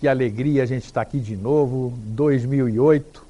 Que 0.00 0.06
alegria 0.06 0.62
a 0.62 0.66
gente 0.66 0.84
estar 0.84 1.00
aqui 1.00 1.18
de 1.18 1.36
novo, 1.36 1.92
2008, 1.96 3.24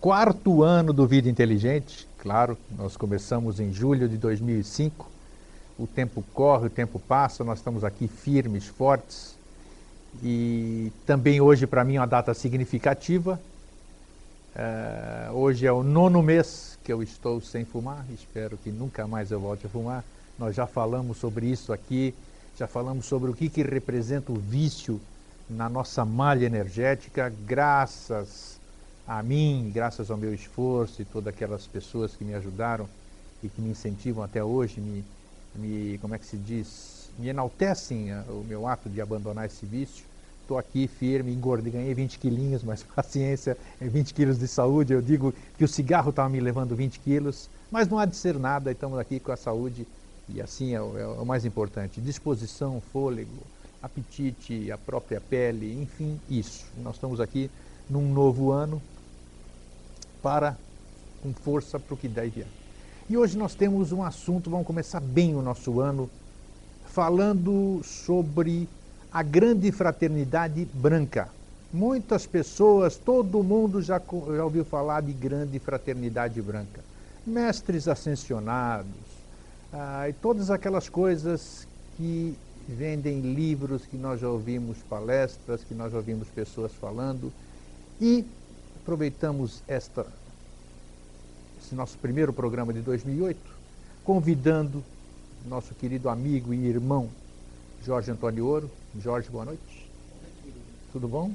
quarto 0.00 0.62
ano 0.62 0.90
do 0.90 1.06
Vida 1.06 1.28
Inteligente. 1.28 2.08
Claro, 2.18 2.56
nós 2.78 2.96
começamos 2.96 3.60
em 3.60 3.70
julho 3.72 4.08
de 4.08 4.16
2005. 4.16 5.10
O 5.78 5.86
tempo 5.86 6.24
corre, 6.32 6.68
o 6.68 6.70
tempo 6.70 6.98
passa, 6.98 7.44
nós 7.44 7.58
estamos 7.58 7.84
aqui 7.84 8.08
firmes, 8.08 8.66
fortes. 8.66 9.36
E 10.22 10.90
também 11.04 11.42
hoje, 11.42 11.66
para 11.66 11.84
mim, 11.84 11.96
é 11.96 12.00
uma 12.00 12.06
data 12.06 12.32
significativa. 12.32 13.38
É, 14.56 15.30
hoje 15.30 15.66
é 15.66 15.72
o 15.72 15.82
nono 15.82 16.22
mês 16.22 16.78
que 16.82 16.92
eu 16.92 17.02
estou 17.02 17.40
sem 17.40 17.66
fumar, 17.66 18.06
espero 18.14 18.56
que 18.56 18.70
nunca 18.70 19.06
mais 19.06 19.30
eu 19.30 19.40
volte 19.40 19.66
a 19.66 19.68
fumar. 19.68 20.02
Nós 20.38 20.56
já 20.56 20.66
falamos 20.66 21.18
sobre 21.18 21.46
isso 21.46 21.70
aqui, 21.70 22.14
já 22.56 22.66
falamos 22.66 23.04
sobre 23.04 23.30
o 23.30 23.34
que, 23.34 23.50
que 23.50 23.62
representa 23.62 24.32
o 24.32 24.36
vício 24.36 24.98
na 25.48 25.68
nossa 25.68 26.04
malha 26.04 26.46
energética, 26.46 27.32
graças 27.46 28.58
a 29.06 29.22
mim, 29.22 29.70
graças 29.74 30.10
ao 30.10 30.16
meu 30.16 30.32
esforço 30.34 31.02
e 31.02 31.04
todas 31.04 31.32
aquelas 31.34 31.66
pessoas 31.66 32.14
que 32.14 32.24
me 32.24 32.34
ajudaram 32.34 32.88
e 33.42 33.48
que 33.48 33.60
me 33.60 33.70
incentivam 33.70 34.24
até 34.24 34.42
hoje, 34.42 34.80
me, 34.80 35.04
me 35.54 35.98
como 35.98 36.14
é 36.14 36.18
que 36.18 36.26
se 36.26 36.36
diz, 36.36 37.10
me 37.18 37.28
enaltecem 37.28 38.12
a, 38.12 38.22
o 38.28 38.44
meu 38.48 38.66
ato 38.66 38.88
de 38.88 39.00
abandonar 39.00 39.46
esse 39.46 39.66
vício. 39.66 40.04
Estou 40.40 40.58
aqui 40.58 40.86
firme, 40.86 41.32
engordei, 41.32 41.72
ganhei 41.72 41.94
20 41.94 42.18
quilinhos, 42.18 42.62
mas 42.62 42.82
paciência, 42.96 43.56
20 43.80 44.10
é 44.10 44.14
quilos 44.14 44.38
de 44.38 44.48
saúde. 44.48 44.92
Eu 44.92 45.02
digo 45.02 45.34
que 45.58 45.64
o 45.64 45.68
cigarro 45.68 46.10
estava 46.10 46.28
me 46.28 46.40
levando 46.40 46.74
20 46.74 47.00
quilos, 47.00 47.48
mas 47.70 47.88
não 47.88 47.98
há 47.98 48.06
de 48.06 48.16
ser 48.16 48.38
nada, 48.38 48.72
estamos 48.72 48.98
aqui 48.98 49.20
com 49.20 49.32
a 49.32 49.36
saúde 49.36 49.86
e 50.28 50.40
assim 50.40 50.74
é 50.74 50.80
o, 50.80 50.98
é 50.98 51.06
o 51.06 51.26
mais 51.26 51.44
importante. 51.44 52.00
Disposição, 52.00 52.80
fôlego, 52.92 53.42
apetite, 53.84 54.72
a 54.72 54.78
própria 54.78 55.20
pele, 55.20 55.80
enfim, 55.82 56.18
isso. 56.30 56.64
Nós 56.82 56.94
estamos 56.94 57.20
aqui 57.20 57.50
num 57.88 58.12
novo 58.12 58.50
ano 58.50 58.80
para 60.22 60.56
com 61.22 61.34
força 61.34 61.78
para 61.78 61.94
o 61.94 61.96
que 61.96 62.08
der 62.08 62.26
e 62.26 62.30
vier. 62.30 62.46
E 63.08 63.16
hoje 63.16 63.36
nós 63.36 63.54
temos 63.54 63.92
um 63.92 64.02
assunto, 64.02 64.48
vamos 64.48 64.66
começar 64.66 65.00
bem 65.00 65.34
o 65.34 65.42
nosso 65.42 65.80
ano, 65.80 66.08
falando 66.86 67.82
sobre 67.84 68.66
a 69.12 69.22
grande 69.22 69.70
fraternidade 69.70 70.66
branca. 70.72 71.28
Muitas 71.70 72.26
pessoas, 72.26 72.96
todo 72.96 73.42
mundo 73.42 73.82
já, 73.82 74.00
já 74.34 74.44
ouviu 74.44 74.64
falar 74.64 75.02
de 75.02 75.12
grande 75.12 75.58
fraternidade 75.58 76.40
branca. 76.40 76.82
Mestres 77.26 77.86
ascensionados, 77.86 78.86
ah, 79.72 80.08
e 80.08 80.12
todas 80.14 80.50
aquelas 80.50 80.88
coisas 80.88 81.66
que 81.96 82.36
vendem 82.68 83.20
livros 83.20 83.84
que 83.86 83.96
nós 83.96 84.20
já 84.20 84.28
ouvimos 84.28 84.78
palestras, 84.88 85.62
que 85.64 85.74
nós 85.74 85.92
já 85.92 85.98
ouvimos 85.98 86.28
pessoas 86.28 86.72
falando 86.72 87.32
e 88.00 88.24
aproveitamos 88.82 89.62
esta, 89.68 90.06
esse 91.60 91.74
nosso 91.74 91.98
primeiro 91.98 92.32
programa 92.32 92.72
de 92.72 92.80
2008, 92.80 93.38
convidando 94.04 94.82
nosso 95.46 95.74
querido 95.74 96.08
amigo 96.08 96.52
e 96.54 96.66
irmão 96.66 97.08
Jorge 97.84 98.10
Antônio 98.10 98.46
Ouro. 98.46 98.70
Jorge, 98.98 99.28
boa 99.28 99.44
noite. 99.44 99.90
Tudo 100.92 101.06
bom? 101.06 101.30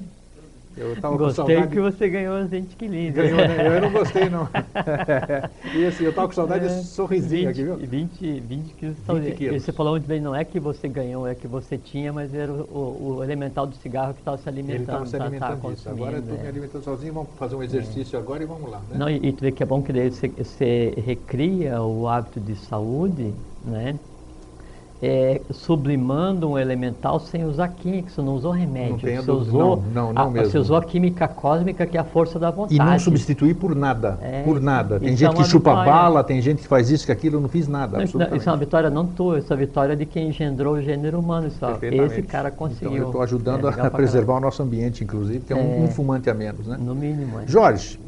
Eu 0.76 1.00
tava 1.00 1.16
gostei 1.16 1.44
com 1.44 1.50
saudade... 1.50 1.74
que 1.74 1.80
você 1.80 2.08
ganhou 2.08 2.46
20 2.46 2.76
quilinhos. 2.76 3.14
Ganhou, 3.14 3.36
né? 3.36 3.76
Eu 3.76 3.80
não 3.82 3.90
gostei, 3.90 4.30
não. 4.30 4.48
e 5.74 5.84
assim, 5.84 6.04
eu 6.04 6.10
estava 6.10 6.28
com 6.28 6.34
saudade 6.34 6.64
é, 6.64 6.68
desse 6.68 6.88
sorrisinho 6.88 7.48
20, 7.48 7.50
aqui, 7.50 7.62
viu? 7.64 7.76
20, 7.76 8.40
20 8.40 8.74
quilos. 8.74 8.96
20 9.06 9.34
quilos. 9.36 9.62
Você 9.62 9.72
falou 9.72 9.92
muito 9.92 10.06
bem, 10.06 10.20
não 10.20 10.34
é 10.34 10.44
que 10.44 10.60
você 10.60 10.88
ganhou, 10.88 11.26
é 11.26 11.34
que 11.34 11.48
você 11.48 11.76
tinha, 11.76 12.12
mas 12.12 12.32
era 12.32 12.52
o, 12.52 13.16
o, 13.16 13.24
elemental 13.24 13.66
do 13.66 13.74
cigarro 13.76 14.14
que 14.14 14.20
estava 14.20 14.38
se 14.38 14.48
alimentando. 14.48 14.76
Ele 14.76 14.84
estava 14.84 15.06
se 15.06 15.18
tá, 15.18 15.24
alimentando 15.24 15.60
tá, 15.60 15.84
tá 15.84 15.90
Agora 15.90 16.16
eu 16.16 16.20
estou 16.20 16.36
é. 16.36 16.42
me 16.42 16.48
alimentando 16.48 16.84
sozinho, 16.84 17.12
vamos 17.12 17.30
fazer 17.36 17.56
um 17.56 17.62
exercício 17.62 18.16
é. 18.16 18.20
agora 18.20 18.42
e 18.42 18.46
vamos 18.46 18.70
lá. 18.70 18.78
Né? 18.90 18.96
Não, 18.96 19.10
e, 19.10 19.28
e 19.28 19.32
tu 19.32 19.40
vê 19.40 19.52
que 19.52 19.62
é 19.62 19.66
bom 19.66 19.82
que 19.82 19.92
daí 19.92 20.10
você, 20.10 20.28
você 20.28 20.94
recria 21.04 21.82
o 21.82 22.08
hábito 22.08 22.38
de 22.38 22.54
saúde, 22.54 23.34
né? 23.64 23.98
É, 25.02 25.40
sublimando 25.50 26.50
um 26.50 26.58
elemental 26.58 27.18
sem 27.20 27.44
usar 27.44 27.68
química, 27.68 28.10
você 28.10 28.20
não 28.20 28.34
usou 28.34 28.52
remédio. 28.52 28.92
Não 28.92 28.98
tenho 28.98 29.22
você 29.22 29.30
usou, 29.30 29.82
não, 29.94 30.06
não, 30.06 30.12
não 30.12 30.22
a, 30.22 30.30
mesmo. 30.30 30.50
Você 30.50 30.58
usou 30.58 30.76
a 30.76 30.84
química 30.84 31.26
cósmica, 31.26 31.86
que 31.86 31.96
é 31.96 32.00
a 32.00 32.04
força 32.04 32.38
da 32.38 32.50
vontade. 32.50 32.74
E 32.74 32.78
não 32.78 32.98
substituir 32.98 33.54
por 33.54 33.74
nada, 33.74 34.18
é, 34.20 34.42
por 34.42 34.60
nada. 34.60 35.00
Tem 35.00 35.16
gente 35.16 35.32
é 35.32 35.36
que 35.36 35.44
chupa 35.44 35.70
vitória. 35.70 35.92
bala, 35.92 36.22
tem 36.22 36.42
gente 36.42 36.62
que 36.62 36.68
faz 36.68 36.90
isso, 36.90 37.06
que 37.06 37.12
aquilo, 37.12 37.36
eu 37.36 37.40
não 37.40 37.48
fiz 37.48 37.66
nada, 37.66 37.96
não, 37.96 38.04
Isso 38.04 38.18
é 38.20 38.52
uma 38.52 38.58
vitória 38.58 38.90
não 38.90 39.06
tua, 39.06 39.38
isso 39.38 39.50
é 39.52 39.56
a 39.56 39.58
vitória 39.58 39.96
de 39.96 40.04
quem 40.04 40.28
engendrou 40.28 40.74
o 40.74 40.82
gênero 40.82 41.18
humano. 41.18 41.50
Só. 41.50 41.78
Esse 41.80 42.22
cara 42.22 42.50
conseguiu. 42.50 42.90
Então, 42.90 43.02
eu 43.02 43.06
estou 43.06 43.22
ajudando 43.22 43.68
é, 43.68 43.80
a 43.80 43.90
preservar 43.90 44.34
o 44.34 44.40
nosso 44.40 44.62
ambiente, 44.62 45.02
inclusive, 45.02 45.40
que 45.40 45.52
é, 45.52 45.56
um, 45.56 45.82
um, 45.82 45.84
é. 45.84 45.88
fumante 45.88 46.28
a 46.28 46.34
menos, 46.34 46.66
né? 46.66 46.76
No 46.78 46.94
mínimo. 46.94 47.40
Jorge, 47.46 47.98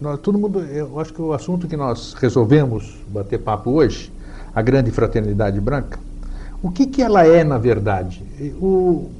nós, 0.00 0.18
todo 0.20 0.38
mundo, 0.38 0.60
eu 0.60 0.98
acho 0.98 1.12
que 1.12 1.20
o 1.20 1.34
assunto 1.34 1.68
que 1.68 1.76
nós 1.76 2.14
resolvemos 2.14 2.96
bater 3.08 3.38
papo 3.38 3.70
hoje, 3.70 4.10
a 4.54 4.62
grande 4.62 4.90
fraternidade 4.90 5.60
branca, 5.60 5.98
o 6.64 6.70
que, 6.70 6.86
que 6.86 7.02
ela 7.02 7.26
é, 7.26 7.44
na 7.44 7.58
verdade? 7.58 8.22
O, 8.58 9.10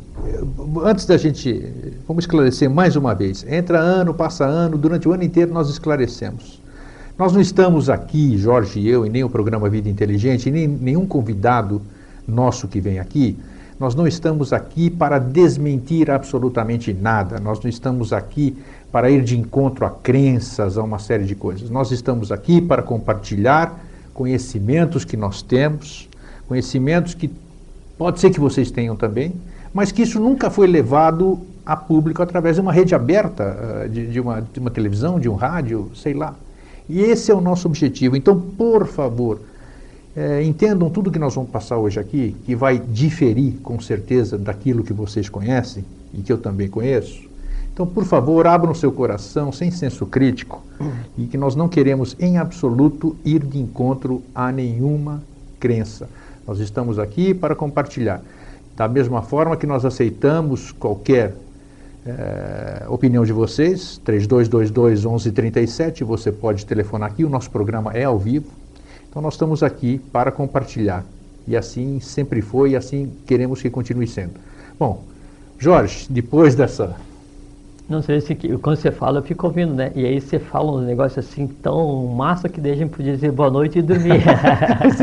antes 0.83 1.05
da 1.05 1.19
gente, 1.19 1.71
vamos 2.09 2.25
esclarecer 2.25 2.71
mais 2.71 2.97
uma 2.97 3.15
vez. 3.15 3.45
Entra 3.47 3.79
ano, 3.79 4.15
passa 4.15 4.47
ano, 4.47 4.79
durante 4.79 5.07
o 5.07 5.13
ano 5.13 5.25
inteiro 5.25 5.53
nós 5.53 5.69
esclarecemos. 5.69 6.59
Nós 7.19 7.35
não 7.35 7.43
estamos 7.43 7.91
aqui, 7.91 8.39
Jorge 8.39 8.81
e 8.81 8.89
eu, 8.89 9.05
e 9.05 9.11
nem 9.11 9.23
o 9.23 9.29
programa 9.29 9.69
Vida 9.69 9.91
Inteligente, 9.91 10.51
nem 10.51 10.67
nenhum 10.67 11.05
convidado 11.07 11.83
nosso 12.27 12.67
que 12.67 12.81
vem 12.81 12.99
aqui, 12.99 13.37
nós 13.79 13.95
não 13.95 14.07
estamos 14.07 14.51
aqui 14.51 14.89
para 14.89 15.19
desmentir 15.19 16.11
absolutamente 16.11 16.95
nada, 16.95 17.39
nós 17.39 17.61
não 17.61 17.69
estamos 17.69 18.11
aqui 18.11 18.57
para 18.91 19.11
ir 19.11 19.23
de 19.23 19.39
encontro 19.39 19.85
a 19.85 19.91
crenças, 19.91 20.79
a 20.79 20.83
uma 20.83 20.99
série 20.99 21.25
de 21.25 21.35
coisas. 21.35 21.69
Nós 21.69 21.91
estamos 21.91 22.33
aqui 22.33 22.63
para 22.63 22.83
compartilhar 22.83 23.85
conhecimentos 24.15 25.05
que 25.05 25.17
nós 25.17 25.43
temos, 25.43 26.09
conhecimentos 26.49 27.15
que 27.15 27.31
pode 27.97 28.21
ser 28.21 28.31
que 28.31 28.41
vocês 28.41 28.71
tenham 28.71 28.97
também, 28.97 29.33
mas 29.73 29.91
que 29.91 30.03
isso 30.03 30.21
nunca 30.21 30.51
foi 30.51 30.67
levado 30.67 31.41
a 31.65 31.77
público 31.77 32.23
através 32.23 32.57
de 32.57 32.61
uma 32.61 32.73
rede 32.73 32.95
aberta, 32.95 33.57
eh, 33.85 33.89
de, 33.89 34.07
de, 34.07 34.21
uma, 34.21 34.41
de 34.41 34.61
uma 34.61 34.71
televisão, 34.71 35.19
de 35.19 35.29
um 35.29 35.35
rádio, 35.35 35.91
sei 35.95 36.15
lá. 36.15 36.35
E 36.89 37.01
esse 37.01 37.31
é 37.31 37.35
o 37.35 37.41
nosso 37.41 37.67
objetivo. 37.67 38.15
Então, 38.15 38.39
por 38.39 38.87
favor, 38.87 39.41
é, 40.15 40.43
entendam 40.45 40.91
tudo 40.91 41.11
que 41.11 41.19
nós 41.19 41.35
vamos 41.35 41.51
passar 41.51 41.79
hoje 41.79 41.99
aqui, 41.99 42.37
que 42.45 42.55
vai 42.55 42.79
diferir 42.79 43.55
com 43.63 43.81
certeza 43.81 44.39
daquilo 44.39 44.85
que 44.85 44.93
vocês 44.93 45.29
conhecem 45.29 45.85
e 46.13 46.23
que 46.23 46.33
eu 46.33 46.39
também 46.39 46.69
conheço. 46.69 47.29
Então, 47.73 47.85
por 47.85 48.05
favor, 48.05 48.47
abram 48.47 48.73
seu 48.73 48.93
coração 48.93 49.51
sem 49.51 49.71
senso 49.73 50.07
crítico 50.07 50.63
e 51.19 51.27
que 51.27 51.37
nós 51.37 51.57
não 51.57 51.69
queremos 51.69 52.15
em 52.21 52.39
absoluto 52.39 53.17
ir 53.25 53.45
de 53.45 53.59
encontro 53.59 54.23
a 54.33 54.53
nenhuma 54.53 55.21
crença. 55.59 56.09
Nós 56.47 56.59
estamos 56.61 56.99
aqui 56.99 57.33
para 57.33 57.55
compartilhar. 57.55 58.23
Da 58.77 58.89
mesma 58.89 59.23
forma 59.23 59.57
que 59.57 59.67
nós 59.67 59.85
aceitamos 59.85 60.73
qualquer 60.73 61.35
é, 62.07 62.85
opinião 62.89 63.25
de 63.25 63.33
vocês, 63.33 64.01
3222 64.05 65.05
1137, 65.05 66.05
você 66.05 66.31
pode 66.31 66.67
telefonar 66.67 67.11
aqui, 67.11 67.25
o 67.25 67.29
nosso 67.29 67.51
programa 67.51 67.93
é 67.93 68.05
ao 68.05 68.19
vivo. 68.19 68.47
Então 69.09 69.23
nós 69.23 69.35
estamos 69.35 69.63
aqui 69.63 69.99
para 70.13 70.31
compartilhar. 70.31 71.05
E 71.47 71.57
assim 71.57 72.01
sempre 72.01 72.43
foi 72.43 72.71
e 72.71 72.77
assim 72.77 73.13
queremos 73.27 73.63
que 73.63 73.71
continue 73.71 74.07
sendo. 74.07 74.35
Bom, 74.79 75.05
Jorge, 75.59 76.07
depois 76.11 76.55
dessa 76.55 76.97
não 77.87 78.01
sei 78.01 78.19
se 78.21 78.35
quando 78.35 78.77
você 78.77 78.91
fala, 78.91 79.19
eu 79.19 79.23
fico 79.23 79.47
ouvindo, 79.47 79.75
né? 79.75 79.93
E 79.95 80.07
aí 80.07 80.19
você 80.19 80.39
fala 80.39 80.73
um 80.73 80.81
negócio 80.81 81.21
assim 81.21 81.47
tão 81.47 82.07
massa 82.07 82.49
que 82.49 82.59
deixa 82.59 82.87
podia 82.87 83.13
dizer 83.13 83.31
boa 83.31 83.51
noite 83.51 83.79
e 83.79 83.83
dormir. 83.83 84.23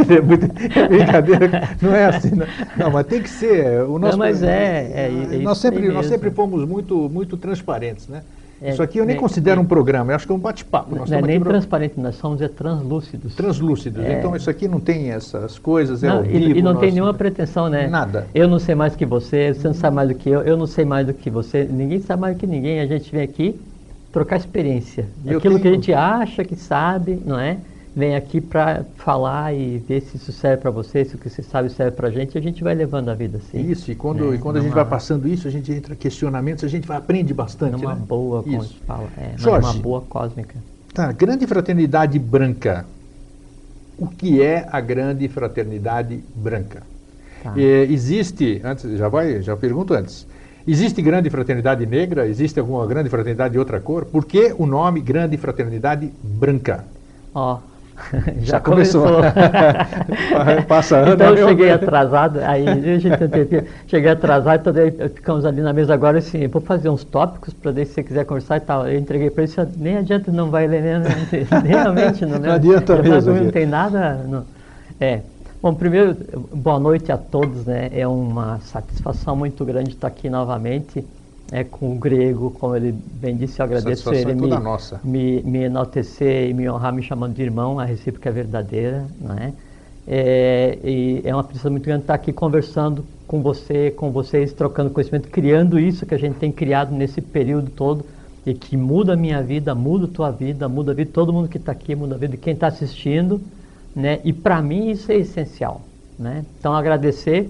é 0.10 0.22
muito 0.22 0.48
brincadeira, 0.90 1.70
não 1.80 1.96
é 1.96 2.06
assim, 2.06 2.32
não. 2.32 2.48
não. 2.76 2.92
mas 2.92 3.06
tem 3.06 3.22
que 3.22 3.30
ser. 3.30 3.84
O 3.84 4.00
nosso, 4.00 4.18
não, 4.18 4.26
mas 4.26 4.42
é, 4.42 4.92
é, 4.94 5.36
é 5.36 5.38
nós 5.38 5.60
sempre 5.60 5.88
nós 5.90 6.08
sempre 6.08 6.32
fomos 6.32 6.68
muito 6.68 7.08
muito 7.08 7.38
transparentes, 7.38 8.08
né? 8.08 8.24
É, 8.62 8.70
Isso 8.74 8.84
aqui 8.84 9.00
eu 9.00 9.06
nem 9.06 9.16
é, 9.16 9.20
considero 9.20 9.60
é, 9.60 9.64
um 9.64 9.66
programa, 9.66 10.12
eu 10.12 10.16
acho 10.16 10.28
que 10.28 10.32
é 10.32 10.36
um 10.36 10.40
bate-papo. 10.40 10.96
Não 10.96 11.04
é 11.18 11.22
nem 11.24 11.40
pra- 11.40 11.50
transparente, 11.50 12.00
nós 12.00 12.16
somos 12.16 12.42
é 12.42 12.48
translúcidos. 12.48 13.34
translúcidos. 13.34 14.04
É. 14.06 14.20
Então 14.20 14.36
isso 14.36 14.50
aqui 14.52 14.68
não 14.68 14.80
tem 14.80 15.10
essas 15.12 15.58
coisas, 15.58 16.04
é 16.04 16.08
Não, 16.10 16.18
ao 16.18 16.26
e, 16.26 16.28
vivo, 16.28 16.60
e 16.60 16.62
não 16.62 16.76
tem 16.76 16.90
nós- 16.90 16.94
nenhuma 16.94 17.14
pretensão, 17.14 17.68
né? 17.70 17.88
Nada. 17.88 18.28
Eu 18.36 18.48
não 18.48 18.60
sei 18.60 18.76
mais 18.76 18.96
que 18.96 19.04
você, 19.06 19.52
você 19.54 19.68
não 19.68 19.74
sabe 19.74 19.96
mais 19.96 20.10
do 20.10 20.16
que 20.16 20.30
eu, 20.30 20.42
eu 20.42 20.56
não 20.56 20.68
sei 20.68 20.86
mais 20.86 21.08
do 21.08 21.14
que 21.14 21.30
você, 21.32 21.64
ninguém 21.64 22.00
sabe 22.02 22.22
mais 22.22 22.36
do 22.36 22.40
que 22.40 22.46
ninguém. 22.46 22.80
A 22.82 22.86
gente 22.86 23.12
vem 23.12 23.24
aqui 23.24 23.60
trocar 24.12 24.36
experiência. 24.38 25.08
Eu 25.26 25.40
Aquilo 25.40 25.56
que 25.56 25.62
a 25.62 25.64
tenho- 25.72 25.76
gente 25.76 25.94
acha 25.94 26.44
que 26.46 26.56
sabe, 26.56 27.20
não 27.26 27.40
é? 27.40 27.58
Vem 27.94 28.16
aqui 28.16 28.40
para 28.40 28.86
falar 28.96 29.54
e 29.54 29.78
ver 29.78 30.02
se 30.02 30.16
isso 30.16 30.32
serve 30.32 30.62
para 30.62 30.72
você, 30.72 31.04
se 31.04 31.16
o 31.16 31.18
que 31.18 31.30
você 31.30 31.44
sabe 31.44 31.70
serve 31.70 31.92
para 31.92 32.08
a 32.08 32.12
gente, 32.12 32.36
e 32.36 32.38
a 32.38 32.42
gente 32.42 32.64
vai 32.64 32.74
levando 32.74 33.10
a 33.10 33.14
vida 33.14 33.38
assim. 33.38 33.70
Isso, 33.70 33.92
e 33.92 33.96
quando, 33.96 34.30
né? 34.30 34.36
e 34.36 34.40
quando 34.40 34.58
a 34.58 34.62
gente 34.62 34.74
vai 34.74 34.86
passando 34.86 35.28
isso, 35.28 35.46
a 35.46 35.52
gente 35.52 35.70
entra 35.74 35.94
em 35.94 35.98
questionamentos, 35.98 36.64
a 36.64 36.70
gente 36.70 36.88
vai 36.88 36.98
aprende 36.98 37.34
bastante. 37.34 37.74
Numa 37.74 37.94
né? 37.94 38.02
boa, 38.08 38.44
como 38.44 38.64
Isso. 38.64 38.80
fala, 38.88 39.10
é, 39.18 39.38
Jorge. 39.38 39.68
uma 39.68 39.74
boa 39.74 40.02
cósmica. 40.02 40.56
Tá, 40.94 41.12
grande 41.12 41.46
fraternidade 41.46 42.18
branca. 42.18 42.86
O 43.98 44.08
que 44.08 44.42
é 44.42 44.68
a 44.72 44.80
grande 44.80 45.28
fraternidade 45.28 46.24
branca? 46.34 46.84
Tá. 47.44 47.54
É, 47.58 47.84
existe, 47.84 48.62
antes, 48.64 48.98
já 48.98 49.10
vai, 49.10 49.42
já 49.42 49.58
pergunto 49.58 49.94
antes. 49.94 50.26
Existe 50.66 51.02
grande 51.02 51.30
fraternidade 51.30 51.86
negra? 51.86 52.28
Existe 52.28 52.60
alguma 52.60 52.86
grande 52.88 53.10
fraternidade 53.10 53.54
de 53.54 53.60
outra 53.60 53.82
cor? 53.82 54.06
Por 54.06 54.26
que 54.26 54.54
o 54.58 54.66
nome 54.66 55.02
grande 55.02 55.36
fraternidade 55.36 56.12
branca? 56.24 56.86
Ó, 57.34 57.60
Já 58.42 58.60
começou. 58.60 59.06
Passa 60.68 60.98
ano, 60.98 61.14
Então 61.14 61.28
eu 61.30 61.36
meu 61.36 61.48
cheguei 61.50 61.72
atrasado, 61.72 62.40
aí 62.44 62.68
a 62.68 62.98
gente 62.98 63.18
cheguei 63.88 64.12
atrasado, 64.12 64.60
então 64.62 64.74
daí 64.74 64.92
ficamos 65.10 65.46
ali 65.46 65.62
na 65.62 65.74
mesa 65.74 65.94
agora 65.94 66.18
assim, 66.20 66.48
vou 66.48 66.62
fazer 66.62 66.90
uns 66.90 67.04
tópicos 67.04 67.54
para 67.54 67.72
daí 67.72 67.86
se 67.86 67.94
você 67.94 68.04
quiser 68.04 68.26
conversar 68.26 68.58
e 68.58 68.62
tal. 68.62 68.88
Eu 68.88 68.98
entreguei 68.98 69.30
para 69.30 69.44
ele, 69.44 69.52
"Senhor, 69.52 69.70
nem 69.78 69.98
adianta, 69.98 70.32
não 70.32 70.50
vai 70.50 70.68
ler, 70.68 70.82
nem, 70.82 70.94
nem 71.64 71.72
realmente 71.72 72.26
não, 72.26 72.40
né? 72.40 72.48
Não 72.48 72.56
adianta 72.56 72.94
Eu 72.94 73.04
mesmo, 73.04 73.34
falo, 73.34 73.44
Não 73.46 73.52
tem 73.52 73.66
nada. 73.66 74.14
Não. 74.28 74.44
É. 75.00 75.22
Bom, 75.62 75.76
primeiro, 75.76 76.18
boa 76.54 76.80
noite 76.80 77.12
a 77.12 77.18
todos, 77.18 77.66
né? 77.66 77.90
É 77.94 78.08
uma 78.08 78.60
satisfação 78.62 79.36
muito 79.36 79.64
grande 79.64 79.92
estar 79.92 80.08
aqui 80.08 80.28
novamente. 80.28 81.06
É, 81.52 81.66
com 81.66 81.92
o 81.92 81.96
grego, 81.96 82.52
como 82.52 82.76
ele 82.78 82.96
bem 83.20 83.36
disse, 83.36 83.60
eu 83.60 83.66
agradeço 83.66 84.04
Satisfação 84.04 84.32
ele 84.32 84.32
é 84.32 85.00
me, 85.04 85.42
me, 85.44 85.44
me 85.44 85.64
enaltecer 85.66 86.50
e 86.50 86.54
me 86.54 86.70
honrar 86.70 86.94
me 86.94 87.04
chamando 87.04 87.34
de 87.34 87.42
irmão, 87.42 87.78
a 87.78 87.84
recíproca 87.84 88.30
é 88.30 88.32
verdadeira, 88.32 89.06
não 89.20 89.36
é? 89.36 89.52
É, 90.08 90.80
e 90.84 91.22
é 91.24 91.34
uma 91.34 91.44
felicidade 91.44 91.72
muito 91.72 91.86
grande 91.86 92.04
estar 92.04 92.14
aqui 92.14 92.34
conversando 92.34 93.06
com 93.28 93.42
você, 93.42 93.92
com 93.92 94.12
vocês, 94.12 94.52
trocando 94.54 94.90
conhecimento, 94.90 95.30
criando 95.30 95.80
isso 95.80 96.06
que 96.06 96.16
a 96.16 96.18
gente 96.18 96.36
tem 96.36 96.52
criado 96.52 96.94
nesse 96.94 97.22
período 97.22 97.70
todo 97.70 98.06
e 98.46 98.54
que 98.54 98.76
muda 98.76 99.14
a 99.14 99.16
minha 99.16 99.42
vida, 99.42 99.76
muda 99.76 100.06
a 100.06 100.10
tua 100.10 100.32
vida, 100.32 100.68
muda 100.68 100.92
a 100.92 100.96
vida 100.96 101.08
de 101.08 101.14
todo 101.14 101.32
mundo 101.32 101.48
que 101.48 101.58
está 101.58 101.72
aqui, 101.72 101.96
muda 101.96 102.16
a 102.16 102.18
vida 102.18 102.32
de 102.32 102.38
quem 102.38 102.54
está 102.54 102.68
assistindo, 102.68 103.40
né? 103.96 104.20
E 104.24 104.34
para 104.34 104.62
mim 104.62 104.90
isso 104.90 105.12
é 105.12 105.18
essencial, 105.18 105.82
né? 106.18 106.44
Então 106.60 106.74
agradecer 106.74 107.50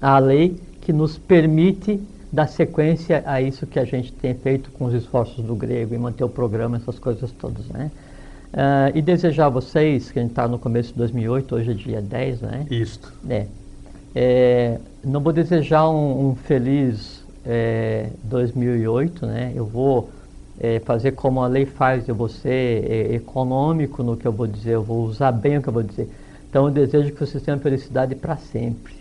a 0.00 0.18
lei 0.18 0.56
que 0.80 0.92
nos 0.92 1.18
permite 1.18 2.00
dar 2.32 2.48
sequência 2.48 3.22
a 3.26 3.42
isso 3.42 3.66
que 3.66 3.78
a 3.78 3.84
gente 3.84 4.12
tem 4.12 4.34
feito 4.34 4.70
com 4.70 4.86
os 4.86 4.94
esforços 4.94 5.44
do 5.44 5.54
grego 5.54 5.94
e 5.94 5.98
manter 5.98 6.24
o 6.24 6.28
programa, 6.28 6.78
essas 6.78 6.98
coisas 6.98 7.30
todas, 7.32 7.66
né? 7.66 7.90
Ah, 8.52 8.90
e 8.94 9.00
desejar 9.00 9.46
a 9.46 9.48
vocês, 9.48 10.10
que 10.10 10.18
a 10.18 10.22
gente 10.22 10.32
está 10.32 10.46
no 10.46 10.58
começo 10.58 10.92
de 10.92 10.98
2008, 10.98 11.54
hoje 11.54 11.70
é 11.70 11.74
dia 11.74 12.02
10, 12.02 12.40
né? 12.42 12.66
Isto. 12.70 13.12
É. 13.28 13.46
É, 14.14 14.78
não 15.02 15.20
vou 15.20 15.32
desejar 15.32 15.88
um, 15.88 16.30
um 16.30 16.34
feliz 16.34 17.24
é, 17.46 18.10
2008, 18.24 19.26
né? 19.26 19.52
Eu 19.54 19.64
vou 19.64 20.10
é, 20.60 20.80
fazer 20.80 21.12
como 21.12 21.42
a 21.42 21.46
lei 21.46 21.64
faz, 21.64 22.06
eu 22.08 22.14
vou 22.14 22.28
ser 22.28 22.84
é, 22.90 23.14
econômico 23.14 24.02
no 24.02 24.16
que 24.16 24.26
eu 24.26 24.32
vou 24.32 24.46
dizer, 24.46 24.72
eu 24.72 24.82
vou 24.82 25.04
usar 25.04 25.32
bem 25.32 25.58
o 25.58 25.62
que 25.62 25.68
eu 25.68 25.72
vou 25.72 25.82
dizer. 25.82 26.08
Então 26.50 26.66
eu 26.66 26.70
desejo 26.70 27.10
que 27.12 27.20
vocês 27.20 27.42
tenham 27.42 27.58
felicidade 27.58 28.14
para 28.14 28.36
sempre, 28.36 28.92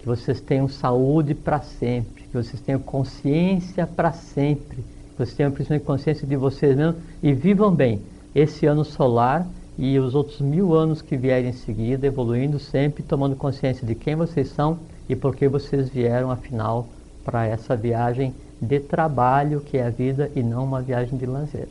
que 0.00 0.06
vocês 0.06 0.40
tenham 0.40 0.66
saúde 0.66 1.32
para 1.32 1.60
sempre, 1.60 2.23
que 2.34 2.42
vocês 2.42 2.60
tenham 2.60 2.80
consciência 2.80 3.86
para 3.86 4.12
sempre, 4.12 4.78
que 4.78 5.16
vocês 5.18 5.34
tenham 5.36 5.52
principalmente 5.52 5.84
consciência 5.86 6.26
de 6.26 6.34
vocês 6.34 6.76
mesmos 6.76 6.96
e 7.22 7.32
vivam 7.32 7.70
bem 7.72 8.00
esse 8.34 8.66
ano 8.66 8.84
solar 8.84 9.46
e 9.78 9.96
os 10.00 10.16
outros 10.16 10.40
mil 10.40 10.74
anos 10.74 11.00
que 11.00 11.16
vierem 11.16 11.50
em 11.50 11.52
seguida, 11.52 12.06
evoluindo 12.08 12.58
sempre, 12.58 13.04
tomando 13.04 13.36
consciência 13.36 13.86
de 13.86 13.94
quem 13.94 14.16
vocês 14.16 14.48
são 14.48 14.78
e 15.08 15.14
por 15.14 15.36
que 15.36 15.46
vocês 15.46 15.88
vieram, 15.88 16.30
afinal, 16.30 16.88
para 17.24 17.46
essa 17.46 17.76
viagem 17.76 18.34
de 18.60 18.80
trabalho 18.80 19.60
que 19.60 19.76
é 19.78 19.86
a 19.86 19.90
vida 19.90 20.28
e 20.34 20.42
não 20.42 20.64
uma 20.64 20.80
viagem 20.82 21.16
de 21.16 21.26
lazer. 21.26 21.68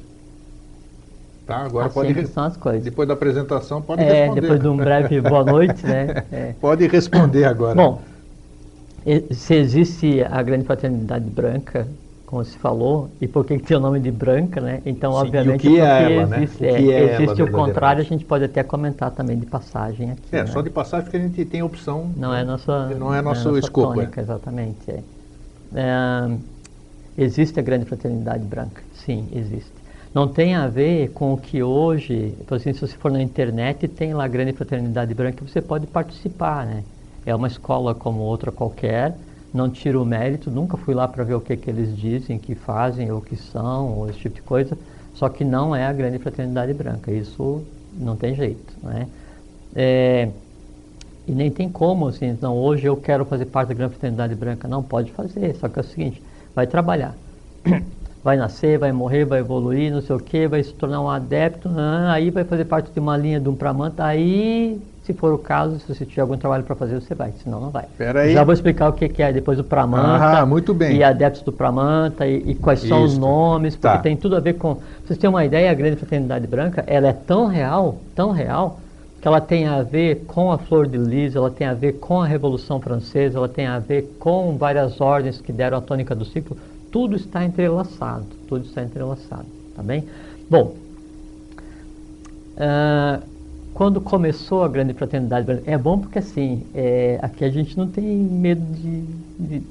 Tá, 1.46 1.58
agora 1.58 1.88
assim 1.88 1.94
pode 1.96 2.14
re- 2.14 2.26
são 2.28 2.44
as 2.46 2.56
coisas. 2.56 2.84
depois 2.86 3.06
da 3.08 3.14
apresentação 3.16 3.82
pode 3.82 4.02
É, 4.02 4.22
responder. 4.22 4.42
depois 4.42 4.62
de 4.62 4.68
um 4.70 4.78
breve 4.78 5.20
boa 5.20 5.44
noite, 5.44 5.86
né? 5.86 6.24
É. 6.32 6.54
Pode 6.62 6.88
responder 6.88 7.44
agora. 7.44 7.76
Bom, 7.76 8.00
se 9.32 9.56
existe 9.56 10.22
a 10.24 10.42
grande 10.44 10.66
fraternidade 10.66 11.30
branca, 11.30 11.88
como 12.26 12.44
se 12.46 12.58
falou, 12.58 13.16
e 13.22 13.28
por 13.28 13.46
que 13.46 13.58
tem 13.60 13.78
o 13.78 13.80
nome 13.80 14.00
de 14.00 14.12
branca, 14.12 14.62
né? 14.62 14.82
Então, 14.86 15.14
Sim, 15.14 15.40
e 15.42 15.48
o 15.50 15.54
obviamente, 15.54 15.58
que 15.58 15.80
é 15.80 15.86
porque 15.86 16.04
ela, 16.04 16.26
né? 16.26 16.46
existe, 16.46 16.64
O 16.66 16.66
é, 16.66 16.82
é 16.90 16.98
ela 16.98 17.10
existe 17.10 17.42
o 17.42 17.48
verdadeiramente? 17.48 17.50
contrário, 17.50 18.02
a 18.02 18.06
gente 18.06 18.26
pode 18.26 18.44
até 18.46 18.64
comentar 18.64 19.12
também 19.12 19.40
de 19.40 19.46
passagem 19.46 20.12
aqui. 20.12 20.36
é, 20.36 20.44
né? 20.44 20.48
só 20.48 20.62
de 20.62 20.70
passagem 20.70 21.06
porque 21.06 21.18
a 21.18 21.22
gente 21.22 21.46
tem 21.46 21.62
opção. 21.64 22.12
Não 22.16 22.34
é 22.34 22.44
nossa, 22.44 22.96
Não 22.96 23.14
é 23.14 23.22
nosso 23.22 23.52
nossa 23.52 23.60
escopo, 23.60 24.02
é. 24.02 24.08
tônica, 24.08 24.22
exatamente. 24.22 24.90
é. 24.92 25.04
É, 25.74 26.38
existe 27.18 27.60
a 27.60 27.64
grande 27.64 27.86
fraternidade 27.86 28.46
branca? 28.46 28.84
Sim, 28.94 29.28
existe. 29.32 29.74
Não 30.14 30.28
tem 30.32 30.56
a 30.56 30.68
ver 30.68 31.12
com 31.14 31.34
o 31.34 31.38
que 31.38 31.64
hoje, 31.64 32.38
por 32.46 32.56
exemplo, 32.56 32.80
se 32.80 32.88
você 32.88 32.98
for 32.98 33.12
na 33.12 33.22
internet, 33.22 33.88
tem 33.88 34.14
lá 34.14 34.26
a 34.26 34.28
grande 34.28 34.54
fraternidade 34.54 35.14
branca, 35.14 35.46
você 35.46 35.62
pode 35.62 35.88
participar, 35.88 36.66
né? 36.66 36.86
É 37.26 37.36
uma 37.36 37.48
escola 37.48 37.96
como 37.96 38.22
outra 38.22 38.52
qualquer, 38.52 39.20
não 39.52 39.70
tira 39.72 40.00
o 40.02 40.06
mérito, 40.06 40.50
nunca 40.52 40.78
fui 40.78 40.94
lá 40.94 41.08
para 41.08 41.24
ver 41.24 41.36
o 41.36 41.42
que, 41.42 41.56
que 41.58 41.70
eles 41.70 41.96
dizem, 41.96 42.40
que 42.40 42.56
fazem, 42.56 43.12
ou 43.12 43.22
que 43.22 43.36
são, 43.36 43.94
ou 43.94 44.10
esse 44.10 44.20
tipo 44.20 44.36
de 44.36 44.42
coisa, 44.44 44.80
só 45.14 45.30
que 45.30 45.44
não 45.46 45.76
é 45.76 45.86
a 45.86 45.94
grande 45.94 46.20
fraternidade 46.20 46.74
branca, 46.74 47.12
isso 47.12 47.68
não 47.92 48.18
tem 48.18 48.36
jeito, 48.36 48.78
né? 48.82 49.10
É, 49.76 50.34
e 51.26 51.34
nem 51.34 51.52
tem 51.52 51.72
como, 51.72 52.08
assim, 52.08 52.38
não, 52.42 52.58
hoje 52.58 52.86
eu 52.88 52.98
quero 52.98 53.26
fazer 53.26 53.46
parte 53.46 53.70
da 53.70 53.74
Grande 53.76 53.94
Fraternidade 53.94 54.36
Branca. 54.36 54.68
Não, 54.68 54.84
pode 54.84 55.12
fazer, 55.14 55.56
só 55.56 55.70
que 55.70 55.80
é 55.80 55.82
o 55.82 55.86
seguinte, 55.86 56.24
vai 56.54 56.68
trabalhar. 56.68 57.18
Vai 58.24 58.38
nascer, 58.38 58.80
vai 58.80 58.94
morrer, 58.94 59.26
vai 59.26 59.40
evoluir, 59.40 59.92
não 59.92 60.00
sei 60.02 60.16
o 60.16 60.20
quê, 60.20 60.48
vai 60.48 60.64
se 60.64 60.74
tornar 60.74 61.02
um 61.02 61.10
adepto, 61.10 61.70
aí 62.10 62.32
vai 62.32 62.46
fazer 62.46 62.64
parte 62.66 62.90
de 62.94 62.98
uma 63.00 63.18
linha 63.18 63.38
de 63.38 63.50
um 63.50 63.56
Pramanta, 63.58 64.06
aí, 64.06 64.82
se 65.04 65.14
for 65.14 65.34
o 65.34 65.38
caso, 65.38 65.80
se 65.80 65.94
você 65.94 66.06
tiver 66.06 66.22
algum 66.22 66.38
trabalho 66.38 66.64
para 66.64 66.76
fazer, 66.76 67.00
você 67.00 67.14
vai, 67.14 67.34
senão 67.44 67.60
não 67.60 67.70
vai. 67.70 67.86
Pera 67.98 68.22
aí. 68.22 68.34
Já 68.34 68.44
vou 68.44 68.54
explicar 68.54 68.88
o 68.90 68.94
que, 68.94 69.10
que 69.10 69.22
é 69.22 69.34
depois 69.34 69.58
do 69.58 69.64
Pramanta. 69.64 70.40
Ah, 70.40 70.46
muito 70.46 70.74
bem. 70.74 70.96
E 70.98 71.04
adeptos 71.04 71.42
do 71.42 71.52
Pramanta, 71.52 72.26
e, 72.26 72.52
e 72.52 72.56
quais 72.56 72.80
são 72.80 73.04
os 73.04 73.12
Isso. 73.12 73.20
nomes, 73.22 73.76
porque 73.76 73.98
Tá. 73.98 74.02
tem 74.02 74.16
tudo 74.16 74.36
a 74.38 74.40
ver 74.40 74.54
com... 74.54 74.78
Vocês 75.06 75.20
têm 75.20 75.30
uma 75.30 75.44
ideia, 75.44 75.70
a 75.70 75.74
Grande 75.74 75.98
Fraternidade 75.98 76.48
Branca, 76.48 76.84
ela 76.88 77.08
é 77.08 77.14
tão 77.14 77.48
real, 77.48 77.98
tão 78.16 78.32
real, 78.32 78.80
que 79.22 79.28
ela 79.28 79.42
tem 79.42 79.68
a 79.68 79.82
ver 79.84 80.24
com 80.28 80.52
a 80.52 80.58
Flor 80.58 80.88
de 80.88 80.98
Lis, 80.98 81.36
ela 81.36 81.52
tem 81.52 81.68
a 81.68 81.74
ver 81.74 81.94
com 81.94 82.22
a 82.22 82.26
Revolução 82.26 82.80
Francesa, 82.80 83.38
ela 83.38 83.50
tem 83.50 83.68
a 83.68 83.80
ver 83.80 84.16
com 84.20 84.58
várias 84.58 85.00
ordens 85.02 85.40
que 85.42 85.52
deram 85.52 85.78
a 85.78 85.82
tônica 85.82 86.14
do 86.16 86.24
ciclo, 86.26 86.58
tudo 86.92 87.16
está 87.16 87.44
entrelaçado, 87.44 88.26
tudo 88.48 88.66
está 88.66 88.84
entrelaçado, 88.84 89.46
tá 89.76 89.82
bem? 89.84 90.06
Bom, 90.50 90.76
ah, 92.58 93.20
quando 93.74 94.00
começou 94.00 94.64
a 94.64 94.68
Grande 94.68 94.94
Fraternidade 94.94 95.46
Branca, 95.46 95.64
é 95.66 95.78
bom 95.78 95.98
porque 96.00 96.20
assim, 96.20 96.64
é, 96.76 97.18
aqui 97.22 97.44
a 97.44 97.50
gente 97.50 97.78
não 97.78 97.88
tem 97.88 98.06
medo 98.06 98.62
de, 98.74 99.02
de 99.40 99.64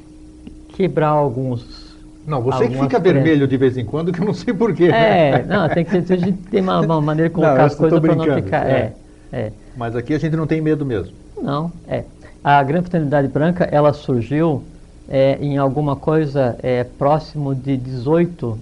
quebrar 0.68 1.09
alguns 1.09 1.94
Não, 2.26 2.42
você 2.42 2.68
que 2.68 2.78
fica 2.78 2.99
vermelho 2.99 3.47
de 3.47 3.56
vez 3.56 3.76
em 3.76 3.85
quando, 3.85 4.12
que 4.12 4.21
eu 4.21 4.25
não 4.26 4.35
sei 4.35 4.52
porquê. 4.52 4.87
É, 4.87 5.44
não, 5.44 5.68
tem 5.68 5.85
que 5.85 5.97
a 5.97 6.16
gente 6.16 6.32
tem 6.50 6.61
uma, 6.61 6.80
uma 6.80 7.00
maneira 7.00 7.28
de 7.28 7.37
Não, 7.37 7.42
colocar 7.42 7.62
eu 7.62 7.66
as 7.66 7.75
coisas 7.75 8.00
para 8.00 8.14
não 8.14 8.35
ficar. 8.35 8.66
é. 8.66 8.94
É, 9.32 9.38
é. 9.38 9.52
Mas 9.76 9.94
aqui 9.97 10.14
a 10.14 10.18
gente 10.18 10.37
não 10.37 10.47
tem 10.47 10.61
medo 10.61 10.85
mesmo. 10.85 11.12
Não, 11.40 11.73
é. 11.88 12.04
A 12.42 12.62
Grande 12.62 12.88
Fraternidade 12.88 13.28
Branca, 13.28 13.64
ela 13.71 13.92
surgiu 13.92 14.64
é, 15.09 15.38
em 15.40 15.59
alguma 15.59 15.94
coisa 15.94 16.56
é, 16.62 16.82
próximo 16.85 17.54
de 17.54 17.76
18, 17.76 18.59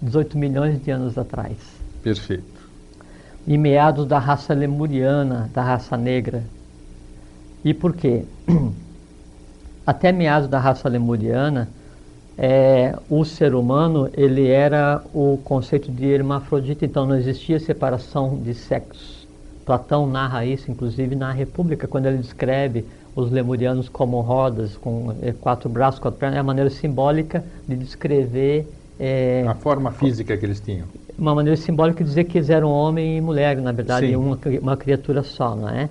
18 0.00 0.38
milhões 0.38 0.82
de 0.82 0.90
anos 0.90 1.18
atrás. 1.18 1.56
Perfeito. 2.02 2.49
Em 3.46 3.58
meados 3.58 4.06
da 4.06 4.18
raça 4.18 4.54
lemuriana, 4.54 5.50
da 5.52 5.62
raça 5.62 5.96
negra. 5.96 6.50
E 7.64 7.74
por 7.74 7.94
quê? 7.96 8.28
Até 9.84 10.12
meados 10.12 10.48
da 10.48 10.58
raça 10.58 10.88
lemuriana, 10.88 11.74
é, 12.36 12.98
o 13.08 13.24
ser 13.24 13.54
humano 13.54 14.08
ele 14.14 14.48
era 14.48 15.04
o 15.12 15.38
conceito 15.38 15.92
de 15.92 16.06
hermafrodita, 16.06 16.84
então 16.86 17.06
não 17.06 17.16
existia 17.16 17.60
separação 17.60 18.40
de 18.42 18.54
sexos. 18.54 19.28
Platão 19.64 20.06
narra 20.06 20.44
isso, 20.46 20.70
inclusive 20.70 21.14
na 21.14 21.32
República, 21.32 21.86
quando 21.88 22.06
ele 22.06 22.18
descreve 22.18 22.88
os 23.14 23.30
lemurianos 23.30 23.88
como 23.88 24.20
rodas, 24.20 24.76
com 24.76 25.12
eh, 25.20 25.32
quatro 25.32 25.68
braços, 25.68 26.00
quatro 26.00 26.18
pernas, 26.18 26.36
é 26.38 26.40
a 26.40 26.42
maneira 26.44 26.70
simbólica 26.70 27.44
de 27.66 27.76
descrever 27.76 28.74
é, 28.98 29.44
A 29.46 29.54
forma 29.54 29.92
física 29.92 30.36
que 30.36 30.44
eles 30.44 30.60
tinham. 30.60 30.88
Uma 31.20 31.34
maneira 31.34 31.56
simbólica 31.56 32.02
de 32.02 32.08
dizer 32.08 32.24
que 32.24 32.38
eles 32.38 32.48
eram 32.48 32.70
homem 32.70 33.18
e 33.18 33.20
mulher, 33.20 33.56
na 33.58 33.72
verdade, 33.72 34.16
uma, 34.16 34.38
uma 34.62 34.76
criatura 34.76 35.22
só, 35.22 35.54
não 35.54 35.68
é? 35.68 35.90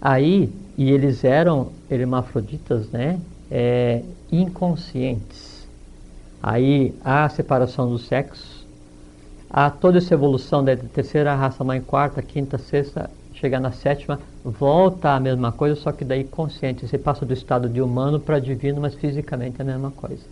Aí, 0.00 0.52
e 0.76 0.90
eles 0.90 1.24
eram 1.24 1.72
hermafroditas, 1.90 2.90
né? 2.90 3.18
É, 3.50 4.02
inconscientes. 4.30 5.66
Aí 6.42 6.94
há 7.02 7.24
a 7.24 7.28
separação 7.30 7.88
dos 7.88 8.06
sexos, 8.06 8.66
há 9.48 9.70
toda 9.70 9.96
essa 9.96 10.12
evolução 10.12 10.62
da 10.62 10.76
terceira 10.76 11.34
raça 11.34 11.64
mãe, 11.64 11.80
quarta, 11.80 12.20
quinta, 12.20 12.58
sexta, 12.58 13.10
chegar 13.32 13.60
na 13.60 13.72
sétima, 13.72 14.20
volta 14.44 15.10
a 15.10 15.20
mesma 15.20 15.52
coisa, 15.52 15.74
só 15.74 15.90
que 15.90 16.04
daí 16.04 16.24
consciente. 16.24 16.86
Você 16.86 16.98
passa 16.98 17.24
do 17.24 17.32
estado 17.32 17.68
de 17.68 17.80
humano 17.80 18.20
para 18.20 18.38
divino, 18.38 18.80
mas 18.80 18.94
fisicamente 18.94 19.56
é 19.58 19.62
a 19.62 19.64
mesma 19.64 19.90
coisa. 19.90 20.22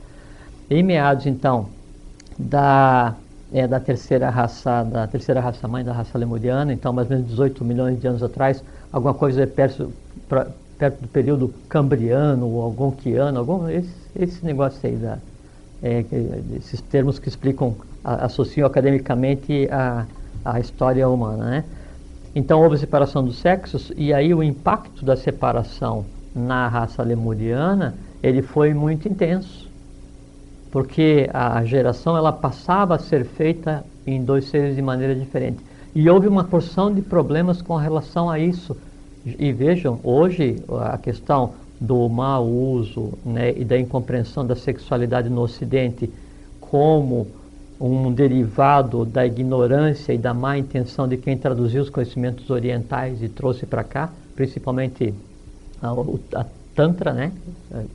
Em 0.70 0.82
meados, 0.82 1.26
então, 1.26 1.68
da, 2.38 3.14
é, 3.50 3.66
da 3.68 3.80
terceira 3.80 4.30
raça, 4.30 4.82
da 4.84 5.06
terceira 5.06 5.40
raça 5.40 5.66
mãe, 5.68 5.84
da 5.84 5.92
raça 5.92 6.16
lemuriana, 6.18 6.72
então 6.72 6.92
mais 6.92 7.08
ou 7.08 7.14
menos 7.16 7.28
18 7.30 7.64
milhões 7.64 7.98
de 7.98 8.06
anos 8.06 8.22
atrás, 8.22 8.64
alguma 8.92 9.14
coisa 9.14 9.46
perto, 9.46 9.94
pra- 10.28 10.52
perto 10.78 11.02
do 11.02 11.08
período 11.08 11.48
cambriano 11.68 12.48
ou 12.48 12.62
algonquiano, 12.62 13.38
algum, 13.38 13.68
esse, 13.68 14.10
esse 14.14 14.44
negócio 14.44 14.88
aí 14.88 14.96
da, 14.96 15.20
é, 15.82 16.04
esses 16.56 16.80
termos 16.82 17.18
que 17.18 17.28
explicam, 17.28 17.78
associam 18.02 18.66
academicamente 18.66 19.68
a, 19.70 20.06
a 20.44 20.60
história 20.60 21.08
humana, 21.08 21.50
né? 21.50 21.64
Então 22.34 22.60
houve 22.62 22.76
separação 22.78 23.24
dos 23.24 23.38
sexos 23.38 23.92
e 23.96 24.12
aí 24.12 24.34
o 24.34 24.42
impacto 24.42 25.04
da 25.04 25.16
separação 25.16 26.10
na 26.34 26.68
raça 26.68 27.02
lemuriana 27.02 27.98
ele 28.22 28.42
foi 28.42 28.74
muito 28.74 29.08
intenso, 29.08 29.63
porque 30.74 31.30
a 31.32 31.64
geração 31.64 32.16
ela 32.16 32.32
passava 32.32 32.96
a 32.96 32.98
ser 32.98 33.24
feita 33.24 33.84
em 34.04 34.24
dois 34.24 34.46
seres 34.46 34.74
de 34.74 34.82
maneira 34.82 35.14
diferente 35.14 35.64
e 35.94 36.10
houve 36.10 36.26
uma 36.26 36.42
porção 36.42 36.92
de 36.92 37.00
problemas 37.00 37.62
com 37.62 37.76
relação 37.76 38.28
a 38.28 38.40
isso. 38.40 38.76
E 39.24 39.52
vejam, 39.52 40.00
hoje 40.02 40.56
a 40.80 40.98
questão 40.98 41.52
do 41.80 42.08
mau 42.08 42.44
uso 42.44 43.12
né, 43.24 43.52
e 43.56 43.64
da 43.64 43.78
incompreensão 43.78 44.44
da 44.44 44.56
sexualidade 44.56 45.30
no 45.30 45.42
Ocidente 45.42 46.10
como 46.60 47.28
um 47.80 48.10
derivado 48.12 49.04
da 49.04 49.24
ignorância 49.24 50.12
e 50.12 50.18
da 50.18 50.34
má 50.34 50.58
intenção 50.58 51.06
de 51.06 51.16
quem 51.16 51.38
traduziu 51.38 51.82
os 51.82 51.88
conhecimentos 51.88 52.50
orientais 52.50 53.22
e 53.22 53.28
trouxe 53.28 53.64
para 53.64 53.84
cá, 53.84 54.10
principalmente 54.34 55.14
a, 55.80 55.92
a 56.40 56.46
Tantra, 56.74 57.12
né? 57.12 57.32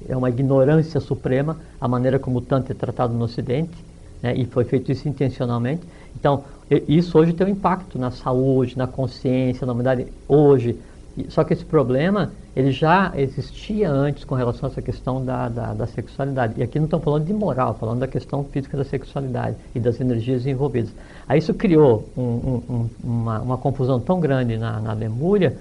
É 0.07 0.15
uma 0.15 0.29
ignorância 0.29 0.99
suprema 0.99 1.57
a 1.79 1.87
maneira 1.87 2.19
como 2.19 2.37
o 2.39 2.41
Tantra 2.41 2.73
é 2.73 2.75
tratado 2.75 3.13
no 3.13 3.23
Ocidente, 3.25 3.85
né? 4.21 4.35
E 4.35 4.45
foi 4.45 4.63
feito 4.65 4.91
isso 4.91 5.07
intencionalmente. 5.07 5.87
Então, 6.15 6.43
isso 6.87 7.17
hoje 7.17 7.33
tem 7.33 7.47
um 7.47 7.49
impacto 7.49 7.97
na 7.97 8.11
saúde, 8.11 8.77
na 8.77 8.87
consciência, 8.87 9.65
na 9.65 9.73
humanidade, 9.73 10.07
hoje. 10.27 10.79
Só 11.27 11.43
que 11.43 11.51
esse 11.53 11.65
problema, 11.65 12.31
ele 12.55 12.71
já 12.71 13.11
existia 13.15 13.91
antes 13.91 14.23
com 14.23 14.35
relação 14.35 14.69
a 14.69 14.71
essa 14.71 14.81
questão 14.81 15.23
da, 15.23 15.49
da, 15.49 15.73
da 15.73 15.87
sexualidade. 15.87 16.53
E 16.57 16.63
aqui 16.63 16.79
não 16.79 16.85
estamos 16.85 17.03
falando 17.03 17.25
de 17.25 17.33
moral, 17.33 17.73
falando 17.77 17.99
da 17.99 18.07
questão 18.07 18.43
física 18.45 18.77
da 18.77 18.83
sexualidade 18.85 19.57
e 19.75 19.79
das 19.79 19.99
energias 19.99 20.45
envolvidas. 20.45 20.91
Aí 21.27 21.39
isso 21.39 21.53
criou 21.53 22.09
um- 22.15 22.61
um- 22.69 22.89
uma, 23.03 23.41
uma 23.41 23.57
confusão 23.57 23.99
tão 23.99 24.19
grande 24.19 24.57
na, 24.57 24.79
na 24.79 24.93
Lemúria 24.93 25.57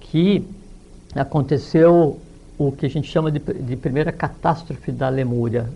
que 0.00 0.46
aconteceu 1.14 2.18
o 2.58 2.72
que 2.72 2.86
a 2.86 2.90
gente 2.90 3.08
chama 3.08 3.30
de, 3.30 3.38
de 3.38 3.76
primeira 3.76 4.10
catástrofe 4.10 4.90
da 4.90 5.08
Lemúria, 5.08 5.66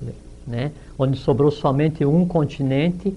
né? 0.47 0.73
onde 0.99 1.17
sobrou 1.17 1.51
somente 1.51 2.05
um 2.05 2.27
continente, 2.27 3.15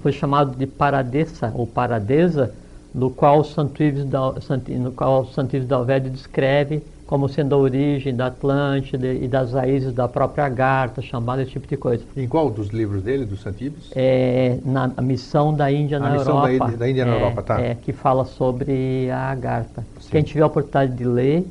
foi 0.00 0.12
chamado 0.12 0.54
de 0.54 0.66
Paradessa 0.66 1.50
ou 1.54 1.66
Paradesa, 1.66 2.52
no 2.94 3.10
qual 3.10 3.42
Santo 3.42 3.82
Ives 3.82 4.04
da, 4.04 4.34
no 4.78 4.92
qual 4.92 5.24
Santo 5.26 5.56
Ives 5.56 5.66
da 5.66 5.98
descreve 5.98 6.82
como 7.06 7.28
sendo 7.28 7.54
a 7.54 7.58
origem 7.58 8.14
da 8.14 8.26
Atlântida 8.26 9.06
e 9.06 9.28
das 9.28 9.52
raízes 9.52 9.92
da 9.92 10.08
própria 10.08 10.44
Agartha, 10.44 11.00
chamada 11.00 11.40
esse 11.42 11.52
tipo 11.52 11.66
de 11.66 11.76
coisa. 11.76 12.02
Em 12.16 12.26
qual 12.26 12.50
dos 12.50 12.68
livros 12.70 13.02
dele, 13.02 13.24
dos 13.24 13.42
Santibes? 13.42 13.90
É, 13.94 14.58
na 14.64 14.88
missão 15.00 15.54
da 15.54 15.70
Índia 15.70 15.98
A 15.98 16.00
na 16.00 16.10
missão 16.10 16.44
Europa. 16.44 16.64
Índia- 16.64 16.76
da 16.76 16.90
Índia 16.90 17.04
na 17.04 17.12
é, 17.12 17.16
Europa, 17.16 17.42
tá. 17.42 17.60
É, 17.60 17.74
que 17.76 17.92
fala 17.92 18.24
sobre 18.24 19.08
a 19.10 19.30
Agartha. 19.30 19.84
Sim. 20.00 20.08
Quem 20.10 20.22
tiver 20.24 20.42
a 20.42 20.46
oportunidade 20.46 20.96
de 20.96 21.04
ler, 21.04 21.46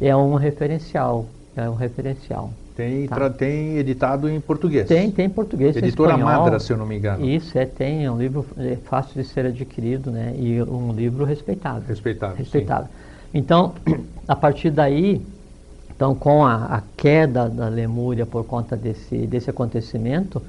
é 0.00 0.14
um 0.16 0.34
referencial. 0.34 1.26
É 1.56 1.68
um 1.68 1.74
referencial. 1.74 2.50
Tem, 2.76 3.08
Tá. 3.08 3.28
tem 3.28 3.76
editado 3.78 4.30
em 4.30 4.40
português. 4.40 4.86
Tem, 4.86 5.10
tem 5.10 5.26
em 5.26 5.30
português, 5.30 5.74
Editora 5.74 6.12
espanhol. 6.12 6.42
Madra, 6.42 6.60
se 6.60 6.72
eu 6.72 6.76
não 6.76 6.86
me 6.86 6.96
engano. 6.96 7.26
Isso, 7.28 7.58
é, 7.58 7.66
tem. 7.66 8.04
É 8.04 8.10
um 8.10 8.16
livro 8.16 8.46
é, 8.56 8.76
fácil 8.76 9.20
de 9.20 9.28
ser 9.28 9.46
adquirido, 9.46 10.12
né? 10.12 10.32
E 10.38 10.62
um 10.62 10.92
livro 10.92 11.24
respeitável. 11.24 11.82
Respeitável. 11.88 12.36
sim. 12.36 12.42
respeitável. 12.44 12.88
Então, 13.34 13.74
a 14.28 14.36
partir 14.36 14.70
daí, 14.70 15.20
então 15.90 16.14
com 16.14 16.44
a, 16.44 16.66
a 16.66 16.82
queda 16.96 17.48
da 17.48 17.68
Lemúria 17.68 18.24
por 18.24 18.44
conta 18.44 18.76
desse, 18.76 19.26
desse 19.26 19.50
acontecimento, 19.50 20.40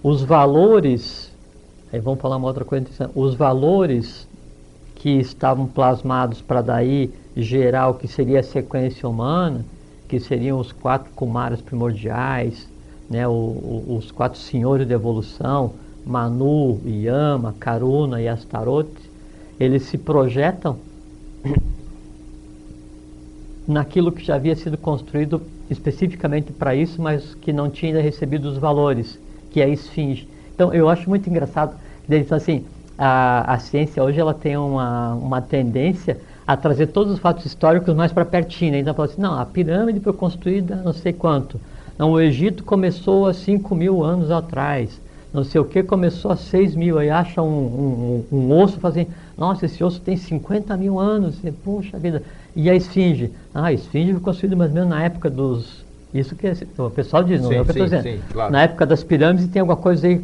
os 0.00 0.22
valores, 0.22 1.32
aí 1.92 1.98
vamos 1.98 2.20
falar 2.20 2.36
uma 2.36 2.46
outra 2.46 2.64
coisa 2.64 2.82
interessante, 2.84 3.10
os 3.16 3.34
valores 3.34 4.28
que 4.94 5.18
estavam 5.18 5.66
plasmados 5.66 6.40
para 6.40 6.62
daí 6.62 7.12
gerar 7.36 7.88
o 7.88 7.94
que 7.98 8.08
seria 8.08 8.40
a 8.40 8.42
sequência 8.42 9.08
humana, 9.08 9.66
que 10.08 10.18
seriam 10.20 10.58
os 10.58 10.72
quatro 10.72 11.12
kumaras 11.12 11.62
primordiais, 11.62 12.72
né, 13.08 13.26
o- 13.28 13.32
o- 13.32 13.96
os 13.96 14.10
quatro 14.10 14.38
senhores 14.40 14.86
de 14.86 14.94
evolução, 14.94 15.78
Manu, 16.04 16.82
Yama, 16.86 17.54
Karuna 17.58 18.20
e 18.22 18.28
Astaroth, 18.28 18.98
eles 19.58 19.84
se 19.84 19.98
projetam 19.98 20.82
naquilo 23.66 24.12
que 24.12 24.22
já 24.24 24.36
havia 24.36 24.54
sido 24.56 24.76
construído 24.78 25.50
especificamente 25.68 26.52
para 26.52 26.74
isso, 26.74 27.00
mas 27.00 27.34
que 27.34 27.52
não 27.52 27.70
tinha 27.70 27.90
ainda 27.92 28.02
recebido 28.02 28.46
os 28.46 28.58
valores, 28.58 29.20
que 29.48 29.60
é 29.60 29.64
a 29.64 29.68
esfinge. 29.68 30.28
Então, 30.54 30.72
eu 30.72 30.88
acho 30.88 31.08
muito 31.08 31.28
engraçado, 31.30 31.78
eles 32.08 32.30
assim, 32.32 32.68
a, 32.96 33.54
a 33.54 33.58
ciência 33.58 34.02
hoje 34.04 34.20
ela 34.20 34.34
tem 34.34 34.56
uma, 34.56 35.14
uma 35.14 35.42
tendência 35.42 36.22
a 36.46 36.56
trazer 36.56 36.88
todos 36.88 37.12
os 37.14 37.18
fatos 37.18 37.44
históricos 37.46 37.94
mais 37.94 38.12
para 38.12 38.24
pertinho. 38.24 38.72
né? 38.72 38.78
Então, 38.80 38.94
fala 38.94 39.08
assim, 39.08 39.20
não, 39.20 39.38
a 39.38 39.46
pirâmide 39.46 40.00
foi 40.00 40.12
construída 40.12 40.76
não 40.76 40.92
sei 40.92 41.12
quanto. 41.12 41.60
Não, 41.98 42.12
o 42.12 42.20
Egito 42.20 42.64
começou 42.64 43.26
há 43.26 43.32
5 43.32 43.74
mil 43.74 44.02
anos 44.02 44.30
atrás. 44.30 45.00
Não 45.32 45.42
sei 45.42 45.60
o 45.60 45.64
que 45.64 45.82
começou 45.82 46.30
há 46.30 46.36
6 46.36 46.76
mil. 46.76 46.98
Aí 46.98 47.10
acha 47.10 47.42
um, 47.42 48.24
um, 48.30 48.36
um 48.36 48.52
osso, 48.60 48.78
fala 48.78 48.94
assim, 48.94 49.06
nossa, 49.36 49.66
esse 49.66 49.82
osso 49.82 50.00
tem 50.00 50.16
50 50.16 50.76
mil 50.76 50.98
anos. 50.98 51.42
E, 51.42 51.50
Puxa 51.50 51.98
vida. 51.98 52.22
E 52.54 52.68
a 52.70 52.74
esfinge? 52.74 53.32
Ah, 53.52 53.66
a 53.66 53.72
esfinge 53.72 54.12
foi 54.12 54.20
construída 54.20 54.54
mais 54.54 54.70
ou 54.70 54.74
menos 54.74 54.90
na 54.90 55.02
época 55.02 55.28
dos... 55.30 55.84
Isso 56.12 56.36
que 56.36 56.46
é- 56.46 56.52
o 56.78 56.90
pessoal 56.90 57.24
diz, 57.24 57.42
não 57.42 57.48
Sim, 57.48 57.56
é 57.56 57.60
o 57.60 57.64
que 57.64 57.70
eu 57.70 57.84
estou 57.84 57.86
dizendo. 57.86 58.02
sim, 58.02 58.20
claro. 58.32 58.52
Na 58.52 58.62
época 58.62 58.86
das 58.86 59.02
pirâmides 59.02 59.48
tem 59.48 59.58
alguma 59.58 59.76
coisa 59.76 60.06
aí, 60.06 60.20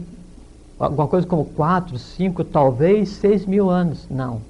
alguma 0.78 1.08
coisa 1.08 1.26
como 1.26 1.44
4, 1.44 1.98
5, 1.98 2.44
talvez 2.44 3.08
6 3.08 3.44
mil 3.46 3.68
anos. 3.68 4.06
Não. 4.08 4.49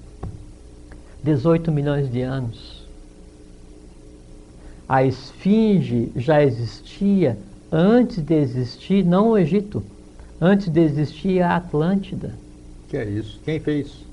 18 1.23 1.71
milhões 1.71 2.11
de 2.11 2.23
anos. 2.23 2.81
A 4.89 5.05
esfinge 5.05 6.11
já 6.17 6.43
existia 6.43 7.39
antes 7.71 8.19
de 8.23 8.35
existir, 8.35 9.05
não 9.05 9.31
o 9.31 9.39
Egito, 9.39 9.83
antes 10.41 10.69
de 10.69 10.81
existir 10.81 11.41
a 11.43 11.57
Atlântida, 11.57 12.35
Que 12.89 12.97
é 12.97 13.05
isso? 13.09 13.39
Quem 13.45 13.61
fez? 13.61 14.05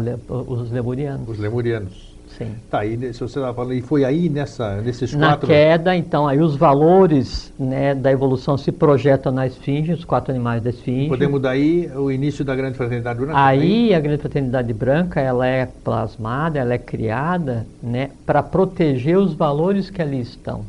le- 0.00 0.16
os 0.28 0.70
lemurianos. 0.70 1.28
Os 1.28 1.38
lemurianos. 1.38 2.09
Sim. 2.40 2.54
Tá 2.70 2.80
aí, 2.80 2.96
se 3.12 3.20
você 3.20 3.38
estava 3.38 3.52
falando, 3.52 3.74
e 3.74 3.82
foi 3.82 4.02
aí 4.02 4.30
nessa, 4.30 4.80
nesses 4.80 5.12
Na 5.12 5.28
quatro. 5.28 5.48
queda, 5.48 5.94
então, 5.94 6.26
aí 6.26 6.40
os 6.40 6.56
valores 6.56 7.52
né, 7.58 7.94
da 7.94 8.10
evolução 8.10 8.56
se 8.56 8.72
projetam 8.72 9.30
na 9.30 9.46
esfinge, 9.46 9.92
os 9.92 10.06
quatro 10.06 10.30
animais 10.30 10.62
da 10.62 10.70
esfinge. 10.70 11.10
Podemos 11.10 11.38
daí 11.38 11.90
o 11.94 12.10
início 12.10 12.42
da 12.42 12.56
grande 12.56 12.78
fraternidade 12.78 13.20
branca? 13.20 13.38
Aí 13.38 13.94
a 13.94 14.00
grande 14.00 14.22
fraternidade 14.22 14.72
branca 14.72 15.20
ela 15.20 15.46
é 15.46 15.66
plasmada, 15.66 16.58
ela 16.58 16.72
é 16.72 16.78
criada 16.78 17.66
né, 17.82 18.08
para 18.24 18.42
proteger 18.42 19.18
os 19.18 19.34
valores 19.34 19.90
que 19.90 20.00
ali 20.00 20.20
estão. 20.20 20.64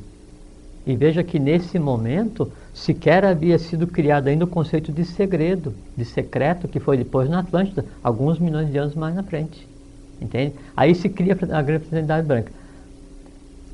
E 0.86 0.94
veja 0.94 1.24
que 1.24 1.40
nesse 1.40 1.80
momento 1.80 2.52
sequer 2.74 3.24
havia 3.24 3.58
sido 3.58 3.88
criado 3.88 4.28
ainda 4.28 4.44
o 4.44 4.48
conceito 4.48 4.92
de 4.92 5.06
segredo, 5.06 5.74
de 5.96 6.04
secreto, 6.04 6.68
que 6.68 6.82
foi 6.82 6.98
depois 6.98 7.30
na 7.30 7.40
Atlântida, 7.40 7.86
alguns 8.04 8.40
milhões 8.40 8.70
de 8.70 8.78
anos 8.78 8.94
mais 8.94 9.16
na 9.16 9.24
frente. 9.24 9.71
Entende? 10.22 10.54
Aí 10.78 10.94
se 10.94 11.10
cria 11.10 11.34
a 11.34 11.62
grande 11.62 11.86
fraternidade 11.86 12.28
branca. 12.28 12.52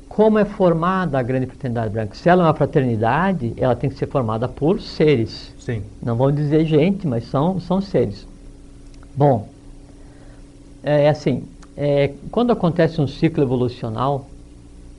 Como 0.08 0.38
é 0.38 0.44
formada 0.44 1.18
a 1.18 1.22
grande 1.22 1.46
fraternidade 1.46 1.92
branca? 1.92 2.14
Se 2.14 2.28
ela 2.28 2.42
é 2.42 2.46
uma 2.46 2.54
fraternidade, 2.54 3.52
ela 3.56 3.76
tem 3.76 3.90
que 3.90 3.96
ser 3.96 4.06
formada 4.06 4.48
por 4.48 4.80
seres. 4.80 5.54
Sim. 5.58 5.82
Não 6.02 6.16
vamos 6.16 6.34
dizer 6.34 6.64
gente, 6.64 7.06
mas 7.06 7.24
são, 7.24 7.60
são 7.60 7.80
seres. 7.80 8.26
Bom, 9.14 9.48
é 10.82 11.08
assim, 11.08 11.44
é, 11.76 12.12
quando 12.30 12.50
acontece 12.50 13.00
um 13.00 13.06
ciclo 13.06 13.42
evolucional, 13.42 14.26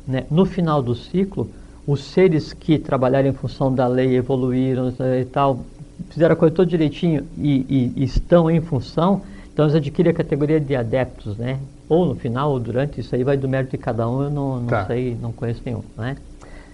né, 0.07 0.25
no 0.29 0.45
final 0.45 0.81
do 0.81 0.95
ciclo, 0.95 1.49
os 1.85 2.03
seres 2.03 2.53
que 2.53 2.77
trabalharam 2.77 3.29
em 3.29 3.33
função 3.33 3.73
da 3.73 3.87
lei 3.87 4.15
evoluíram 4.15 4.93
e 5.19 5.25
tal, 5.25 5.65
fizeram 6.09 6.33
a 6.33 6.35
coisa 6.35 6.53
toda 6.53 6.69
direitinho 6.69 7.27
e, 7.37 7.93
e, 7.97 8.03
estão 8.03 8.49
em 8.49 8.61
função, 8.61 9.21
então 9.59 9.65
eles 9.65 9.75
adquirem 9.75 10.13
a 10.13 10.15
categoria 10.15 10.57
de 10.57 10.73
adeptos, 10.73 11.37
né? 11.37 11.59
Ou 11.89 12.05
no 12.05 12.15
final 12.15 12.51
ou 12.51 12.61
durante, 12.61 13.01
isso 13.01 13.13
aí 13.13 13.25
vai 13.25 13.35
do 13.35 13.49
mérito 13.49 13.71
de 13.71 13.77
cada 13.77 14.07
um, 14.07 14.23
eu 14.23 14.29
não, 14.29 14.61
não 14.61 14.67
tá. 14.67 14.85
sei, 14.85 15.17
não 15.21 15.33
conheço 15.33 15.61
nenhum, 15.65 15.83
né? 15.97 16.15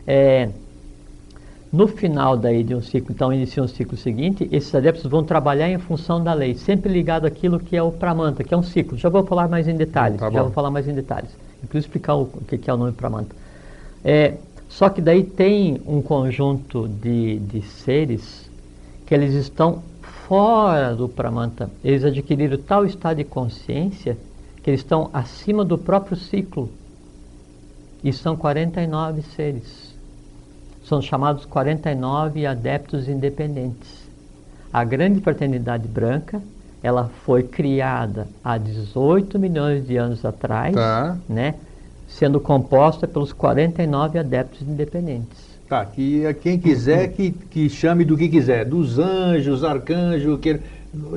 É, 0.05 0.49
no 1.73 1.87
final 1.87 2.37
daí 2.37 2.63
de 2.63 2.75
um 2.75 2.83
ciclo, 2.83 3.11
então 3.11 3.33
inicia 3.33 3.63
um 3.63 3.67
ciclo 3.67 3.97
seguinte, 3.97 4.47
esses 4.51 4.73
adeptos 4.75 5.09
vão 5.09 5.23
trabalhar 5.23 5.67
em 5.67 5.79
função 5.79 6.23
da 6.23 6.31
lei, 6.31 6.53
sempre 6.53 6.93
ligado 6.93 7.25
àquilo 7.25 7.59
que 7.59 7.75
é 7.75 7.81
o 7.81 7.91
Pramanta, 7.91 8.43
que 8.43 8.53
é 8.53 8.57
um 8.57 8.61
ciclo. 8.61 8.95
Já 8.99 9.09
vou 9.09 9.25
falar 9.25 9.47
mais 9.47 9.67
em 9.67 9.75
detalhes, 9.75 10.19
tá 10.19 10.29
já 10.29 10.43
vou 10.43 10.51
falar 10.51 10.69
mais 10.69 10.87
em 10.87 10.93
detalhes. 10.93 11.31
Inclusive 11.63 11.87
explicar 11.87 12.13
o 12.13 12.27
que 12.27 12.69
é 12.69 12.73
o 12.73 12.77
nome 12.77 12.91
Pramanta. 12.91 13.35
É, 14.03 14.35
só 14.69 14.89
que 14.89 15.01
daí 15.01 15.23
tem 15.23 15.81
um 15.87 16.03
conjunto 16.03 16.87
de, 16.87 17.39
de 17.39 17.63
seres 17.63 18.47
que 19.07 19.15
eles 19.15 19.33
estão 19.33 19.81
fora 20.27 20.95
do 20.95 21.07
Pramanta. 21.07 21.69
Eles 21.83 22.03
adquiriram 22.03 22.57
tal 22.57 22.85
estado 22.85 23.17
de 23.17 23.23
consciência 23.23 24.17
que 24.61 24.69
eles 24.69 24.81
estão 24.81 25.09
acima 25.13 25.63
do 25.63 25.77
próprio 25.77 26.17
ciclo. 26.17 26.69
E 28.03 28.11
são 28.11 28.35
49 28.35 29.21
seres. 29.21 29.95
São 30.83 31.01
chamados 31.01 31.45
49 31.45 32.45
adeptos 32.45 33.07
independentes. 33.07 34.05
A 34.71 34.83
grande 34.83 35.21
fraternidade 35.21 35.87
branca, 35.87 36.41
ela 36.83 37.09
foi 37.23 37.43
criada 37.43 38.27
há 38.43 38.57
18 38.57 39.39
milhões 39.39 39.87
de 39.87 39.97
anos 39.97 40.23
atrás, 40.25 40.75
tá. 40.75 41.17
né? 41.27 41.55
sendo 42.07 42.39
composta 42.39 43.07
pelos 43.07 43.33
49 43.33 44.19
adeptos 44.19 44.61
independentes. 44.61 45.54
Tá, 45.67 45.83
que 45.83 46.21
quem 46.41 46.59
quiser 46.59 47.07
que, 47.07 47.31
que 47.31 47.69
chame 47.69 48.05
do 48.05 48.15
que 48.15 48.29
quiser, 48.29 48.65
dos 48.65 48.99
anjos, 48.99 49.63
arcanjos, 49.63 50.39
que, 50.39 50.59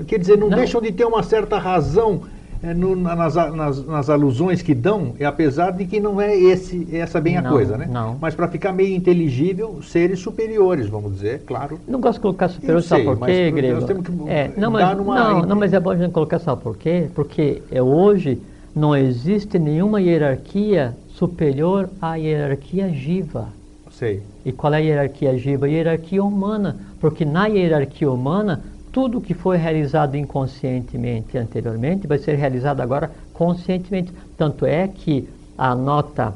quer 0.06 0.18
dizer, 0.18 0.38
não, 0.38 0.48
não. 0.48 0.56
deixam 0.56 0.80
de 0.80 0.90
ter 0.90 1.04
uma 1.04 1.22
certa 1.22 1.58
razão 1.58 2.22
é, 2.62 2.74
no, 2.74 2.96
nas, 2.96 3.34
nas, 3.34 3.86
nas, 3.86 4.10
alusões 4.10 4.62
que 4.62 4.74
dão, 4.74 5.14
é, 5.20 5.24
apesar 5.24 5.72
de 5.72 5.84
que 5.84 6.00
não 6.00 6.20
é 6.20 6.36
esse, 6.36 6.88
essa 6.92 7.20
bem 7.20 7.36
a 7.36 7.42
não, 7.42 7.50
coisa, 7.50 7.76
né? 7.76 7.88
Não. 7.90 8.16
Mas 8.20 8.34
para 8.34 8.48
ficar 8.48 8.72
meio 8.72 8.96
inteligível, 8.96 9.80
seres 9.82 10.18
superiores, 10.18 10.88
vamos 10.88 11.14
dizer, 11.14 11.42
claro. 11.46 11.78
Não 11.86 12.00
gosto 12.00 12.14
de 12.14 12.22
colocar 12.22 12.48
superior, 12.48 12.82
sabe 12.82 13.04
por 13.04 13.18
quê, 13.26 13.50
Grego? 13.50 13.74
Nós 13.76 13.84
temos 13.84 14.06
que 14.06 14.12
é, 14.28 14.50
não, 14.56 14.70
mas, 14.70 14.96
não, 14.96 15.42
não, 15.42 15.56
mas 15.56 15.72
é 15.72 15.78
bom 15.78 15.90
a 15.90 15.96
gente 15.96 16.10
colocar, 16.10 16.38
sabe 16.38 16.62
por 16.62 16.76
quê? 16.76 17.08
Porque 17.14 17.62
é, 17.70 17.80
hoje 17.80 18.40
não 18.74 18.96
existe 18.96 19.58
nenhuma 19.58 20.00
hierarquia 20.00 20.96
superior 21.10 21.88
à 22.00 22.16
hierarquia 22.16 22.88
jiva. 22.88 23.57
Sei. 23.98 24.22
E 24.44 24.52
qual 24.52 24.72
é 24.74 24.76
a 24.76 24.80
hierarquia 24.80 25.36
jiva? 25.36 25.66
A 25.66 25.68
hierarquia 25.68 26.22
humana, 26.22 26.76
porque 27.00 27.24
na 27.24 27.46
hierarquia 27.46 28.08
humana 28.08 28.62
tudo 28.92 29.20
que 29.20 29.34
foi 29.34 29.56
realizado 29.56 30.16
inconscientemente 30.16 31.36
anteriormente 31.36 32.06
vai 32.06 32.18
ser 32.18 32.36
realizado 32.36 32.80
agora 32.80 33.10
conscientemente. 33.34 34.12
Tanto 34.36 34.64
é 34.64 34.86
que 34.86 35.28
a 35.56 35.74
nota, 35.74 36.32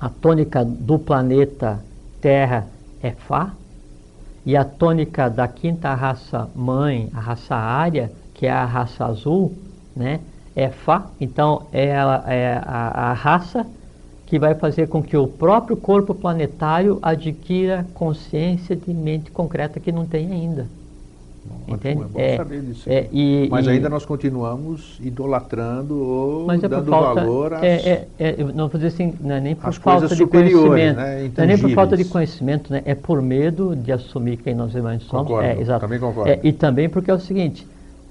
a 0.00 0.08
tônica 0.08 0.64
do 0.64 0.96
planeta 0.96 1.80
Terra 2.20 2.68
é 3.02 3.10
Fá, 3.10 3.52
e 4.46 4.56
a 4.56 4.64
tônica 4.64 5.28
da 5.28 5.48
quinta 5.48 5.92
raça 5.94 6.48
mãe, 6.54 7.10
a 7.12 7.18
raça 7.18 7.56
área, 7.56 8.12
que 8.34 8.46
é 8.46 8.52
a 8.52 8.64
raça 8.64 9.04
azul, 9.04 9.52
né, 9.96 10.20
é 10.54 10.68
Fá. 10.68 11.06
Então 11.20 11.66
é, 11.72 11.96
a, 11.96 12.24
é 12.28 12.62
a, 12.64 13.10
a 13.10 13.12
raça 13.14 13.66
que 14.34 14.38
vai 14.40 14.52
fazer 14.52 14.88
com 14.88 15.00
que 15.00 15.16
o 15.16 15.28
próprio 15.28 15.76
corpo 15.76 16.12
planetário 16.12 16.98
adquira 17.00 17.86
consciência 17.94 18.74
de 18.74 18.92
mente 18.92 19.30
concreta 19.30 19.78
que 19.78 19.92
não 19.92 20.04
tem 20.04 20.32
ainda. 20.32 20.66
Entende? 21.68 22.02
É 22.02 22.04
bom 22.04 22.18
é, 22.20 22.36
saber 22.36 22.62
disso. 22.62 22.90
É, 22.90 23.06
e, 23.12 23.46
mas 23.48 23.64
e, 23.64 23.70
ainda 23.70 23.88
nós 23.88 24.04
continuamos 24.04 24.98
idolatrando 25.00 25.96
ou 25.96 26.50
é 26.50 26.58
dando 26.58 26.90
falta, 26.90 27.20
valor 27.20 27.54
às... 27.54 27.62
É, 27.62 28.08
é, 28.18 28.28
é 28.28 28.36
não 28.52 28.66
vou 28.66 28.80
dizer 28.80 28.88
assim, 28.88 29.14
não 29.20 29.36
é 29.36 29.40
nem 29.40 29.54
por 29.54 29.72
falta 29.72 30.08
de 30.08 30.26
conhecimento. 30.26 30.96
Né, 30.96 31.30
não 31.36 31.44
é 31.44 31.46
nem 31.46 31.58
por 31.58 31.70
falta 31.70 31.96
de 31.96 32.04
conhecimento, 32.06 32.72
né? 32.72 32.82
é 32.84 32.94
por 32.96 33.22
medo 33.22 33.76
de 33.76 33.92
assumir 33.92 34.38
quem 34.38 34.52
nós 34.52 34.72
realmente 34.72 35.04
somos. 35.04 35.28
Concordo, 35.28 35.48
é, 35.48 35.60
exato. 35.60 35.80
também 35.80 36.00
concordo. 36.00 36.40
e 36.42 36.52
também 36.52 36.88
porque 36.88 37.08
é 37.08 37.14
o 37.14 37.20
seguinte, 37.20 37.64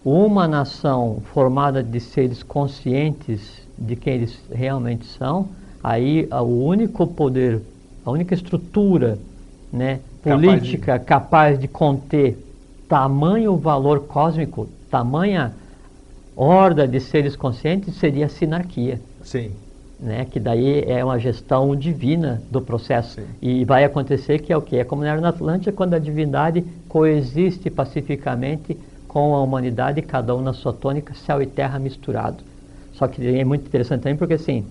uma 0.05 0.47
nação 0.47 1.17
formada 1.33 1.83
de 1.83 1.99
seres 1.99 2.41
conscientes 2.41 3.61
de 3.77 3.97
quem 3.97 4.13
eles 4.13 4.39
realmente 4.49 5.05
são, 5.05 5.49
aí 5.83 6.27
o 6.31 6.65
único 6.65 7.05
poder, 7.05 7.61
a 8.05 8.11
única 8.11 8.33
estrutura 8.33 9.19
né, 9.71 9.99
política 10.21 10.99
capaz 10.99 11.01
de... 11.01 11.05
capaz 11.05 11.59
de 11.59 11.67
conter 11.67 12.37
tamanho 12.87 13.57
valor 13.57 14.01
cósmico, 14.01 14.69
tamanha 14.89 15.53
horda 16.35 16.87
de 16.87 16.99
seres 16.99 17.35
conscientes 17.35 17.95
seria 17.95 18.27
a 18.27 18.29
sinarquia. 18.29 18.99
Sim. 19.23 19.51
Né, 19.99 20.25
que 20.29 20.37
daí 20.37 20.83
é 20.85 21.03
uma 21.03 21.17
gestão 21.17 21.73
divina 21.75 22.41
do 22.51 22.61
processo. 22.61 23.21
Sim. 23.21 23.27
E 23.41 23.63
vai 23.63 23.85
acontecer 23.85 24.39
que 24.39 24.51
é 24.51 24.57
o 24.57 24.61
que? 24.61 24.75
É 24.75 24.83
como 24.83 25.03
era 25.03 25.21
na 25.21 25.29
Atlântida, 25.29 25.71
quando 25.71 25.93
a 25.93 25.99
divindade 25.99 26.61
coexiste 26.89 27.69
pacificamente 27.69 28.77
com 29.07 29.33
a 29.33 29.41
humanidade, 29.41 30.01
cada 30.01 30.35
um 30.35 30.41
na 30.41 30.51
sua 30.51 30.73
tônica, 30.73 31.13
céu 31.13 31.41
e 31.41 31.45
terra 31.45 31.79
misturado. 31.79 32.43
Só 32.93 33.07
que 33.07 33.25
é 33.25 33.45
muito 33.45 33.65
interessante 33.65 34.01
também 34.01 34.17
porque 34.17 34.33
assim, 34.33 34.65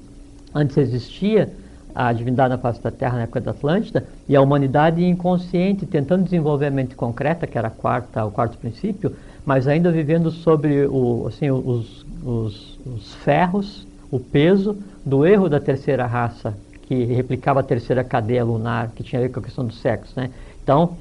antes 0.54 0.76
existia 0.76 1.52
a 1.94 2.12
divindade 2.12 2.50
na 2.50 2.58
face 2.58 2.82
da 2.82 2.90
Terra 2.90 3.16
na 3.16 3.22
época 3.22 3.40
da 3.40 3.50
Atlântida 3.50 4.04
e 4.28 4.34
a 4.34 4.40
humanidade 4.40 5.04
inconsciente 5.04 5.84
tentando 5.84 6.24
desenvolver 6.24 6.66
a 6.66 6.70
mente 6.70 6.94
concreta, 6.94 7.46
que 7.46 7.58
era 7.58 7.68
a 7.68 7.70
quarta, 7.70 8.24
o 8.24 8.30
quarto 8.30 8.56
princípio, 8.58 9.14
mas 9.44 9.68
ainda 9.68 9.90
vivendo 9.90 10.30
sobre 10.30 10.86
o, 10.86 11.26
assim, 11.26 11.50
os, 11.50 12.06
os, 12.24 12.78
os 12.86 13.14
ferros, 13.16 13.86
o 14.10 14.18
peso 14.18 14.76
do 15.04 15.26
erro 15.26 15.48
da 15.48 15.60
terceira 15.60 16.06
raça, 16.06 16.54
que 16.82 17.04
replicava 17.04 17.60
a 17.60 17.62
terceira 17.62 18.04
cadeia 18.04 18.44
lunar, 18.44 18.90
que 18.94 19.02
tinha 19.02 19.20
a 19.20 19.22
ver 19.22 19.30
com 19.30 19.40
a 19.40 19.42
questão 19.42 19.66
do 19.66 19.72
sexo. 19.72 20.12
Né? 20.16 20.30
Então, 20.62 20.96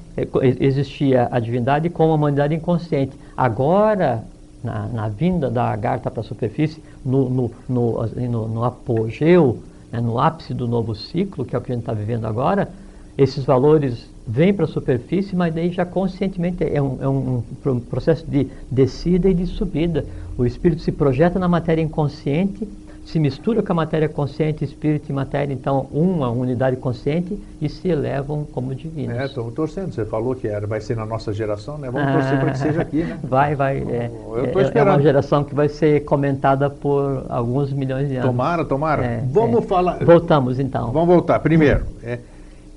existia 0.60 1.28
a 1.30 1.38
divindade 1.38 1.88
com 1.88 2.10
a 2.10 2.14
humanidade 2.14 2.54
inconsciente. 2.54 3.12
Agora, 3.36 4.24
na, 4.62 4.86
na 4.86 5.08
vinda 5.08 5.50
da 5.50 5.70
Agartha 5.70 6.10
para 6.10 6.20
a 6.20 6.24
superfície, 6.24 6.82
no, 7.04 7.28
no, 7.28 7.50
no, 7.68 8.00
assim, 8.00 8.28
no, 8.28 8.48
no 8.48 8.64
apogeu 8.64 9.58
né, 9.92 10.00
no 10.00 10.18
ápice 10.18 10.54
do 10.54 10.66
novo 10.66 10.94
ciclo, 10.94 11.44
que 11.44 11.54
é 11.54 11.58
o 11.58 11.62
que 11.62 11.70
a 11.70 11.74
gente 11.74 11.82
está 11.82 11.92
vivendo 11.92 12.24
agora, 12.24 12.70
esses 13.16 13.44
valores 13.44 14.10
vêm 14.26 14.54
para 14.54 14.64
a 14.64 14.68
superfície, 14.68 15.36
mas 15.36 15.54
daí 15.54 15.70
já 15.70 15.84
conscientemente 15.84 16.64
é 16.64 16.80
um, 16.80 16.98
é 17.02 17.08
um, 17.08 17.42
um 17.66 17.80
processo 17.80 18.24
de 18.26 18.48
descida 18.70 19.28
e 19.28 19.34
de 19.34 19.46
subida. 19.46 20.06
O 20.38 20.46
espírito 20.46 20.80
se 20.80 20.90
projeta 20.90 21.38
na 21.38 21.46
matéria 21.46 21.82
inconsciente 21.82 22.66
se 23.04 23.18
mistura 23.18 23.62
com 23.62 23.72
a 23.72 23.76
matéria 23.76 24.08
consciente, 24.08 24.64
espírito 24.64 25.10
e 25.10 25.12
matéria, 25.12 25.52
então 25.52 25.88
uma 25.90 26.30
unidade 26.30 26.76
consciente 26.76 27.38
e 27.60 27.68
se 27.68 27.88
elevam 27.88 28.44
como 28.44 28.74
divinos. 28.74 29.16
É, 29.16 29.26
estamos 29.26 29.52
torcendo. 29.54 29.92
Você 29.92 30.04
falou 30.04 30.34
que 30.34 30.46
era, 30.46 30.66
vai 30.66 30.80
ser 30.80 30.96
na 30.96 31.04
nossa 31.04 31.32
geração, 31.32 31.76
né? 31.78 31.90
Vamos 31.90 32.08
ah, 32.08 32.12
torcer 32.12 32.40
para 32.40 32.50
que 32.52 32.58
seja 32.58 32.82
aqui, 32.82 33.04
né? 33.04 33.18
Vai, 33.24 33.54
vai. 33.54 33.78
É, 33.78 34.10
Eu 34.34 34.44
estou 34.46 34.62
esperando. 34.62 34.88
É 34.88 34.96
uma 34.96 35.02
geração 35.02 35.44
que 35.44 35.54
vai 35.54 35.68
ser 35.68 36.04
comentada 36.04 36.68
por 36.70 37.24
alguns 37.28 37.72
milhões 37.72 38.08
de 38.08 38.16
anos. 38.16 38.26
Tomara, 38.26 38.64
tomara. 38.64 39.04
É, 39.04 39.24
Vamos 39.26 39.64
é. 39.64 39.66
falar. 39.66 40.04
Voltamos 40.04 40.58
então. 40.58 40.92
Vamos 40.92 41.08
voltar. 41.08 41.38
Primeiro, 41.40 41.84
o 42.02 42.06
é, 42.06 42.18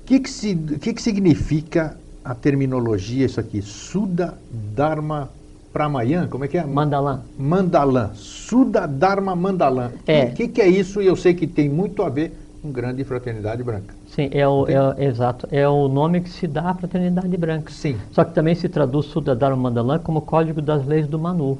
que, 0.04 0.20
que, 0.20 0.30
se, 0.30 0.54
que, 0.54 0.94
que 0.94 1.02
significa 1.02 1.96
a 2.24 2.34
terminologia, 2.34 3.26
isso 3.26 3.38
aqui? 3.38 3.62
Suda 3.62 4.34
Dharma 4.50 5.30
Pramayan, 5.76 6.26
como 6.28 6.42
é 6.42 6.48
que 6.48 6.56
é? 6.56 6.64
Mandalã. 6.64 7.20
Mandalã. 7.38 8.10
Suda 8.14 8.86
Dharma 8.86 9.36
Mandalã. 9.36 9.88
O 9.88 10.10
é. 10.10 10.24
que, 10.30 10.48
que 10.48 10.62
é 10.62 10.66
isso? 10.66 11.02
E 11.02 11.06
eu 11.06 11.14
sei 11.14 11.34
que 11.34 11.46
tem 11.46 11.68
muito 11.68 12.02
a 12.02 12.08
ver 12.08 12.32
com 12.62 12.72
grande 12.72 13.04
fraternidade 13.04 13.62
branca. 13.62 13.94
Sim, 14.08 14.30
é 14.32 14.48
o, 14.48 14.66
é, 14.66 15.04
exato. 15.04 15.46
É 15.50 15.68
o 15.68 15.86
nome 15.86 16.22
que 16.22 16.30
se 16.30 16.46
dá 16.46 16.70
à 16.70 16.74
fraternidade 16.74 17.36
branca. 17.36 17.70
Sim. 17.70 17.98
Só 18.10 18.24
que 18.24 18.32
também 18.32 18.54
se 18.54 18.70
traduz 18.70 19.04
Suda 19.04 19.36
Dharma 19.36 19.64
Mandalã 19.64 19.98
como 19.98 20.22
Código 20.22 20.62
das 20.62 20.86
Leis 20.86 21.06
do 21.06 21.18
Manu. 21.18 21.58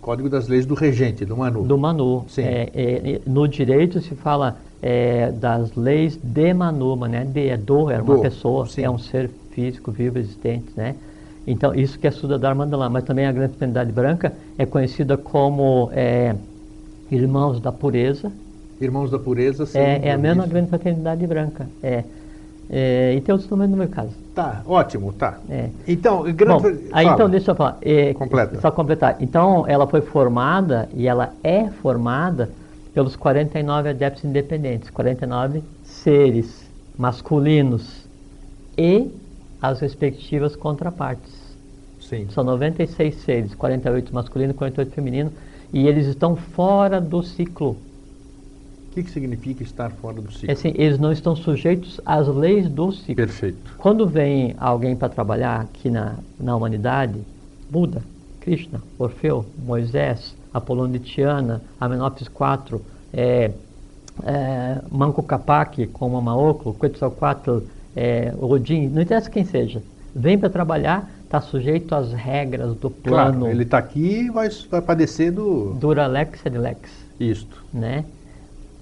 Código 0.00 0.28
das 0.28 0.48
Leis 0.48 0.66
do 0.66 0.74
Regente, 0.74 1.24
do 1.24 1.36
Manu. 1.36 1.62
Do 1.62 1.78
Manu. 1.78 2.24
Sim. 2.26 2.42
É, 2.42 2.68
é, 2.74 3.20
no 3.24 3.46
direito 3.46 4.00
se 4.00 4.16
fala 4.16 4.56
é, 4.82 5.30
das 5.30 5.72
leis 5.76 6.18
de 6.20 6.52
Manuma, 6.52 7.06
né? 7.06 7.24
De 7.24 7.46
é 7.46 7.56
do, 7.56 7.88
é 7.88 8.02
uma 8.02 8.16
do, 8.16 8.22
pessoa, 8.22 8.66
sim. 8.66 8.82
é 8.82 8.90
um 8.90 8.98
ser 8.98 9.30
físico 9.52 9.92
vivo 9.92 10.18
existente, 10.18 10.66
né? 10.76 10.96
Então, 11.46 11.74
isso 11.74 11.98
que 11.98 12.06
é 12.06 12.10
Sudadhar 12.10 12.54
Mandala, 12.54 12.88
mas 12.88 13.04
também 13.04 13.26
a 13.26 13.32
Grande 13.32 13.50
Fraternidade 13.50 13.92
Branca 13.92 14.32
é 14.56 14.64
conhecida 14.64 15.16
como 15.16 15.90
é, 15.92 16.34
Irmãos 17.10 17.60
da 17.60 17.72
Pureza. 17.72 18.30
Irmãos 18.80 19.10
da 19.10 19.18
Pureza, 19.18 19.66
sim. 19.66 19.78
É, 19.78 20.08
é 20.08 20.12
a 20.12 20.18
mesma 20.18 20.46
Grande 20.46 20.68
Fraternidade 20.68 21.26
Branca, 21.26 21.68
é. 21.82 22.04
é. 22.70 23.14
e 23.16 23.20
tem 23.20 23.32
outros 23.32 23.50
nomes 23.50 23.68
no 23.68 23.76
meu 23.76 23.88
caso. 23.88 24.12
Tá, 24.34 24.62
ótimo, 24.66 25.12
tá. 25.12 25.38
É. 25.50 25.68
Então, 25.86 26.22
grande... 26.32 26.62
Bom, 26.62 26.88
aí 26.92 27.06
então, 27.06 27.28
deixa 27.28 27.50
eu 27.50 27.54
falar. 27.56 27.78
É, 27.82 28.14
Completa. 28.14 28.60
Só 28.60 28.70
completar. 28.70 29.16
Então, 29.20 29.64
ela 29.66 29.86
foi 29.86 30.00
formada, 30.00 30.88
e 30.94 31.08
ela 31.08 31.32
é 31.42 31.68
formada 31.82 32.50
pelos 32.94 33.16
49 33.16 33.88
adeptos 33.88 34.24
independentes, 34.24 34.90
49 34.90 35.62
seres 35.82 36.70
masculinos 36.96 38.06
e 38.76 39.10
as 39.62 39.78
respectivas 39.80 40.56
contrapartes. 40.56 41.32
Sim. 42.00 42.26
São 42.30 42.42
96 42.42 43.14
seres, 43.22 43.54
48 43.54 44.12
masculino 44.12 44.50
e 44.50 44.54
48 44.54 44.92
feminino, 44.92 45.32
e 45.72 45.86
eles 45.86 46.06
estão 46.08 46.34
fora 46.34 47.00
do 47.00 47.22
ciclo. 47.22 47.70
O 47.70 48.94
que, 48.94 49.04
que 49.04 49.10
significa 49.10 49.62
estar 49.62 49.90
fora 49.92 50.20
do 50.20 50.30
ciclo? 50.32 50.50
É 50.50 50.52
assim, 50.52 50.74
eles 50.74 50.98
não 50.98 51.12
estão 51.12 51.36
sujeitos 51.36 52.00
às 52.04 52.26
leis 52.26 52.68
do 52.68 52.92
ciclo. 52.92 53.14
Perfeito. 53.14 53.76
Quando 53.78 54.06
vem 54.06 54.54
alguém 54.58 54.96
para 54.96 55.08
trabalhar 55.08 55.60
aqui 55.60 55.88
na, 55.88 56.16
na 56.38 56.56
humanidade, 56.56 57.18
Buda, 57.70 58.02
Krishna, 58.40 58.82
Orfeu, 58.98 59.46
Moisés, 59.64 60.34
Apolônio 60.52 60.98
de 60.98 61.06
Tiana, 61.06 61.62
Amenófis 61.80 62.26
IV, 62.26 62.80
é, 63.14 63.52
é, 64.24 64.82
Manco 64.90 65.22
Capac, 65.22 65.86
como 65.86 66.74
Quetzalcoatl, 66.74 67.60
é, 67.96 68.32
Odin, 68.40 68.88
não 68.88 69.02
interessa 69.02 69.30
quem 69.30 69.44
seja, 69.44 69.82
vem 70.14 70.38
para 70.38 70.50
trabalhar, 70.50 71.10
está 71.24 71.40
sujeito 71.40 71.94
às 71.94 72.12
regras 72.12 72.74
do 72.76 72.90
plano. 72.90 73.40
Claro, 73.40 73.48
ele 73.48 73.62
está 73.62 73.78
aqui 73.78 74.26
e 74.26 74.30
vai, 74.30 74.48
vai 74.70 74.82
padecer 74.82 75.32
do... 75.32 75.74
Dura 75.74 76.06
lex 76.06 76.44
et 76.44 76.56
lex. 76.56 76.90
Isto. 77.18 77.64
Né? 77.72 78.04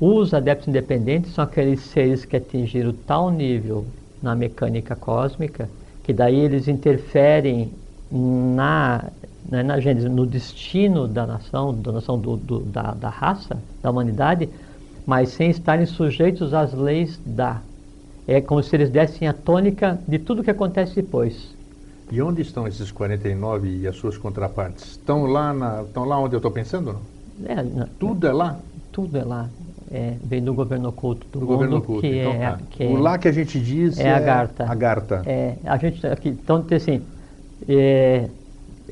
Os 0.01 0.33
adeptos 0.33 0.69
independentes 0.69 1.35
são 1.35 1.45
aqueles 1.45 1.81
seres 1.81 2.25
que 2.25 2.37
atingiram 2.37 2.93
tal 3.07 3.31
nível 3.31 3.85
na 4.23 4.35
mecânica 4.35 4.97
cósmica 4.97 5.69
que 6.03 6.13
daí 6.13 6.41
eles 6.41 6.67
interferem 6.67 7.71
na, 8.11 9.05
né, 9.49 9.63
na 9.63 9.79
gênese, 9.79 10.09
no 10.09 10.27
destino 10.27 11.07
da 11.07 11.25
nação, 11.25 11.73
da 11.73 11.93
nação 11.93 12.19
do, 12.19 12.37
do, 12.37 12.61
da, 12.61 12.93
da 12.95 13.09
raça, 13.09 13.59
da 13.81 13.91
humanidade, 13.91 14.49
mas 15.07 15.29
sem 15.29 15.51
estarem 15.51 15.87
sujeitos 15.87 16.53
às 16.53 16.73
leis 16.73 17.21
da. 17.25 17.61
É 18.31 18.41
como 18.41 18.63
se 18.63 18.77
eles 18.77 18.91
dessem 18.91 19.27
a 19.27 19.33
tônica 19.33 19.99
de 20.07 20.17
tudo 20.17 20.45
que 20.45 20.51
acontece 20.53 20.95
depois. 20.95 21.53
E 22.13 22.23
onde 22.23 22.43
estão 22.43 22.65
esses 22.65 22.93
49 22.93 23.79
e 23.79 23.89
as 23.89 23.97
suas 23.97 24.17
contrapartes? 24.17 24.93
Estão 24.93 25.27
lá, 25.27 25.53
na, 25.53 25.83
estão 25.83 26.05
lá 26.05 26.17
onde 26.17 26.37
eu 26.37 26.39
estou 26.39 26.53
pensando? 26.53 26.93
Não? 26.93 27.51
É, 27.51 27.61
não, 27.61 27.89
Tudo 27.99 28.29
é 28.29 28.33
lá? 28.33 28.57
Tudo 28.93 29.19
é 29.19 29.25
lá. 29.25 29.49
É, 29.91 30.15
vem 30.23 30.41
do 30.45 30.55
governo 30.55 30.91
oculto 30.91 31.27
do, 31.33 31.41
Do 31.41 31.41
mundo, 31.41 31.55
governo 31.55 31.77
oculto. 31.79 32.03
que 32.03 32.21
então, 32.21 32.33
é, 32.35 32.39
tá. 32.39 32.59
que 32.71 32.85
o 32.85 32.97
é- 32.97 33.01
lá 33.01 33.19
que 33.19 33.27
a 33.27 33.33
gente 33.33 33.59
diz 33.59 33.99
é 33.99 34.13
a 34.13 34.21
Garta. 34.21 34.65
A 34.71 34.75
Garta. 34.77 35.23
É, 35.27 35.57
a 35.65 35.77
gente 35.77 36.07
aqui, 36.07 36.29
então 36.29 36.65
assim, 36.71 37.03
é, 37.69 38.29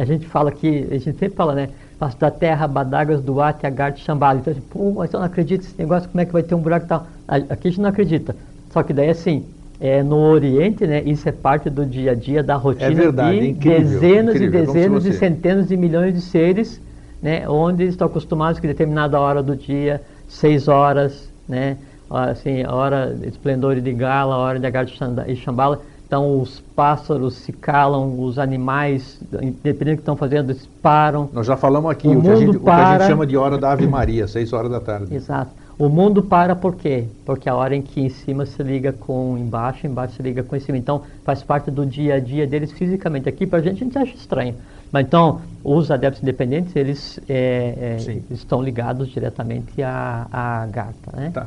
a 0.00 0.04
gente 0.04 0.26
fala 0.26 0.48
aqui, 0.48 0.84
a 0.90 0.94
gente 0.94 1.16
sempre 1.16 1.36
fala, 1.36 1.54
né? 1.54 1.70
Faço 1.96 2.18
da 2.18 2.32
terra, 2.32 2.66
badagas, 2.66 3.22
do 3.22 3.40
ate, 3.40 3.64
agarte, 3.64 4.02
chambala. 4.02 4.40
Então, 4.40 4.52
pô, 4.68 4.94
mas 4.94 5.12
eu 5.12 5.20
não 5.20 5.26
acredito 5.26 5.62
nesse 5.62 5.78
negócio, 5.78 6.08
como 6.08 6.20
é 6.20 6.24
que 6.26 6.32
vai 6.32 6.42
ter 6.42 6.56
um 6.56 6.60
buraco 6.60 6.86
e 6.86 6.88
tal? 6.88 7.06
Aqui 7.28 7.68
a 7.68 7.70
gente 7.70 7.80
não 7.80 7.88
acredita. 7.88 8.34
Só 8.70 8.82
que 8.82 8.92
daí 8.92 9.10
assim, 9.10 9.44
é, 9.80 10.02
no 10.02 10.16
Oriente, 10.16 10.86
né, 10.86 11.02
isso 11.02 11.28
é 11.28 11.32
parte 11.32 11.70
do 11.70 11.86
dia 11.86 12.12
a 12.12 12.14
dia, 12.14 12.42
da 12.42 12.56
rotina 12.56 12.90
verdade, 12.90 13.40
de 13.40 13.48
incrível, 13.48 13.80
dezenas 13.80 14.34
incrível, 14.36 14.62
e 14.62 14.66
como 14.66 14.72
se 14.72 14.72
dezenas 14.74 15.06
e 15.06 15.12
centenas 15.12 15.68
de 15.68 15.76
milhões 15.76 16.14
de 16.14 16.20
seres, 16.20 16.80
né, 17.22 17.48
onde 17.48 17.84
estão 17.84 18.06
acostumados 18.06 18.60
que 18.60 18.66
determinada 18.66 19.20
hora 19.20 19.42
do 19.42 19.54
dia, 19.54 20.02
seis 20.28 20.66
horas, 20.68 21.28
né, 21.48 21.76
assim, 22.10 22.64
hora 22.66 23.14
de 23.14 23.28
esplendor 23.28 23.76
e 23.76 23.80
de 23.80 23.92
gala, 23.92 24.36
hora 24.36 24.58
de 24.58 24.66
agarte 24.66 24.98
e 25.26 25.36
chambala, 25.36 25.80
então 26.08 26.40
os 26.40 26.60
pássaros 26.74 27.34
se 27.34 27.52
calam, 27.52 28.18
os 28.18 28.38
animais, 28.38 29.20
independente 29.42 29.96
do 29.96 29.96
que 29.96 30.02
estão 30.02 30.16
fazendo, 30.16 30.50
eles 30.50 30.66
param. 30.82 31.28
Nós 31.34 31.46
já 31.46 31.54
falamos 31.54 31.90
aqui 31.90 32.08
O 32.08 32.18
o, 32.18 32.22
que 32.22 32.28
a, 32.30 32.34
gente, 32.34 32.56
o 32.56 32.60
que 32.60 32.70
a 32.70 32.98
gente 32.98 33.06
chama 33.08 33.26
de 33.26 33.36
hora 33.36 33.58
da 33.58 33.72
Ave 33.72 33.86
Maria, 33.86 34.26
6 34.26 34.52
horas 34.54 34.70
da 34.70 34.80
tarde. 34.80 35.14
Exato. 35.14 35.50
O 35.78 35.88
mundo 35.88 36.22
para 36.22 36.56
por 36.56 36.74
quê? 36.74 37.04
Porque 37.24 37.48
a 37.48 37.54
hora 37.54 37.76
em 37.76 37.80
que 37.80 38.00
em 38.00 38.08
cima 38.08 38.44
se 38.44 38.60
liga 38.62 38.92
com 38.92 39.38
embaixo, 39.38 39.86
embaixo 39.86 40.16
se 40.16 40.22
liga 40.22 40.42
com 40.42 40.56
em 40.56 40.60
cima. 40.60 40.76
Então 40.76 41.02
faz 41.24 41.42
parte 41.42 41.70
do 41.70 41.86
dia 41.86 42.14
a 42.14 42.20
dia 42.20 42.46
deles 42.46 42.72
fisicamente. 42.72 43.28
Aqui 43.28 43.46
pra 43.46 43.60
gente 43.60 43.76
a 43.82 43.84
gente 43.84 43.96
acha 43.96 44.14
estranho. 44.14 44.56
Mas 44.90 45.06
então, 45.06 45.40
os 45.62 45.90
adeptos 45.90 46.22
independentes, 46.22 46.74
eles 46.74 47.20
é, 47.28 47.94
é, 47.96 47.98
Sim. 47.98 48.22
estão 48.30 48.62
ligados 48.62 49.08
diretamente 49.08 49.82
à, 49.82 50.26
à 50.32 50.66
gata, 50.66 51.14
né? 51.14 51.30
Tá. 51.32 51.46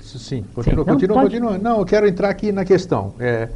Sim, 0.00 0.44
continua, 0.54 0.84
Não, 0.84 0.92
continua, 0.94 1.14
pode. 1.14 1.26
continua. 1.28 1.58
Não, 1.58 1.78
eu 1.78 1.84
quero 1.84 2.08
entrar 2.08 2.30
aqui 2.30 2.50
na 2.50 2.64
questão. 2.64 3.12
É, 3.20 3.48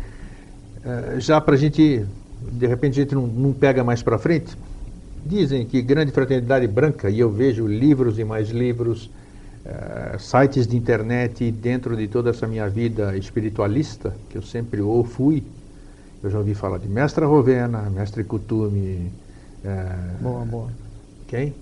é, 0.85 1.21
já 1.21 1.41
para 1.41 1.55
a 1.55 1.59
gente, 1.59 2.05
de 2.53 2.67
repente, 2.67 3.01
a 3.01 3.03
gente 3.03 3.15
não, 3.15 3.27
não 3.27 3.53
pega 3.53 3.83
mais 3.83 4.03
para 4.03 4.19
frente. 4.19 4.57
Dizem 5.25 5.67
que 5.67 5.83
grande 5.83 6.13
fraternidade 6.13 6.67
branca, 6.67 7.11
e 7.11 7.19
eu 7.19 7.31
vejo 7.31 7.67
livros 7.67 8.19
e 8.19 8.25
mais 8.25 8.51
livros, 8.51 9.11
eh, 9.69 10.17
sites 10.19 10.67
de 10.67 10.77
internet 10.77 11.51
dentro 11.53 11.97
de 11.97 12.09
toda 12.09 12.31
essa 12.31 12.47
minha 12.47 12.69
vida 12.69 13.17
espiritualista, 13.17 14.13
que 14.29 14.39
eu 14.39 14.43
sempre 14.43 14.81
ou 14.81 15.05
fui. 15.05 15.43
Eu 16.23 16.31
já 16.31 16.39
ouvi 16.39 16.55
falar 16.55 16.79
de 16.79 16.89
Mestra 16.89 17.27
Rovena, 17.27 17.89
Mestre 17.91 18.25
Kutume, 18.25 19.13
eh, 19.65 19.97
Boa, 20.21 20.45
boa. 20.45 20.69
quem? 21.27 21.55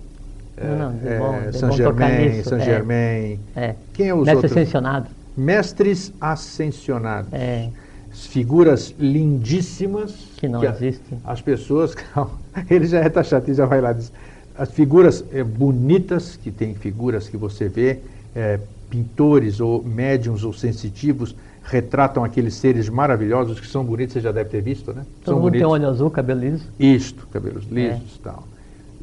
Não, 0.59 0.91
não, 0.91 0.99
Eh, 1.07 1.19
bom- 1.19 1.51
Saint 1.51 1.77
bom 1.77 1.83
tocar 1.83 2.09
Germain, 2.09 2.29
nisso, 2.37 2.49
Saint 2.49 2.61
é. 2.61 2.65
Germain. 2.65 3.39
É. 3.55 3.75
Quem 3.93 4.07
é 4.07 4.13
os 4.13 4.21
Mestre 4.21 4.35
outros? 4.37 4.51
ascensionado. 4.53 5.09
Mestres 5.35 6.11
ascensionados. 6.19 7.31
É. 7.33 7.69
Figuras 8.09 8.95
lindíssimas. 8.97 10.11
Que 10.37 10.47
não 10.47 10.61
a- 10.61 10.65
existem. 10.65 11.19
As 11.23 11.41
pessoas. 11.41 11.93
Ele 12.71 12.87
já 12.87 12.99
é 13.01 13.05
ele 13.05 13.53
já 13.53 13.65
vai 13.67 13.79
lá. 13.81 13.93
Diz, 13.93 14.11
as 14.57 14.71
figuras 14.71 15.23
eh, 15.31 15.43
bonitas, 15.43 16.35
que 16.35 16.51
tem 16.51 16.73
figuras 16.73 17.29
que 17.29 17.37
você 17.37 17.69
vê, 17.69 17.99
eh, 18.35 18.59
pintores 18.89 19.59
ou 19.59 19.83
médiums 19.83 20.43
ou 20.43 20.51
sensitivos, 20.51 21.35
retratam 21.63 22.23
aqueles 22.23 22.55
seres 22.55 22.89
maravilhosos 22.89 23.59
que 23.59 23.67
são 23.67 23.83
bonitos, 23.83 24.13
você 24.13 24.21
já 24.21 24.31
deve 24.31 24.49
ter 24.49 24.61
visto, 24.61 24.93
né? 24.93 25.05
Todo 25.23 25.33
são 25.33 25.41
mundo 25.41 25.51
tem 25.51 25.61
bonitos. 25.61 25.73
olho 25.73 25.87
azul, 25.87 26.09
cabelo 26.09 26.39
liso. 26.39 26.65
Isto, 26.79 27.27
cabelos 27.27 27.65
lisos 27.65 28.15
e 28.15 28.19
tal. 28.19 28.47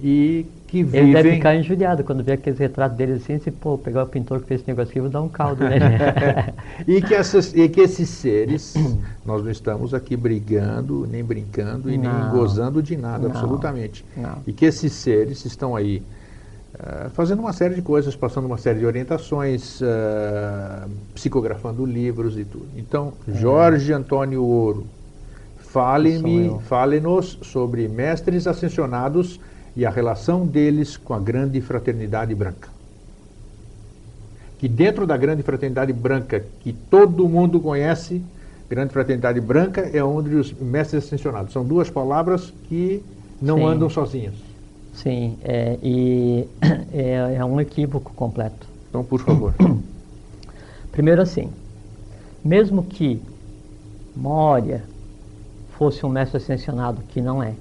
E 0.02 0.46
que 0.82 0.96
Ele 0.96 1.12
deve 1.12 1.22
vivem. 1.22 1.34
ficar 1.37 1.54
injuriado 1.54 2.02
quando 2.02 2.24
vê 2.24 2.32
aqueles 2.32 2.58
retratos 2.58 2.96
dele 2.96 3.12
assim, 3.12 3.38
se 3.38 3.50
pô, 3.50 3.78
pegar 3.78 4.02
o 4.02 4.06
pintor 4.06 4.40
que 4.40 4.46
fez 4.48 4.60
esse 4.60 4.68
negócio 4.68 4.90
aqui, 4.90 5.00
vou 5.00 5.10
dar 5.10 5.22
um 5.22 5.28
caldo 5.28 5.62
nele. 5.62 5.84
e, 6.88 7.00
que 7.00 7.14
essas, 7.14 7.54
e 7.54 7.68
que 7.68 7.80
esses 7.80 8.08
seres, 8.08 8.74
nós 9.24 9.44
não 9.44 9.50
estamos 9.50 9.94
aqui 9.94 10.16
brigando, 10.16 11.06
nem 11.10 11.22
brincando 11.22 11.90
e 11.90 11.96
nem 11.96 12.10
Não. 12.10 12.30
gozando 12.30 12.82
de 12.82 12.96
nada, 12.96 13.28
Não. 13.28 13.30
absolutamente. 13.30 14.04
Não. 14.16 14.38
E 14.46 14.52
que 14.52 14.64
esses 14.64 14.92
seres 14.92 15.44
estão 15.44 15.76
aí 15.76 16.02
eh, 16.78 17.08
fazendo 17.14 17.38
uma 17.38 17.52
série 17.52 17.74
de 17.76 17.82
coisas, 17.82 18.16
passando 18.16 18.46
uma 18.46 18.58
série 18.58 18.80
de 18.80 18.87
orientações, 18.87 19.80
eh, 19.80 20.88
psicografando 21.14 21.87
livros 21.87 22.37
e 22.37 22.44
tudo. 22.44 22.66
Então, 22.76 23.12
Jorge 23.28 23.92
Antônio 23.92 24.42
Ouro, 24.42 24.87
fale-me, 25.56 26.56
fale-nos 26.68 27.38
sobre 27.42 27.88
mestres 27.88 28.46
ascensionados 28.46 29.40
e 29.76 29.84
a 29.84 29.90
relação 29.90 30.46
deles 30.46 30.96
com 30.96 31.14
a 31.14 31.18
grande 31.18 31.60
fraternidade 31.60 32.34
branca 32.34 32.74
que 34.64 34.68
dentro 34.68 35.06
da 35.06 35.14
grande 35.14 35.42
fraternidade 35.42 35.92
branca, 35.92 36.42
que 36.60 36.72
todo 36.72 37.28
mundo 37.28 37.60
conhece, 37.60 38.22
grande 38.66 38.94
fraternidade 38.94 39.38
branca 39.38 39.82
é 39.92 40.02
onde 40.02 40.34
os 40.34 40.54
mestres 40.54 41.04
ascensionados. 41.04 41.52
São 41.52 41.62
duas 41.62 41.90
palavras 41.90 42.50
que 42.66 43.02
não 43.42 43.58
Sim. 43.58 43.64
andam 43.64 43.90
sozinhas. 43.90 44.32
Sim, 44.94 45.37
é, 45.44 45.76
e 45.82 46.48
é, 46.94 47.34
é 47.34 47.44
um 47.44 47.60
equívoco 47.60 48.14
completo. 48.14 48.66
Então, 48.88 49.04
por 49.04 49.20
favor. 49.20 49.52
Primeiro 50.92 51.20
assim, 51.20 51.50
mesmo 52.42 52.84
que 52.84 53.20
Moria 54.16 54.82
fosse 55.76 56.06
um 56.06 56.08
mestre 56.08 56.38
ascensionado, 56.38 57.02
que 57.08 57.20
não 57.20 57.42
é, 57.42 57.52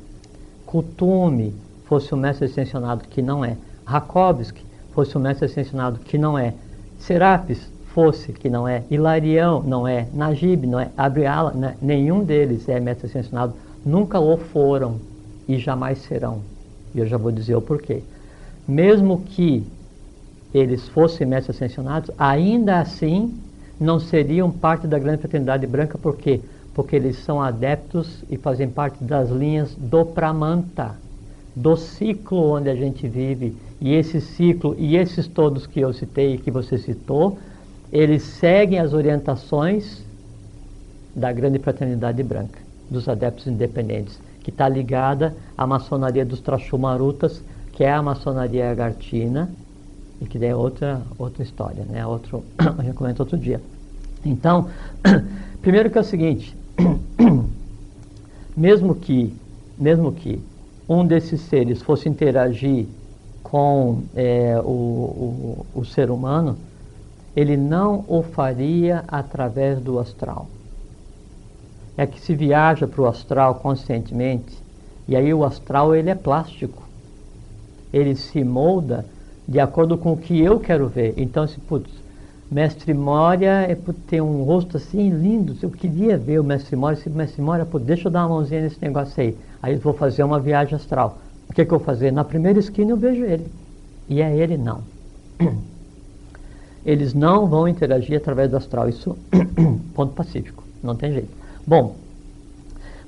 Kutume 0.66 1.54
fosse 1.86 2.14
um 2.14 2.18
mestre 2.18 2.46
ascensionado, 2.46 3.04
que 3.10 3.22
não 3.22 3.44
é, 3.44 3.58
Rakovsky 3.86 4.66
fosse 4.94 5.18
um 5.18 5.22
mestre 5.22 5.46
ascensionado, 5.46 6.00
que 6.00 6.18
não 6.18 6.38
é, 6.38 6.54
Serapis 7.00 7.70
fosse, 7.94 8.32
que 8.32 8.50
não 8.50 8.68
é, 8.68 8.84
Hilarião 8.90 9.62
não 9.62 9.88
é, 9.88 10.08
Najib 10.14 10.66
não 10.66 10.80
é, 10.80 10.90
Abriala, 10.98 11.52
né, 11.52 11.76
nenhum 11.82 12.24
deles 12.24 12.68
é 12.68 12.80
mestre 12.80 13.08
ascensionado, 13.08 13.54
nunca 13.86 14.20
o 14.20 14.38
foram 14.38 15.00
e 15.48 15.58
jamais 15.58 16.00
serão. 16.00 16.42
E 16.94 17.00
eu 17.00 17.08
já 17.08 17.18
vou 17.18 17.32
dizer 17.32 17.56
o 17.56 17.62
porquê. 17.62 18.04
Mesmo 18.68 19.22
que 19.22 19.66
eles 20.54 20.88
fossem 20.90 21.28
mestres 21.28 21.58
ascensionados, 21.58 22.12
ainda 22.18 22.80
assim 22.80 23.34
não 23.80 24.00
seriam 24.00 24.52
parte 24.52 24.88
da 24.88 25.00
grande 25.00 25.22
fraternidade 25.22 25.66
branca, 25.66 25.98
por 25.98 26.16
quê? 26.16 26.40
Porque 26.74 26.96
eles 26.96 27.18
são 27.18 27.42
adeptos 27.42 28.24
e 28.30 28.38
fazem 28.38 28.70
parte 28.70 29.04
das 29.04 29.30
linhas 29.30 29.76
do 29.76 30.06
Pramanta, 30.06 30.96
do 31.56 31.76
ciclo 31.76 32.52
onde 32.52 32.70
a 32.70 32.76
gente 32.76 33.08
vive. 33.08 33.56
E 33.80 33.94
esse 33.94 34.20
ciclo 34.22 34.76
e 34.78 34.96
esses 34.96 35.28
todos 35.28 35.68
que 35.68 35.80
eu 35.80 35.94
citei 35.94 36.38
que 36.38 36.50
você 36.50 36.78
citou, 36.78 37.38
eles 37.92 38.24
seguem 38.24 38.80
as 38.80 38.94
orientações 38.94 40.04
da 41.16 41.32
grande 41.32 41.60
fraternidade 41.60 42.24
branca, 42.24 42.60
dos 42.90 43.08
adeptos 43.08 43.46
independentes, 43.46 44.20
que 44.42 44.50
está 44.50 44.68
ligada 44.68 45.36
à 45.58 45.68
maçonaria 45.68 46.26
dos 46.26 46.40
Trachumarutas, 46.40 47.44
que 47.72 47.84
é 47.84 47.92
a 47.92 48.02
maçonaria 48.02 48.72
agartina, 48.72 49.50
e 50.22 50.26
que 50.26 50.44
é 50.44 50.56
outra, 50.56 51.02
outra 51.18 51.44
história, 51.44 51.84
né? 51.86 52.06
Outro, 52.06 52.44
a 52.58 52.82
gente 52.82 52.96
comenta 52.96 53.22
outro 53.22 53.38
dia. 53.38 53.62
Então, 54.26 54.70
primeiro 55.62 55.90
que 55.90 55.98
é 55.98 56.02
o 56.02 56.04
seguinte, 56.04 56.56
mesmo 58.56 58.96
que, 58.96 59.34
mesmo 59.78 60.12
que 60.12 60.42
um 60.94 61.06
desses 61.06 61.42
seres 61.42 61.82
fosse 61.82 62.08
interagir 62.08 62.86
com 63.42 64.04
é, 64.16 64.60
o, 64.64 64.68
o, 64.68 65.66
o 65.76 65.86
ser 65.86 66.10
humano, 66.10 66.58
ele 67.36 67.58
não 67.58 68.04
o 68.08 68.22
faria 68.22 69.04
através 69.08 69.80
do 69.80 70.00
astral. 70.00 70.48
É 71.98 72.06
que 72.06 72.20
se 72.20 72.36
viaja 72.36 72.88
para 72.88 73.02
o 73.02 73.08
astral 73.08 73.56
conscientemente, 73.56 74.58
e 75.08 75.16
aí 75.16 75.34
o 75.34 75.44
astral 75.44 75.96
ele 75.96 76.10
é 76.10 76.16
plástico. 76.16 76.84
Ele 77.92 78.16
se 78.16 78.44
molda 78.44 79.06
de 79.48 79.60
acordo 79.60 79.98
com 79.98 80.14
o 80.14 80.18
que 80.18 80.40
eu 80.40 80.60
quero 80.60 80.88
ver. 80.88 81.14
Então, 81.18 81.48
se 81.48 81.60
putz, 81.60 81.92
Mestre 82.54 82.94
Moria 82.94 83.66
é 83.68 83.74
por 83.74 83.96
ter 83.96 84.22
um 84.22 84.44
rosto 84.44 84.78
assim 84.78 85.10
lindo. 85.10 85.58
Eu 85.60 85.72
queria 85.72 86.18
ver 86.20 86.40
o 86.40 86.44
Mestre 86.44 86.76
Moria. 86.76 87.02
Se 87.02 87.10
o 87.10 87.12
Mestre 87.12 87.42
Moria, 87.42 87.66
pô, 87.66 87.80
deixa 87.80 88.08
eu 88.08 88.12
dar 88.12 88.22
uma 88.28 88.36
mãozinha 88.36 88.62
nesse 88.62 88.80
negócio 88.80 89.22
aí. 89.22 89.36
Aí 89.60 89.74
eu 89.74 89.80
vou 89.80 89.94
fazer 89.94 90.24
uma 90.24 90.40
viagem 90.40 90.76
astral. 90.76 91.18
O 91.50 91.54
que, 91.54 91.66
que 91.66 91.74
eu 91.74 91.80
vou 91.80 91.86
fazer? 91.86 92.12
Na 92.12 92.24
primeira 92.24 92.60
esquina 92.60 92.92
eu 92.92 92.98
vejo 92.98 93.24
ele. 93.24 93.48
E 94.08 94.22
é 94.22 94.38
ele 94.38 94.56
não. 94.56 94.82
Eles 96.86 97.14
não 97.14 97.48
vão 97.48 97.66
interagir 97.66 98.18
através 98.18 98.52
do 98.52 98.58
astral. 98.58 98.90
Isso, 98.90 99.18
ponto 99.96 100.14
pacífico. 100.14 100.66
Não 100.84 100.98
tem 100.98 101.14
jeito. 101.14 101.30
Bom, 101.66 101.96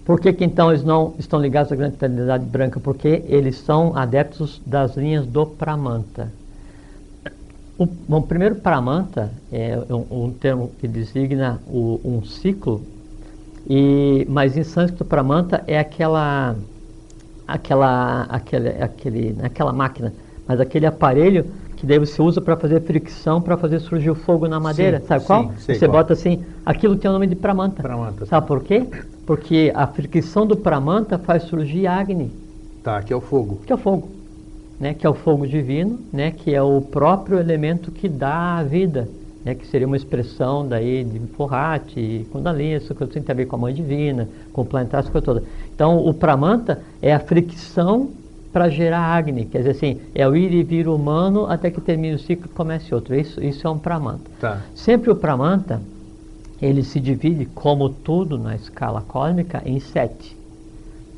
por 0.05 0.17
que, 0.17 0.31
que 0.31 0.45
então 0.45 0.71
eles 0.71 0.81
não 0.81 1.13
estão 1.19 1.41
ligados 1.41 1.73
à 1.73 1.75
grande 1.75 1.95
eternidade 1.95 2.45
branca? 2.45 2.79
Porque 2.79 3.25
eles 3.27 3.57
são 3.57 3.93
adeptos 3.93 4.61
das 4.65 4.95
linhas 4.95 5.25
do 5.25 5.45
Pramanta. 5.45 6.31
O, 7.77 7.85
bom, 7.85 8.21
primeiro, 8.21 8.55
Pramanta 8.55 9.31
é 9.51 9.77
um, 9.89 10.25
um 10.25 10.31
termo 10.31 10.71
que 10.79 10.87
designa 10.87 11.59
o, 11.67 11.99
um 12.05 12.23
ciclo, 12.23 12.81
e, 13.69 14.25
mas 14.29 14.55
em 14.55 14.63
sânscrito, 14.63 15.03
Pramanta 15.03 15.63
é 15.67 15.77
aquela, 15.77 16.55
aquela, 17.47 18.23
aquele, 18.29 18.69
aquele, 18.81 19.33
né, 19.33 19.45
aquela 19.47 19.73
máquina, 19.73 20.13
mas 20.47 20.59
aquele 20.61 20.85
aparelho 20.85 21.45
que 21.75 21.85
daí 21.85 21.99
você 21.99 22.21
usa 22.21 22.39
para 22.39 22.55
fazer 22.55 22.79
fricção, 22.81 23.41
para 23.41 23.57
fazer 23.57 23.79
surgir 23.79 24.09
o 24.09 24.15
fogo 24.15 24.47
na 24.47 24.59
madeira. 24.59 25.01
Sim, 25.01 25.07
Sabe 25.07 25.19
sim, 25.21 25.27
qual? 25.27 25.51
sei 25.59 25.75
Você 25.75 25.85
qual. 25.87 25.97
bota 25.97 26.13
assim, 26.13 26.43
aquilo 26.65 26.95
tem 26.95 27.09
o 27.09 27.13
nome 27.13 27.27
de 27.27 27.35
Pramanta. 27.35 27.81
Pramanta. 27.83 28.25
Sabe 28.25 28.47
por 28.47 28.63
quê? 28.63 28.85
Porque 29.25 29.73
a 29.75 29.85
fricção 29.85 30.45
do 30.47 30.55
Pramanta 30.55 31.17
faz 31.17 31.43
surgir 31.43 31.87
Agni, 31.87 32.31
Tá, 32.81 32.97
aqui 32.99 33.11
é 33.11 33.15
o 33.15 33.19
fogo. 33.19 33.59
que 33.65 33.73
é 33.73 33.75
o 33.75 33.79
fogo, 33.79 34.07
né? 34.79 34.93
que 34.93 35.05
é 35.05 35.09
o 35.09 35.13
fogo 35.13 35.47
divino, 35.47 35.99
né? 36.11 36.31
que 36.31 36.53
é 36.53 36.61
o 36.61 36.81
próprio 36.81 37.39
elemento 37.39 37.91
que 37.91 38.09
dá 38.09 38.57
a 38.57 38.63
vida, 38.63 39.07
né? 39.43 39.55
que 39.55 39.65
seria 39.67 39.87
uma 39.87 39.97
expressão 39.97 40.67
daí 40.67 41.03
de 41.03 41.19
Forrati, 41.35 42.27
Kundalini, 42.31 42.75
isso 42.75 42.93
que 42.93 43.05
tem 43.05 43.23
a 43.27 43.33
ver 43.33 43.45
com 43.45 43.55
a 43.55 43.59
mãe 43.59 43.73
divina, 43.73 44.27
com 44.51 44.61
o 44.61 44.65
planetário, 44.65 45.05
essa 45.05 45.11
coisa 45.11 45.25
toda. 45.25 45.43
Então, 45.73 46.05
o 46.05 46.13
Pramanta 46.13 46.81
é 47.01 47.13
a 47.13 47.19
fricção 47.19 48.09
para 48.51 48.69
gerar 48.69 49.01
Agni, 49.01 49.45
quer 49.45 49.57
dizer 49.57 49.71
assim, 49.71 49.99
é 50.13 50.25
o 50.25 50.33
ir 50.33 50.53
e 50.53 50.63
vir 50.63 50.87
humano 50.87 51.45
até 51.45 51.69
que 51.69 51.81
termine 51.81 52.15
o 52.15 52.19
ciclo 52.19 52.45
e 52.45 52.55
comece 52.55 52.95
outro. 52.95 53.13
Isso, 53.13 53.43
isso 53.43 53.67
é 53.67 53.69
um 53.69 53.77
Pramanta. 53.77 54.31
Tá. 54.39 54.61
Sempre 54.73 55.11
o 55.11 55.15
Pramanta, 55.15 55.81
ele 56.61 56.81
se 56.81 57.01
divide, 57.01 57.45
como 57.47 57.89
tudo 57.89 58.37
na 58.37 58.55
escala 58.55 59.01
cósmica, 59.01 59.61
em 59.65 59.79
sete. 59.81 60.34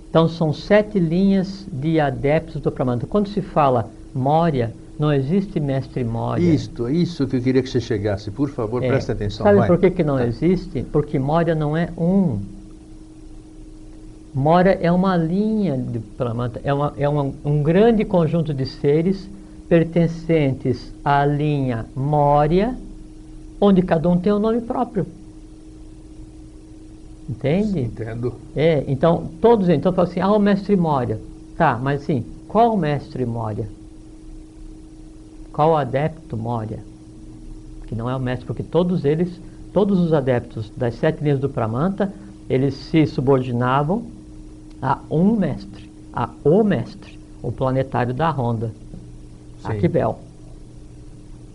Então 0.09 0.27
são 0.27 0.53
sete 0.53 0.99
linhas 0.99 1.65
de 1.71 1.99
adeptos 1.99 2.61
do 2.61 2.71
Pramanta. 2.71 3.05
Quando 3.05 3.29
se 3.29 3.41
fala 3.41 3.89
Moria, 4.13 4.73
não 4.97 5.11
existe 5.13 5.59
mestre 5.59 6.03
Moria. 6.03 6.53
Isto, 6.53 6.89
isso 6.89 7.27
que 7.27 7.35
eu 7.35 7.41
queria 7.41 7.61
que 7.61 7.69
você 7.69 7.79
chegasse. 7.81 8.31
Por 8.31 8.49
favor, 8.49 8.83
É. 8.83 8.87
preste 8.87 9.11
atenção. 9.11 9.45
Sabe 9.45 9.57
vai. 9.59 9.67
por 9.67 9.77
que, 9.77 9.91
que 9.91 10.03
não 10.03 10.17
Tá. 10.17 10.25
existe? 10.25 10.83
Porque 10.91 11.19
Moria 11.19 11.53
não 11.53 11.75
é 11.75 11.89
um. 11.97 12.39
Moria 14.33 14.77
é 14.81 14.91
uma 14.91 15.15
linha 15.17 15.77
de 15.77 15.99
Pramanta, 15.99 16.61
é, 16.63 16.73
uma, 16.73 16.93
é 16.97 17.09
uma- 17.09 17.31
um 17.43 17.61
grande 17.63 18.05
conjunto 18.05 18.53
de 18.53 18.65
seres 18.65 19.27
pertencentes 19.67 20.93
à 21.03 21.25
linha 21.25 21.85
Moria, 21.95 22.75
onde 23.59 23.81
cada 23.81 24.07
um 24.09 24.17
tem 24.17 24.31
um 24.31 24.39
nome 24.39 24.61
próprio. 24.61 25.05
Entende? 27.29 27.81
Entendo. 27.81 28.33
É, 28.55 28.83
então, 28.87 29.29
todos, 29.41 29.67
então, 29.69 29.91
fala 29.91 30.07
assim, 30.07 30.19
ah, 30.19 30.31
o 30.31 30.39
mestre 30.39 30.75
Moria. 30.75 31.19
Tá, 31.57 31.77
mas 31.81 32.01
assim, 32.01 32.23
qual 32.47 32.73
o 32.73 32.77
mestre 32.77 33.25
Moria? 33.25 33.67
Qual 35.51 35.71
o 35.71 35.75
adepto 35.75 36.37
Moria? 36.37 36.79
Que 37.87 37.95
não 37.95 38.09
é 38.09 38.15
o 38.15 38.19
mestre, 38.19 38.45
porque 38.45 38.63
todos 38.63 39.03
eles, 39.03 39.41
todos 39.73 39.99
os 39.99 40.13
adeptos 40.13 40.71
das 40.77 40.95
sete 40.95 41.23
linhas 41.23 41.39
do 41.39 41.49
Pramanta, 41.49 42.13
eles 42.49 42.73
se 42.75 43.05
subordinavam 43.05 44.03
a 44.81 44.99
um 45.09 45.35
mestre, 45.35 45.89
a 46.13 46.29
o 46.43 46.63
mestre, 46.63 47.19
o 47.41 47.51
planetário 47.51 48.13
da 48.13 48.29
Ronda, 48.29 48.71
Sim. 49.61 49.73
Aquibel. 49.73 50.19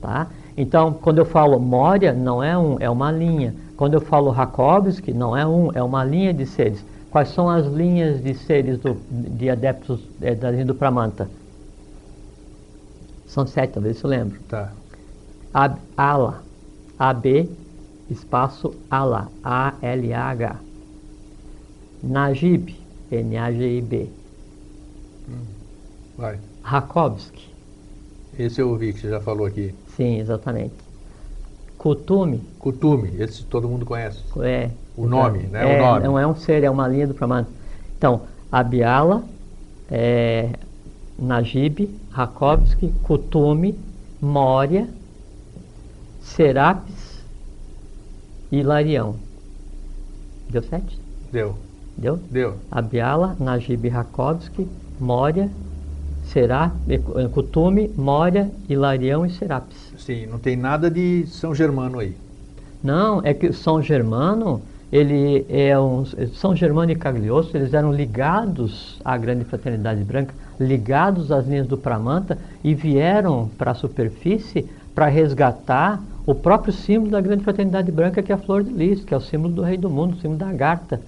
Tá? 0.00 0.28
Então, 0.56 0.92
quando 0.92 1.18
eu 1.18 1.24
falo 1.24 1.58
Moria, 1.58 2.12
não 2.12 2.42
é 2.42 2.56
um, 2.56 2.76
é 2.78 2.90
uma 2.90 3.10
linha. 3.10 3.54
Quando 3.76 3.94
eu 3.94 4.00
falo 4.00 4.30
Rakovsky, 4.30 5.12
não 5.12 5.36
é 5.36 5.46
um, 5.46 5.70
é 5.72 5.82
uma 5.82 6.04
linha 6.04 6.32
de 6.32 6.46
seres. 6.46 6.84
Quais 7.10 7.28
são 7.28 7.48
as 7.48 7.66
linhas 7.66 8.22
de 8.22 8.34
seres 8.34 8.78
do, 8.78 8.96
de 9.10 9.50
adeptos 9.50 10.00
eh, 10.20 10.34
da 10.34 10.50
linha 10.50 10.64
do 10.64 10.74
Pramanta? 10.74 11.28
São 13.26 13.46
sete, 13.46 13.72
talvez 13.74 13.96
você 13.98 14.06
lembre. 14.06 14.38
Tá. 14.48 14.72
Ab, 15.52 15.78
Ala, 15.96 16.42
AB, 16.98 17.48
espaço 18.10 18.74
Ala, 18.90 19.28
A-L-A-H. 19.42 20.56
Najib, 22.02 22.76
N-A-G-I-B. 23.10 24.08
Vai. 26.16 26.38
Rakovsky, 26.62 27.51
Esse 28.38 28.60
eu 28.60 28.68
ouvi 28.70 28.92
que 28.92 29.00
você 29.00 29.08
já 29.10 29.20
falou 29.20 29.46
aqui. 29.46 29.74
sim, 29.96 30.18
exatamente. 30.18 30.74
Kutumi, 31.78 32.38
Kutume, 32.58 33.12
esse 33.18 33.44
todo 33.44 33.68
mundo 33.68 33.84
conhece. 33.84 34.22
É. 34.40 34.70
O 34.96 35.06
nome, 35.06 35.40
né? 35.48 35.64
O 35.64 35.68
É, 35.68 35.78
nome. 35.78 36.04
Não 36.04 36.18
é 36.18 36.26
um 36.26 36.34
ser, 36.34 36.62
é 36.62 36.70
uma 36.70 36.86
linha 36.86 37.08
do 37.08 37.14
Pramana. 37.14 37.48
Então, 37.98 38.22
Abiala, 38.50 39.24
é, 39.90 40.50
Najib, 41.18 41.88
Rakovsky, 42.10 42.92
Kutumi, 43.02 43.74
Moria, 44.20 44.88
Serapis 46.20 47.24
e 48.50 48.62
Larião. 48.62 49.16
Deu 50.50 50.62
sete? 50.62 50.98
Deu, 51.32 51.56
Deu? 51.96 52.16
deu. 52.30 52.54
Abiala, 52.70 53.36
Najib, 53.40 53.88
Rakovsky, 53.88 54.68
Moria, 55.00 55.50
Serap, 56.32 56.72
eh, 56.88 56.98
Kutumi, 57.32 57.90
Moria, 57.96 58.50
Hilarião 58.68 59.26
e 59.26 59.30
Serapis. 59.30 59.92
Sim, 59.98 60.26
não 60.26 60.38
tem 60.38 60.56
nada 60.56 60.90
de 60.90 61.26
São 61.26 61.54
Germano 61.54 61.98
aí. 61.98 62.16
Não, 62.82 63.20
é 63.22 63.34
que 63.34 63.52
São 63.52 63.82
Germano, 63.82 64.62
ele 64.90 65.46
é 65.48 65.78
um, 65.78 66.04
São 66.34 66.56
Germano 66.56 66.90
e 66.90 66.96
Cagliostro, 66.96 67.58
eles 67.58 67.72
eram 67.72 67.92
ligados 67.92 68.98
à 69.04 69.16
grande 69.16 69.44
fraternidade 69.44 70.02
branca, 70.02 70.34
ligados 70.58 71.30
às 71.30 71.46
linhas 71.46 71.66
do 71.66 71.76
Pramanta 71.76 72.38
e 72.64 72.74
vieram 72.74 73.50
para 73.56 73.70
a 73.72 73.74
superfície 73.74 74.66
para 74.94 75.06
resgatar 75.06 76.02
o 76.26 76.34
próprio 76.34 76.72
símbolo 76.72 77.10
da 77.10 77.20
grande 77.20 77.42
fraternidade 77.42 77.90
branca, 77.90 78.22
que 78.22 78.32
é 78.32 78.34
a 78.34 78.38
flor 78.38 78.62
de 78.62 78.72
lis, 78.72 79.04
que 79.04 79.12
é 79.12 79.16
o 79.16 79.20
símbolo 79.20 79.52
do 79.52 79.62
rei 79.62 79.76
do 79.76 79.90
mundo, 79.90 80.14
o 80.14 80.20
símbolo 80.20 80.38
da 80.38 80.48
Agartha. 80.48 81.00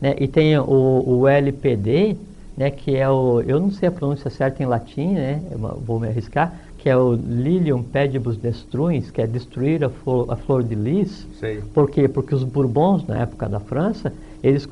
Né? 0.00 0.14
E 0.18 0.28
tem 0.28 0.56
o, 0.58 1.04
o 1.06 1.28
LPD, 1.28 2.16
né, 2.56 2.70
que 2.70 2.96
é 2.96 3.08
o, 3.08 3.40
eu 3.40 3.58
não 3.60 3.70
sei 3.70 3.88
a 3.88 3.92
pronúncia 3.92 4.30
certa 4.30 4.62
em 4.62 4.66
latim, 4.66 5.14
né, 5.14 5.42
vou 5.84 5.98
me 5.98 6.08
arriscar, 6.08 6.54
que 6.78 6.88
é 6.88 6.96
o 6.96 7.12
Lilium 7.14 7.82
pedibus 7.82 8.36
destruens, 8.36 9.10
que 9.10 9.22
é 9.22 9.26
destruir 9.26 9.84
a 9.84 9.88
flor, 9.88 10.26
a 10.30 10.36
flor 10.36 10.64
de 10.64 10.74
lis. 10.74 11.26
Sei. 11.38 11.60
Por 11.72 11.88
quê? 11.90 12.08
Porque 12.08 12.34
os 12.34 12.42
Bourbons, 12.42 13.06
na 13.06 13.18
época 13.18 13.48
da 13.48 13.60
França, 13.60 14.12
eles 14.42 14.66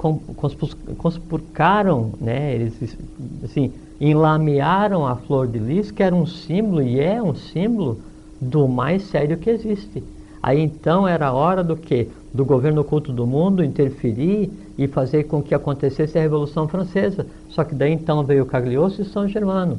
conspurcaram, 0.99 2.13
né, 2.21 2.55
eles 2.55 2.97
assim, 3.45 3.73
enlamearam 4.01 5.07
a 5.07 5.15
flor 5.15 5.47
de 5.47 5.59
lis, 5.59 5.91
que 5.91 6.03
era 6.03 6.15
um 6.15 6.27
símbolo, 6.27 6.83
e 6.83 6.99
é 6.99 7.23
um 7.23 7.35
símbolo 7.35 7.99
do 8.41 8.67
mais 8.67 9.03
sério 9.05 9.37
que 9.37 9.51
existe. 9.51 10.03
Aí 10.43 10.61
então 10.61 11.07
era 11.07 11.29
a 11.29 11.33
hora 11.33 11.63
do 11.63 11.77
quê? 11.77 12.09
Do 12.33 12.45
governo 12.45 12.81
oculto 12.81 13.13
do 13.13 13.27
mundo 13.27 13.63
interferir 13.63 14.51
e 14.81 14.89
fazer 14.89 15.25
com 15.25 15.43
que 15.43 15.55
acontecesse 15.55 16.17
a 16.17 16.23
Revolução 16.23 16.67
Francesa. 16.67 17.27
Só 17.51 17.63
que 17.65 17.75
daí 17.75 17.93
então 17.93 18.25
veio 18.25 18.47
Cagliostro 18.47 19.03
e 19.03 19.05
São 19.05 19.29
Germano, 19.29 19.79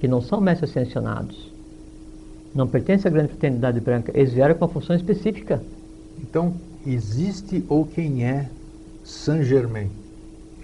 que 0.00 0.08
não 0.08 0.22
são 0.22 0.40
mestres 0.40 0.70
ascensionados. 0.70 1.52
Não 2.54 2.66
pertencem 2.66 3.10
à 3.10 3.12
grande 3.12 3.28
fraternidade 3.28 3.78
branca. 3.80 4.10
Eles 4.18 4.32
vieram 4.32 4.54
com 4.54 4.64
uma 4.64 4.72
função 4.72 4.96
específica. 4.96 5.62
Então, 6.22 6.54
existe 6.86 7.62
ou 7.68 7.84
quem 7.84 8.24
é 8.24 8.48
Saint 9.04 9.42
Germain? 9.42 9.90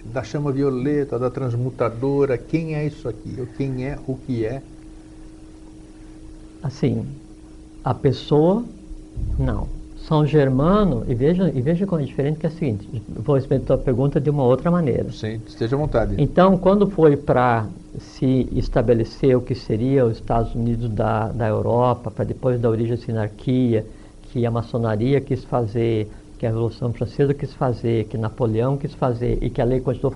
Da 0.07 0.23
chama 0.23 0.51
violeta, 0.51 1.19
da 1.19 1.31
transmutadora, 1.31 2.39
quem 2.39 2.75
é 2.75 2.87
isso 2.87 3.07
aqui? 3.07 3.37
Ou 3.39 3.47
quem 3.47 3.85
é 3.85 3.99
o 4.07 4.15
que 4.15 4.47
é? 4.47 4.63
Assim, 6.63 7.07
a 7.85 7.93
pessoa, 7.93 8.65
não. 9.39 9.69
São 10.07 10.27
Germano, 10.27 11.03
e 11.09 11.15
veja, 11.15 11.51
e 11.55 11.63
veja 11.63 11.87
como 11.87 12.03
é 12.03 12.05
diferente, 12.05 12.39
que 12.39 12.45
é 12.45 12.49
o 12.51 12.53
seguinte, 12.53 13.03
vou 13.09 13.37
responder 13.37 13.73
a 13.73 13.79
pergunta 13.79 14.21
de 14.21 14.29
uma 14.29 14.45
outra 14.45 14.71
maneira. 14.71 15.11
Sim, 15.11 15.41
esteja 15.47 15.77
à 15.77 15.79
vontade. 15.79 16.15
Então, 16.19 16.59
quando 16.59 16.87
foi 16.91 17.17
para 17.17 17.67
se 17.99 18.47
estabelecer 18.53 19.35
o 19.35 19.41
que 19.41 19.55
seria 19.55 20.05
os 20.05 20.17
Estados 20.17 20.55
Unidos 20.55 20.91
da, 20.91 21.29
da 21.29 21.49
Europa, 21.49 22.11
para 22.11 22.25
depois 22.27 22.61
da 22.61 22.69
origem 22.69 22.97
da 22.97 23.03
sinarquia, 23.03 23.87
que 24.25 24.45
a 24.45 24.51
maçonaria 24.51 25.23
quis 25.23 25.43
fazer, 25.45 26.11
que 26.39 26.45
a 26.45 26.51
Revolução 26.51 26.93
Francesa 26.93 27.33
quis 27.33 27.55
fazer, 27.55 28.05
que 28.05 28.19
Napoleão 28.19 28.77
quis 28.77 28.93
fazer 28.93 29.39
e 29.41 29.49
que 29.49 29.63
a 29.63 29.65
lei 29.65 29.81
continuou 29.81 30.15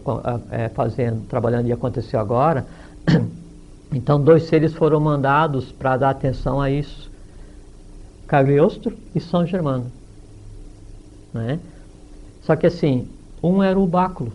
é, 0.51 0.68
fazendo, 0.68 1.27
trabalhando 1.27 1.66
e 1.66 1.72
aconteceu 1.72 2.20
agora, 2.20 2.66
então 3.90 4.20
dois 4.20 4.42
seres 4.42 4.74
foram 4.74 5.01
mandados 5.01 5.72
para 5.72 5.96
dar 5.96 6.11
atenção 6.11 6.61
a 6.61 6.70
isso. 6.70 7.09
Cagliostro 8.28 8.94
e 9.14 9.20
São 9.20 9.46
Germano. 9.46 9.90
Né? 11.32 11.58
Só 12.42 12.54
que 12.54 12.66
assim, 12.66 13.08
um 13.42 13.62
era 13.62 13.78
o 13.78 13.86
báculo, 13.86 14.30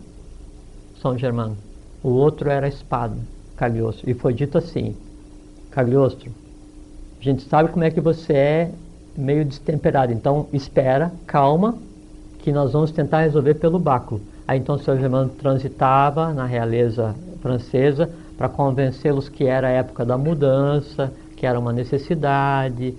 São 1.00 1.16
Germano, 1.16 1.56
o 2.02 2.08
outro 2.08 2.50
era 2.50 2.66
a 2.66 2.68
espada, 2.68 3.16
Cagliostro. 3.56 4.10
E 4.10 4.14
foi 4.14 4.34
dito 4.34 4.58
assim, 4.58 4.96
Cagliostro, 5.70 6.30
a 7.20 7.22
gente 7.22 7.48
sabe 7.48 7.70
como 7.70 7.84
é 7.84 7.90
que 7.90 8.00
você 8.00 8.32
é 8.32 8.70
meio 9.16 9.44
destemperado, 9.44 10.12
então 10.12 10.48
espera, 10.52 11.12
calma, 11.24 11.78
que 12.40 12.50
nós 12.50 12.72
vamos 12.72 12.90
tentar 12.90 13.20
resolver 13.20 13.54
pelo 13.54 13.78
báculo. 13.78 14.20
Aí 14.46 14.58
então 14.58 14.76
São 14.76 14.98
Germano 14.98 15.30
transitava 15.30 16.34
na 16.34 16.44
realeza 16.44 17.14
francesa 17.40 18.10
para 18.36 18.48
convencê-los 18.48 19.28
que 19.28 19.44
era 19.46 19.68
a 19.68 19.70
época 19.70 20.04
da 20.04 20.18
mudança, 20.18 21.12
que 21.36 21.46
era 21.46 21.58
uma 21.58 21.72
necessidade, 21.72 22.94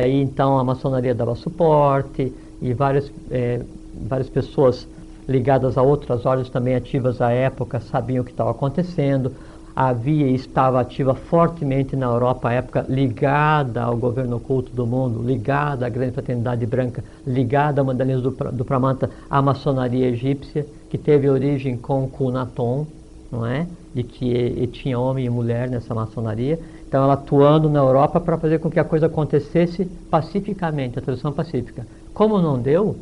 Aí 0.00 0.22
então 0.22 0.56
a 0.56 0.62
maçonaria 0.62 1.12
dava 1.12 1.34
suporte 1.34 2.32
e 2.62 2.72
várias, 2.72 3.10
é, 3.32 3.62
várias 4.08 4.30
pessoas 4.30 4.86
ligadas 5.28 5.76
a 5.76 5.82
outras 5.82 6.24
ordens 6.24 6.48
também 6.48 6.76
ativas 6.76 7.20
à 7.20 7.32
época 7.32 7.80
sabiam 7.80 8.22
o 8.22 8.24
que 8.24 8.30
estava 8.30 8.52
acontecendo. 8.52 9.32
Havia 9.74 10.28
e 10.28 10.36
estava 10.36 10.80
ativa 10.80 11.16
fortemente 11.16 11.96
na 11.96 12.06
Europa 12.06 12.48
à 12.48 12.52
época, 12.52 12.86
ligada 12.88 13.82
ao 13.82 13.96
governo 13.96 14.36
oculto 14.36 14.70
do 14.70 14.86
mundo, 14.86 15.20
ligada 15.20 15.84
à 15.84 15.88
grande 15.88 16.12
fraternidade 16.12 16.64
branca, 16.64 17.02
ligada 17.26 17.80
a 17.80 17.84
Mandalinas 17.84 18.22
do, 18.22 18.30
do 18.30 18.64
Pramanta, 18.64 19.10
à 19.28 19.42
maçonaria 19.42 20.06
egípcia, 20.06 20.64
que 20.88 20.96
teve 20.96 21.28
origem 21.28 21.76
com 21.76 22.08
Kunaton, 22.08 22.86
não 23.32 23.44
é? 23.44 23.66
De 23.92 24.04
que 24.04 24.26
e, 24.26 24.62
e 24.62 24.66
tinha 24.68 24.96
homem 24.96 25.24
e 25.24 25.30
mulher 25.30 25.68
nessa 25.68 25.92
maçonaria 25.92 26.56
então, 26.88 27.04
ela 27.04 27.12
atuando 27.12 27.68
na 27.68 27.80
Europa 27.80 28.18
para 28.18 28.38
fazer 28.38 28.60
com 28.60 28.70
que 28.70 28.80
a 28.80 28.84
coisa 28.84 29.06
acontecesse 29.06 29.84
pacificamente, 30.10 30.98
a 30.98 31.02
tradução 31.02 31.30
pacífica. 31.30 31.86
Como 32.14 32.40
não 32.40 32.58
deu, 32.58 32.96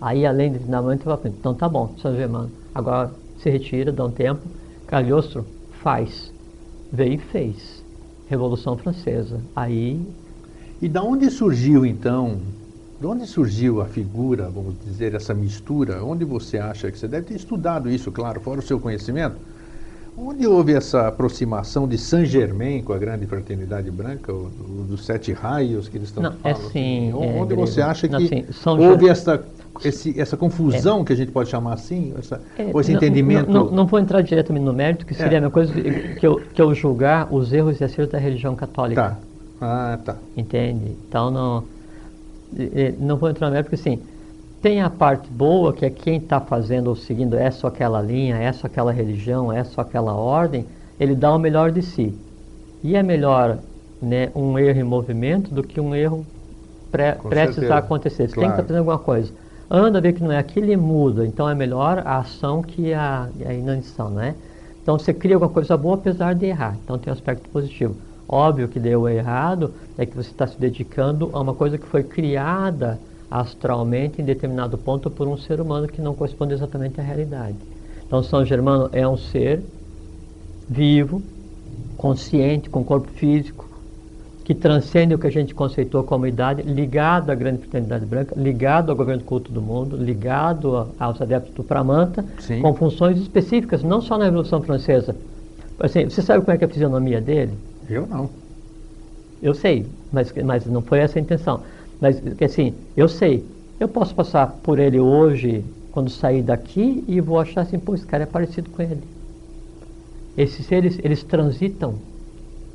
aí 0.00 0.24
além 0.24 0.52
de 0.52 0.60
treinamento, 0.60 1.08
ela 1.08 1.16
falou, 1.16 1.36
então 1.36 1.52
tá 1.52 1.68
bom, 1.68 1.92
São 2.00 2.14
Germano, 2.14 2.48
agora 2.72 3.10
se 3.40 3.50
retira, 3.50 3.90
dá 3.90 4.04
um 4.04 4.10
tempo. 4.12 4.42
Cagliostro 4.86 5.44
faz. 5.82 6.32
Veio 6.92 7.14
e 7.14 7.18
fez. 7.18 7.82
Revolução 8.28 8.76
Francesa. 8.76 9.40
Aí. 9.56 10.00
E 10.80 10.88
da 10.88 11.02
onde 11.02 11.28
surgiu 11.28 11.84
então? 11.84 12.38
De 13.00 13.06
onde 13.06 13.26
surgiu 13.26 13.80
a 13.80 13.86
figura, 13.86 14.48
vamos 14.48 14.76
dizer, 14.84 15.14
essa 15.14 15.34
mistura? 15.34 16.04
Onde 16.04 16.24
você 16.24 16.58
acha 16.58 16.88
que 16.88 16.98
você 16.98 17.08
deve 17.08 17.26
ter 17.26 17.34
estudado 17.34 17.90
isso, 17.90 18.12
claro, 18.12 18.40
fora 18.40 18.60
o 18.60 18.62
seu 18.62 18.78
conhecimento? 18.78 19.36
Onde 20.16 20.46
houve 20.46 20.74
essa 20.74 21.08
aproximação 21.08 21.88
de 21.88 21.96
Saint 21.96 22.26
Germain 22.26 22.82
com 22.82 22.92
a 22.92 22.98
grande 22.98 23.26
fraternidade 23.26 23.90
branca, 23.90 24.32
o, 24.32 24.50
do, 24.50 24.84
dos 24.84 25.04
sete 25.04 25.32
raios 25.32 25.88
que 25.88 25.96
eles 25.96 26.08
estão 26.08 26.22
não, 26.22 26.32
falando? 26.32 26.58
É 26.58 26.70
sim, 26.70 27.12
onde 27.12 27.52
é, 27.52 27.56
você 27.56 27.80
acha 27.80 28.06
que 28.06 28.12
não, 28.12 28.20
sim, 28.20 28.44
houve 28.66 29.08
essa, 29.08 29.42
esse, 29.84 30.20
essa 30.20 30.36
confusão, 30.36 31.02
é. 31.02 31.04
que 31.04 31.12
a 31.12 31.16
gente 31.16 31.30
pode 31.30 31.48
chamar 31.48 31.74
assim, 31.74 32.12
essa, 32.18 32.40
é, 32.58 32.70
ou 32.72 32.80
esse 32.80 32.90
não, 32.90 32.98
entendimento? 32.98 33.50
Não, 33.50 33.70
não, 33.70 33.86
vou 33.86 33.98
entrar 33.98 34.20
diretamente 34.20 34.64
no 34.64 34.72
mérito, 34.72 35.06
que 35.06 35.14
seria 35.14 35.36
é. 35.36 35.38
a 35.38 35.40
mesma 35.40 35.50
coisa 35.50 35.72
que 35.72 36.26
eu, 36.26 36.40
que 36.52 36.60
eu 36.60 36.74
julgar 36.74 37.32
os 37.32 37.52
erros 37.52 37.80
e 37.80 37.84
acertos 37.84 38.12
da 38.12 38.18
religião 38.18 38.54
católica. 38.54 39.02
Tá. 39.02 39.16
Ah, 39.60 39.98
tá. 40.04 40.16
Entende? 40.36 40.96
Então, 41.08 41.30
não, 41.30 41.64
não 42.98 43.16
vou 43.16 43.30
entrar 43.30 43.46
no 43.46 43.52
mérito, 43.52 43.70
porque 43.70 43.80
assim, 43.80 44.00
tem 44.62 44.82
a 44.82 44.90
parte 44.90 45.28
boa, 45.30 45.72
que 45.72 45.84
é 45.84 45.90
quem 45.90 46.16
está 46.18 46.40
fazendo 46.40 46.88
ou 46.88 46.96
seguindo 46.96 47.36
essa 47.36 47.66
ou 47.66 47.72
aquela 47.72 48.00
linha, 48.02 48.36
essa 48.36 48.66
ou 48.66 48.70
aquela 48.70 48.92
religião, 48.92 49.52
essa 49.52 49.80
ou 49.80 49.86
aquela 49.86 50.14
ordem, 50.14 50.66
ele 50.98 51.14
dá 51.14 51.34
o 51.34 51.38
melhor 51.38 51.72
de 51.72 51.82
si. 51.82 52.14
E 52.82 52.94
é 52.94 53.02
melhor 53.02 53.58
né, 54.02 54.30
um 54.34 54.58
erro 54.58 54.80
em 54.80 54.84
movimento 54.84 55.54
do 55.54 55.62
que 55.62 55.80
um 55.80 55.94
erro 55.94 56.26
pré, 56.90 57.12
prestes 57.12 57.70
a 57.70 57.78
acontecer. 57.78 58.28
Você 58.28 58.34
claro. 58.34 58.40
tem 58.40 58.48
que 58.48 58.54
estar 58.54 58.62
tá 58.62 58.68
fazendo 58.68 58.78
alguma 58.78 58.98
coisa. 58.98 59.32
Anda, 59.70 60.00
vê 60.00 60.12
que 60.12 60.22
não 60.22 60.32
é 60.32 60.38
aquilo 60.38 60.70
e 60.70 60.76
muda. 60.76 61.26
Então 61.26 61.48
é 61.48 61.54
melhor 61.54 62.02
a 62.04 62.18
ação 62.18 62.62
que 62.62 62.92
a, 62.92 63.28
a 63.46 63.54
inanição, 63.54 64.10
né? 64.10 64.34
Então 64.82 64.98
você 64.98 65.14
cria 65.14 65.36
alguma 65.36 65.50
coisa 65.50 65.76
boa 65.76 65.94
apesar 65.94 66.34
de 66.34 66.46
errar. 66.46 66.76
Então 66.84 66.98
tem 66.98 67.10
um 67.10 67.14
aspecto 67.14 67.48
positivo. 67.50 67.94
Óbvio 68.28 68.68
que 68.68 68.78
deu 68.78 69.08
errado 69.08 69.72
é 69.96 70.04
que 70.04 70.14
você 70.14 70.30
está 70.30 70.46
se 70.46 70.58
dedicando 70.58 71.30
a 71.32 71.40
uma 71.40 71.54
coisa 71.54 71.78
que 71.78 71.86
foi 71.86 72.02
criada 72.02 72.98
astralmente 73.30 74.20
em 74.20 74.24
determinado 74.24 74.76
ponto 74.76 75.10
por 75.10 75.28
um 75.28 75.36
ser 75.36 75.60
humano 75.60 75.86
que 75.86 76.02
não 76.02 76.14
corresponde 76.14 76.52
exatamente 76.52 77.00
à 77.00 77.04
realidade. 77.04 77.56
Então, 78.06 78.22
São 78.22 78.44
Germano 78.44 78.90
é 78.92 79.06
um 79.06 79.16
ser 79.16 79.62
vivo, 80.68 81.22
consciente, 81.96 82.68
com 82.68 82.82
corpo 82.82 83.08
físico, 83.08 83.68
que 84.44 84.54
transcende 84.54 85.14
o 85.14 85.18
que 85.18 85.28
a 85.28 85.30
gente 85.30 85.54
conceitou 85.54 86.02
como 86.02 86.26
idade, 86.26 86.62
ligado 86.62 87.30
à 87.30 87.34
grande 87.36 87.58
fraternidade 87.58 88.04
branca, 88.04 88.34
ligado 88.36 88.90
ao 88.90 88.96
governo 88.96 89.22
culto 89.22 89.52
do 89.52 89.62
mundo, 89.62 89.96
ligado 89.96 90.88
aos 90.98 91.22
adeptos 91.22 91.54
do 91.54 91.62
Pramanta, 91.62 92.24
Sim. 92.40 92.60
com 92.60 92.74
funções 92.74 93.16
específicas, 93.18 93.84
não 93.84 94.00
só 94.00 94.18
na 94.18 94.24
Revolução 94.24 94.60
Francesa. 94.60 95.14
Assim, 95.78 96.04
você 96.04 96.20
sabe 96.20 96.44
como 96.44 96.56
é, 96.56 96.60
é 96.60 96.64
a 96.64 96.68
fisionomia 96.68 97.20
dele? 97.20 97.56
Eu 97.88 98.08
não. 98.08 98.28
Eu 99.40 99.54
sei, 99.54 99.86
mas, 100.12 100.32
mas 100.44 100.66
não 100.66 100.82
foi 100.82 100.98
essa 100.98 101.18
a 101.18 101.22
intenção. 101.22 101.60
Mas, 102.00 102.20
assim, 102.42 102.72
eu 102.96 103.08
sei, 103.08 103.44
eu 103.78 103.86
posso 103.86 104.14
passar 104.14 104.46
por 104.62 104.78
ele 104.78 104.98
hoje, 104.98 105.62
quando 105.92 106.08
sair 106.08 106.42
daqui, 106.42 107.04
e 107.06 107.20
vou 107.20 107.38
achar 107.38 107.60
assim, 107.60 107.78
pô, 107.78 107.94
esse 107.94 108.06
cara 108.06 108.22
é 108.22 108.26
parecido 108.26 108.70
com 108.70 108.82
ele. 108.82 109.02
Esses 110.36 110.64
seres, 110.64 110.98
eles 111.02 111.22
transitam, 111.22 111.94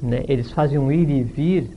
né? 0.01 0.23
eles 0.27 0.51
fazem 0.51 0.77
um 0.77 0.91
ir 0.91 1.09
e 1.09 1.23
vir 1.23 1.69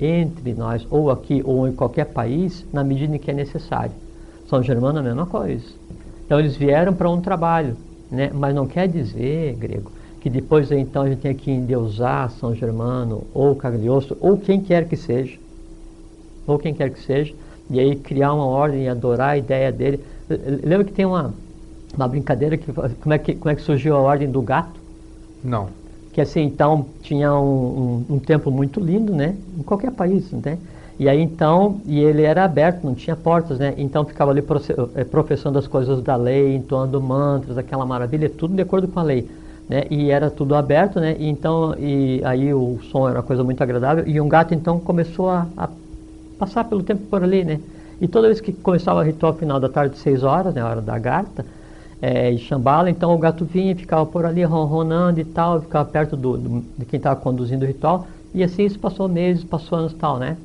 entre 0.00 0.54
nós, 0.54 0.86
ou 0.90 1.10
aqui, 1.10 1.42
ou 1.44 1.68
em 1.68 1.72
qualquer 1.72 2.06
país, 2.06 2.64
na 2.72 2.82
medida 2.82 3.14
em 3.14 3.18
que 3.18 3.30
é 3.30 3.34
necessário. 3.34 3.92
São 4.48 4.62
Germano 4.62 4.98
é 4.98 5.00
a 5.00 5.04
mesma 5.04 5.26
coisa. 5.26 5.66
Então, 6.24 6.38
eles 6.38 6.56
vieram 6.56 6.94
para 6.94 7.10
um 7.10 7.20
trabalho, 7.20 7.76
né? 8.10 8.30
mas 8.32 8.54
não 8.54 8.66
quer 8.66 8.88
dizer, 8.88 9.56
grego, 9.56 9.92
que 10.20 10.30
depois 10.30 10.70
então 10.72 11.02
a 11.02 11.08
gente 11.08 11.20
tem 11.20 11.34
que 11.34 11.50
endeusar 11.50 12.30
São 12.30 12.54
Germano, 12.54 13.24
ou 13.34 13.54
Cagliostro, 13.56 14.16
ou 14.20 14.38
quem 14.38 14.60
quer 14.60 14.88
que 14.88 14.96
seja 14.96 15.38
ou 16.48 16.58
quem 16.58 16.74
quer 16.74 16.90
que 16.90 17.00
seja, 17.00 17.34
e 17.70 17.78
aí 17.78 17.94
criar 17.94 18.32
uma 18.32 18.46
ordem 18.46 18.84
e 18.84 18.88
adorar 18.88 19.30
a 19.30 19.38
ideia 19.38 19.70
dele. 19.70 20.02
Lembra 20.64 20.84
que 20.84 20.92
tem 20.92 21.04
uma, 21.04 21.32
uma 21.94 22.08
brincadeira 22.08 22.56
que 22.56 22.72
como 22.72 23.12
é 23.12 23.18
que 23.18 23.34
como 23.34 23.50
é 23.50 23.54
que 23.54 23.62
surgiu 23.62 23.94
a 23.94 24.00
ordem 24.00 24.30
do 24.30 24.40
gato? 24.42 24.80
Não. 25.44 25.68
Que 26.12 26.20
assim, 26.20 26.42
então 26.42 26.86
tinha 27.02 27.32
um, 27.34 28.04
um, 28.08 28.14
um 28.14 28.18
templo 28.18 28.50
muito 28.50 28.80
lindo, 28.80 29.14
né? 29.14 29.36
Em 29.56 29.62
qualquer 29.62 29.92
país, 29.92 30.32
né? 30.32 30.58
E 30.98 31.08
aí 31.08 31.20
então, 31.20 31.80
e 31.86 32.00
ele 32.00 32.22
era 32.22 32.44
aberto, 32.44 32.82
não 32.82 32.94
tinha 32.94 33.14
portas, 33.14 33.58
né? 33.58 33.72
Então 33.76 34.04
ficava 34.04 34.32
ali 34.32 34.42
eh, 34.96 35.04
professando 35.04 35.56
as 35.58 35.66
coisas 35.66 36.02
da 36.02 36.16
lei, 36.16 36.56
entoando 36.56 37.00
mantras, 37.00 37.56
aquela 37.56 37.86
maravilha, 37.86 38.28
tudo 38.28 38.54
de 38.54 38.62
acordo 38.62 38.88
com 38.88 38.98
a 38.98 39.02
lei. 39.04 39.28
Né? 39.68 39.84
E 39.90 40.10
era 40.10 40.28
tudo 40.28 40.56
aberto, 40.56 40.98
né? 40.98 41.14
E 41.18 41.28
então, 41.28 41.74
e 41.78 42.20
aí 42.24 42.52
o 42.52 42.80
som 42.90 43.08
era 43.08 43.18
uma 43.18 43.22
coisa 43.22 43.44
muito 43.44 43.62
agradável. 43.62 44.02
E 44.08 44.20
um 44.20 44.28
gato 44.28 44.54
então 44.54 44.80
começou 44.80 45.28
a, 45.28 45.46
a 45.56 45.68
passar 46.38 46.64
pelo 46.64 46.82
tempo 46.82 47.02
por 47.06 47.22
ali, 47.22 47.44
né? 47.44 47.60
E 48.00 48.06
toda 48.06 48.28
vez 48.28 48.40
que 48.40 48.52
começava 48.52 49.00
o 49.00 49.02
ritual 49.02 49.34
final 49.34 49.58
da 49.58 49.68
tarde, 49.68 49.98
seis 49.98 50.22
horas, 50.22 50.54
né, 50.54 50.60
a 50.60 50.68
hora 50.68 50.80
da 50.80 50.98
garta, 50.98 51.44
é, 52.00 52.30
e 52.30 52.38
chambala, 52.38 52.88
então 52.88 53.12
o 53.12 53.18
gato 53.18 53.44
vinha 53.44 53.72
e 53.72 53.74
ficava 53.74 54.06
por 54.06 54.24
ali 54.24 54.44
ronronando 54.44 55.18
e 55.18 55.24
tal, 55.24 55.60
ficava 55.60 55.84
perto 55.84 56.16
do, 56.16 56.36
do 56.36 56.64
de 56.78 56.84
quem 56.84 56.98
estava 56.98 57.18
conduzindo 57.18 57.64
o 57.64 57.66
ritual, 57.66 58.06
e 58.32 58.44
assim 58.44 58.64
isso 58.64 58.78
passou 58.78 59.08
meses, 59.08 59.42
passou 59.42 59.78
anos 59.78 59.92
e 59.92 59.96
tal, 59.96 60.18
né? 60.18 60.36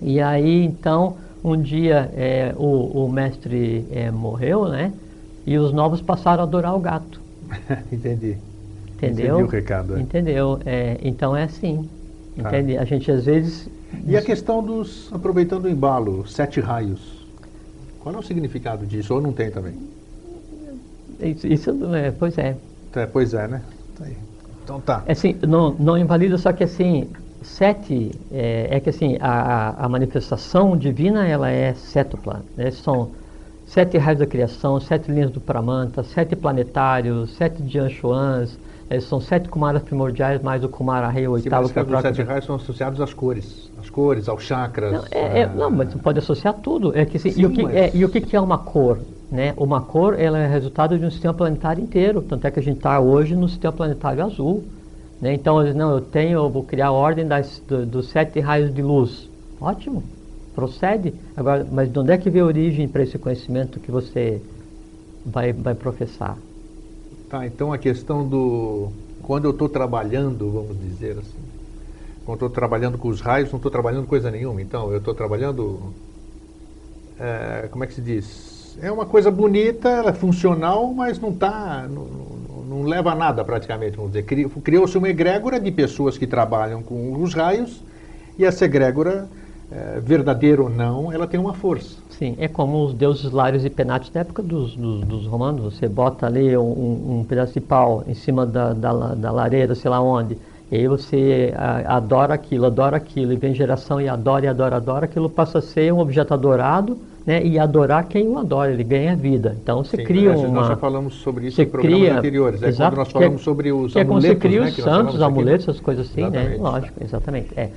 E 0.00 0.20
aí, 0.20 0.64
então, 0.64 1.16
um 1.44 1.60
dia 1.60 2.10
é, 2.14 2.54
o, 2.56 3.04
o, 3.04 3.12
mestre 3.12 3.84
é, 3.90 4.10
morreu, 4.10 4.68
né? 4.68 4.92
E 5.46 5.58
os 5.58 5.72
novos 5.72 6.00
passaram 6.00 6.42
a 6.42 6.46
adorar 6.46 6.74
o 6.74 6.80
gato. 6.80 7.20
Entendi. 7.92 8.38
Entendeu? 8.96 9.40
Entendi 9.40 9.42
o 9.42 9.46
recado. 9.46 9.96
É. 9.96 10.00
Entendeu? 10.00 10.60
É, 10.64 10.98
então 11.02 11.36
é 11.36 11.44
assim. 11.44 11.88
Tá. 12.40 12.48
Entende? 12.48 12.78
A 12.78 12.84
gente 12.84 13.10
às 13.10 13.24
vezes 13.24 13.68
e 14.06 14.16
a 14.16 14.22
questão 14.22 14.62
dos, 14.62 15.08
aproveitando 15.12 15.64
o 15.64 15.68
embalo, 15.68 16.26
sete 16.26 16.60
raios. 16.60 17.26
Qual 18.00 18.14
é 18.14 18.18
o 18.18 18.22
significado 18.22 18.86
disso? 18.86 19.14
Ou 19.14 19.20
não 19.20 19.32
tem 19.32 19.50
também? 19.50 19.74
Isso, 21.20 21.46
isso 21.46 21.94
é, 21.94 22.10
pois 22.10 22.38
é. 22.38 22.56
é. 22.94 23.06
Pois 23.06 23.34
é, 23.34 23.48
né? 23.48 23.62
Tá 23.98 24.06
então 24.62 24.80
tá. 24.80 25.02
É 25.06 25.12
assim, 25.12 25.34
não, 25.46 25.74
não 25.78 25.98
invalida, 25.98 26.38
só 26.38 26.52
que 26.52 26.62
assim, 26.62 27.08
sete, 27.42 28.12
é, 28.30 28.68
é 28.70 28.80
que 28.80 28.90
assim, 28.90 29.16
a, 29.20 29.84
a, 29.84 29.88
manifestação 29.88 30.76
divina, 30.76 31.26
ela 31.26 31.50
é 31.50 31.74
setupla. 31.74 32.42
Né? 32.56 32.70
São 32.70 33.10
sete 33.66 33.98
raios 33.98 34.20
da 34.20 34.26
criação, 34.26 34.78
sete 34.80 35.10
linhas 35.10 35.30
do 35.30 35.40
Pramanta, 35.40 36.02
sete 36.02 36.36
planetários, 36.36 37.34
sete 37.36 37.62
Dianchuans, 37.62 38.58
é, 38.90 39.00
são 39.00 39.20
sete 39.20 39.48
Kumaras 39.48 39.82
primordiais, 39.82 40.40
mais 40.40 40.64
o 40.64 40.68
Kumara 40.68 41.08
Rei, 41.08 41.28
o 41.28 41.32
oitavo. 41.32 41.68
Sim, 41.68 41.74
mas 41.76 41.94
os 41.94 42.00
sete 42.00 42.22
raios 42.22 42.44
são 42.46 42.56
associados 42.56 43.00
às 43.00 43.12
cores, 43.12 43.70
às 43.78 43.90
cores, 43.90 44.28
aos 44.28 44.42
chakras. 44.42 44.92
Não, 44.92 45.04
é, 45.10 45.40
é, 45.40 45.46
não 45.46 45.70
mas 45.70 45.92
você 45.92 45.98
pode 45.98 46.18
associar 46.18 46.54
tudo. 46.54 46.96
É 46.96 47.04
que, 47.04 47.18
assim, 47.18 47.30
Sim, 47.30 47.42
e, 47.42 47.46
o 47.46 47.50
que, 47.50 47.62
mas... 47.62 47.74
é, 47.74 47.90
e 47.94 48.04
o 48.04 48.08
que 48.08 48.34
é 48.34 48.40
uma 48.40 48.58
cor? 48.58 48.98
Né? 49.30 49.52
Uma 49.58 49.82
cor 49.82 50.18
ela 50.18 50.38
é 50.38 50.46
resultado 50.46 50.98
de 50.98 51.04
um 51.04 51.10
sistema 51.10 51.34
planetário 51.34 51.82
inteiro, 51.82 52.22
tanto 52.22 52.46
é 52.46 52.50
que 52.50 52.60
a 52.60 52.62
gente 52.62 52.78
está 52.78 52.98
hoje 52.98 53.36
no 53.36 53.46
sistema 53.46 53.72
planetário 53.74 54.24
azul. 54.24 54.64
Né? 55.20 55.34
Então, 55.34 55.62
não, 55.74 55.92
eu 55.92 56.00
tenho, 56.00 56.38
eu 56.38 56.48
vou 56.48 56.62
criar 56.62 56.86
a 56.86 56.92
ordem 56.92 57.26
das, 57.26 57.62
do, 57.68 57.84
dos 57.84 58.08
sete 58.08 58.40
raios 58.40 58.72
de 58.72 58.80
luz. 58.80 59.28
Ótimo, 59.60 60.02
procede. 60.54 61.12
Agora, 61.36 61.66
mas 61.70 61.92
de 61.92 61.98
onde 61.98 62.12
é 62.12 62.16
que 62.16 62.30
vem 62.30 62.40
a 62.40 62.46
origem 62.46 62.88
para 62.88 63.02
esse 63.02 63.18
conhecimento 63.18 63.78
que 63.80 63.90
você 63.90 64.40
vai, 65.26 65.52
vai 65.52 65.74
professar? 65.74 66.38
Tá, 67.28 67.46
então 67.46 67.72
a 67.72 67.78
questão 67.78 68.26
do. 68.26 68.90
Quando 69.22 69.44
eu 69.44 69.50
estou 69.50 69.68
trabalhando, 69.68 70.50
vamos 70.50 70.80
dizer 70.80 71.18
assim. 71.18 71.48
Quando 72.24 72.36
estou 72.36 72.50
trabalhando 72.50 72.98
com 72.98 73.08
os 73.08 73.20
raios, 73.20 73.50
não 73.50 73.56
estou 73.56 73.70
trabalhando 73.70 74.06
coisa 74.06 74.30
nenhuma. 74.30 74.60
Então, 74.60 74.90
eu 74.90 74.98
estou 74.98 75.14
trabalhando. 75.14 75.92
É, 77.18 77.68
como 77.70 77.84
é 77.84 77.86
que 77.86 77.94
se 77.94 78.00
diz? 78.00 78.58
é 78.80 78.90
uma 78.90 79.06
coisa 79.06 79.30
bonita, 79.30 79.88
ela 79.88 80.10
é 80.10 80.12
funcional, 80.12 80.92
mas 80.92 81.18
não 81.18 81.32
tá, 81.32 81.86
não, 81.88 82.04
não, 82.04 82.64
não 82.64 82.82
leva 82.82 83.12
a 83.12 83.14
nada 83.14 83.44
praticamente, 83.44 83.96
vamos 83.96 84.12
dizer. 84.12 84.24
Criou-se 84.62 84.96
uma 84.96 85.08
egrégora 85.08 85.58
de 85.58 85.70
pessoas 85.70 86.16
que 86.16 86.26
trabalham 86.26 86.82
com 86.82 87.20
os 87.20 87.34
raios 87.34 87.82
e 88.38 88.44
essa 88.44 88.64
egrégora, 88.64 89.28
é, 89.70 90.00
verdadeira 90.00 90.62
ou 90.62 90.70
não, 90.70 91.12
ela 91.12 91.26
tem 91.26 91.40
uma 91.40 91.54
força. 91.54 91.96
Sim, 92.18 92.34
é 92.36 92.48
como 92.48 92.84
os 92.84 92.94
deuses 92.94 93.30
Lários 93.30 93.64
e 93.64 93.70
Penates 93.70 94.10
da 94.10 94.20
época 94.20 94.42
dos, 94.42 94.74
dos, 94.74 95.04
dos 95.04 95.26
romanos. 95.26 95.62
Você 95.72 95.88
bota 95.88 96.26
ali 96.26 96.56
um, 96.56 97.20
um, 97.20 97.24
pedaço 97.28 97.52
de 97.52 97.60
pau 97.60 98.02
em 98.08 98.14
cima 98.14 98.44
da, 98.44 98.72
da, 98.72 98.92
da 99.14 99.30
lareira, 99.30 99.72
sei 99.76 99.88
lá 99.88 100.00
onde, 100.00 100.36
e 100.70 100.76
aí 100.76 100.88
você 100.88 101.54
adora 101.86 102.34
aquilo, 102.34 102.66
adora 102.66 102.96
aquilo, 102.96 103.32
e 103.32 103.36
vem 103.36 103.54
geração 103.54 104.00
e 104.00 104.08
adora, 104.08 104.46
e 104.46 104.48
adora, 104.48 104.76
adora, 104.76 105.04
aquilo 105.04 105.30
passa 105.30 105.58
a 105.58 105.62
ser 105.62 105.92
um 105.92 106.00
objeto 106.00 106.34
adorado, 106.34 106.98
né, 107.24 107.44
e 107.44 107.56
adorar 107.56 108.08
quem 108.08 108.26
o 108.26 108.36
adora, 108.36 108.72
ele 108.72 108.82
ganha 108.82 109.14
vida. 109.14 109.56
Então 109.62 109.84
você 109.84 109.98
Sim, 109.98 110.04
cria 110.04 110.32
uma... 110.32 110.48
Nós 110.48 110.68
já 110.68 110.76
falamos 110.76 111.14
sobre 111.14 111.46
isso 111.46 111.62
em 111.62 111.66
programas 111.66 112.00
cria, 112.00 112.18
anteriores, 112.18 112.62
é 112.62 112.68
exato, 112.68 112.90
quando 112.90 112.98
nós 112.98 113.12
falamos 113.12 113.40
é, 113.40 113.44
sobre 113.44 113.72
os 113.72 113.92
que 113.92 114.00
amuletos, 114.00 114.24
é 114.24 114.28
quando 114.28 114.40
você 114.40 114.48
cria 114.48 114.60
né, 114.60 114.68
os 114.70 114.76
santos, 114.76 115.14
os 115.14 115.22
amuletos, 115.22 115.68
essas 115.68 115.80
coisas 115.80 116.10
assim, 116.10 116.22
né? 116.22 116.28
exatamente, 116.28 116.58
né? 116.58 116.70
Lógico, 116.70 117.04
exatamente. 117.04 117.48
É. 117.56 117.70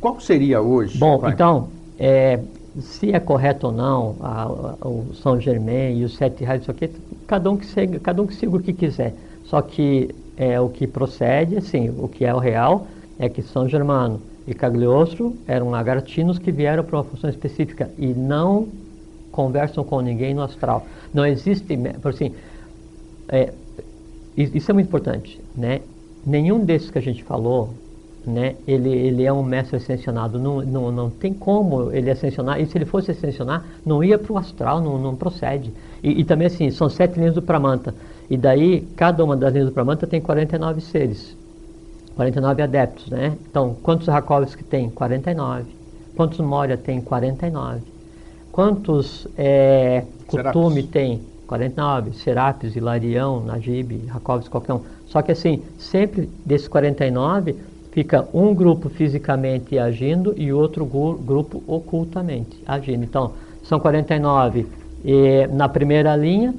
Qual 0.00 0.20
seria 0.20 0.60
hoje? 0.60 0.96
Bom, 0.96 1.18
vai? 1.18 1.32
então, 1.32 1.68
é, 1.98 2.40
se 2.78 3.12
é 3.12 3.18
correto 3.18 3.66
ou 3.66 3.72
não 3.72 4.16
a, 4.20 4.42
a, 4.44 4.88
o 4.88 5.14
São 5.14 5.40
Germain 5.40 5.98
e 5.98 6.04
os 6.04 6.16
sete 6.16 6.44
raios, 6.44 6.62
isso 6.62 6.70
aqui, 6.70 6.90
cada 7.26 7.50
um 7.50 7.56
que 7.56 7.66
siga, 7.66 7.98
cada 7.98 8.22
um 8.22 8.26
que 8.26 8.34
siga 8.34 8.56
o 8.56 8.60
que 8.60 8.72
quiser. 8.72 9.14
Só 9.44 9.60
que 9.60 10.14
é, 10.36 10.60
o 10.60 10.68
que 10.68 10.86
procede, 10.86 11.56
assim, 11.56 11.90
o 11.90 12.08
que 12.08 12.24
é 12.24 12.34
o 12.34 12.38
real, 12.38 12.86
é 13.18 13.28
que 13.28 13.42
São 13.42 13.68
Germano 13.68 14.20
e 14.46 14.54
Cagliostro 14.54 15.36
eram 15.46 15.70
lagartinos 15.70 16.38
que 16.38 16.50
vieram 16.50 16.84
para 16.84 16.96
uma 16.96 17.04
função 17.04 17.28
específica 17.28 17.90
e 17.98 18.06
não 18.06 18.68
conversam 19.30 19.84
com 19.84 20.00
ninguém 20.00 20.34
no 20.34 20.42
astral. 20.42 20.86
Não 21.12 21.26
existe, 21.26 21.76
por 22.00 22.10
assim, 22.10 22.32
é, 23.28 23.52
isso 24.36 24.70
é 24.70 24.74
muito 24.74 24.86
importante, 24.86 25.40
né? 25.56 25.80
Nenhum 26.24 26.64
desses 26.64 26.90
que 26.90 26.98
a 26.98 27.02
gente 27.02 27.22
falou, 27.24 27.70
né? 28.26 28.56
Ele, 28.66 28.90
ele 28.90 29.24
é 29.24 29.32
um 29.32 29.42
mestre 29.42 29.76
ascensionado, 29.76 30.38
não, 30.38 30.60
não, 30.62 30.92
não 30.92 31.10
tem 31.10 31.32
como 31.32 31.90
ele 31.92 32.10
ascensionar, 32.10 32.60
e 32.60 32.66
se 32.66 32.76
ele 32.76 32.84
fosse 32.84 33.10
ascensionar, 33.10 33.64
não 33.84 34.04
ia 34.04 34.18
para 34.18 34.32
o 34.32 34.38
astral, 34.38 34.80
não, 34.80 34.98
não 34.98 35.16
procede. 35.16 35.72
E, 36.02 36.20
e, 36.20 36.24
também 36.24 36.46
assim, 36.46 36.70
são 36.70 36.88
sete 36.88 37.18
linhas 37.18 37.34
do 37.34 37.42
Pramanta, 37.42 37.94
e 38.28 38.36
daí 38.36 38.86
cada 38.96 39.24
uma 39.24 39.36
das 39.36 39.52
linhas 39.52 39.68
do 39.68 39.74
Pramanta 39.74 40.06
tem 40.06 40.20
49 40.20 40.80
seres, 40.80 41.36
49 42.14 42.62
adeptos, 42.62 43.08
né? 43.08 43.36
Então, 43.48 43.76
quantos 43.82 44.06
Rakovski 44.06 44.62
tem? 44.62 44.90
49. 44.90 45.64
Quantos 46.14 46.38
Moria 46.40 46.76
tem? 46.76 47.00
49. 47.00 47.80
Quantos 48.52 49.26
é, 49.38 50.04
Kutume 50.26 50.82
tem? 50.82 51.22
49. 51.46 52.12
Serapis, 52.12 52.76
Hilarião, 52.76 53.40
Najib, 53.40 54.06
Rakovs, 54.08 54.48
qualquer 54.48 54.74
um. 54.74 54.82
Só 55.06 55.22
que 55.22 55.32
assim, 55.32 55.62
sempre 55.78 56.28
desses 56.44 56.68
49, 56.68 57.56
fica 57.90 58.26
um 58.32 58.54
grupo 58.54 58.88
fisicamente 58.88 59.78
agindo 59.78 60.34
e 60.36 60.52
outro 60.52 60.84
grupo 60.84 61.62
ocultamente 61.66 62.62
agindo. 62.66 63.04
Então, 63.04 63.32
são 63.62 63.78
49 63.78 64.66
e 65.04 65.46
na 65.48 65.68
primeira 65.68 66.14
linha, 66.16 66.54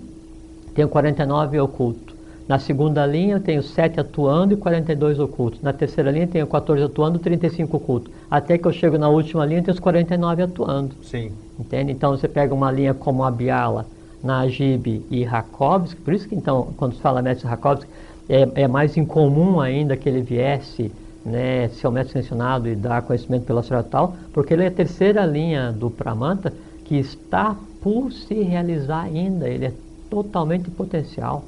tem 0.74 0.88
49 0.88 1.60
oculto. 1.60 2.12
Na 2.48 2.60
segunda 2.60 3.06
linha 3.06 3.36
eu 3.36 3.40
tenho 3.40 3.64
7 3.64 4.00
atuando 4.00 4.54
e 4.54 4.58
42 4.58 5.20
ocultos. 5.20 5.62
Na 5.62 5.72
terceira 5.72 6.12
linha 6.12 6.28
tenho 6.28 6.48
14 6.48 6.84
atuando 6.84 7.18
e 7.18 7.22
35 7.22 7.78
ocultos. 7.78 8.12
Até 8.30 8.58
que 8.58 8.68
eu 8.68 8.74
chego 8.74 8.98
na 8.98 9.08
última 9.08 9.46
linha 9.46 9.62
tenho 9.62 9.74
os 9.74 9.80
49 9.80 10.44
atuando. 10.44 10.96
Sim. 11.04 11.32
Entende? 11.60 11.92
Então 11.92 12.12
você 12.12 12.28
pega 12.28 12.54
uma 12.54 12.72
linha 12.72 12.94
como 12.94 13.24
a 13.24 13.32
Biala, 13.32 13.86
Najib 14.24 15.06
e 15.10 15.24
Rakovsky, 15.24 16.02
por 16.02 16.14
isso 16.14 16.28
que 16.28 16.36
então, 16.36 16.74
quando 16.78 16.96
se 16.96 17.02
fala 17.02 17.22
mestre 17.22 17.48
Rakovsky, 17.48 17.90
é, 18.28 18.64
é 18.64 18.68
mais 18.68 18.98
incomum 18.98 19.60
ainda 19.60 19.96
que 19.96 20.10
ele 20.10 20.22
viesse 20.22 20.92
né, 21.26 21.70
ser 21.70 21.88
o 21.88 21.92
mestre 21.92 22.20
mencionado 22.20 22.68
e 22.68 22.76
dar 22.76 23.02
conhecimento 23.04 23.46
pela 23.46 23.62
história 23.62 23.84
tal, 23.84 24.16
porque 24.34 24.54
ele 24.54 24.64
é 24.64 24.68
a 24.68 24.72
terceira 24.72 25.26
linha 25.26 25.72
do 25.72 25.90
Pramanta 25.90 26.54
que 26.86 26.96
está 26.96 27.56
por 27.82 28.12
se 28.12 28.36
realizar 28.42 29.04
ainda, 29.04 29.48
ele 29.48 29.66
é 29.66 29.74
totalmente 30.10 30.70
potencial. 30.70 31.44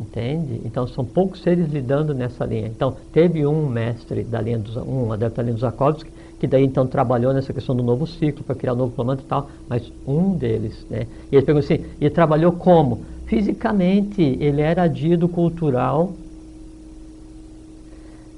Entende? 0.00 0.62
Então 0.64 0.86
são 0.86 1.04
poucos 1.04 1.42
seres 1.42 1.70
lidando 1.70 2.14
nessa 2.14 2.46
linha. 2.46 2.66
Então 2.66 2.96
teve 3.12 3.46
um 3.46 3.68
mestre 3.68 4.24
da 4.24 4.40
linha 4.40 4.58
dos 4.58 4.74
um 4.76 5.12
adepto 5.12 5.36
da 5.36 5.42
linha 5.42 5.54
dos 5.54 5.64
Akovsky, 5.64 6.10
que 6.38 6.46
daí 6.46 6.64
então 6.64 6.86
trabalhou 6.86 7.34
nessa 7.34 7.52
questão 7.52 7.76
do 7.76 7.82
novo 7.82 8.06
ciclo 8.06 8.42
para 8.42 8.54
criar 8.54 8.72
um 8.72 8.76
novo 8.76 8.92
planeta 8.92 9.22
e 9.22 9.26
tal, 9.26 9.50
mas 9.68 9.92
um 10.06 10.34
deles, 10.34 10.86
né? 10.88 11.06
E 11.30 11.36
ele 11.36 11.44
perguntou 11.44 11.66
assim, 11.66 11.84
e 12.00 12.08
trabalhou 12.08 12.52
como? 12.52 13.02
Fisicamente, 13.26 14.22
ele 14.40 14.62
era 14.62 14.84
adido 14.84 15.28
cultural 15.28 16.14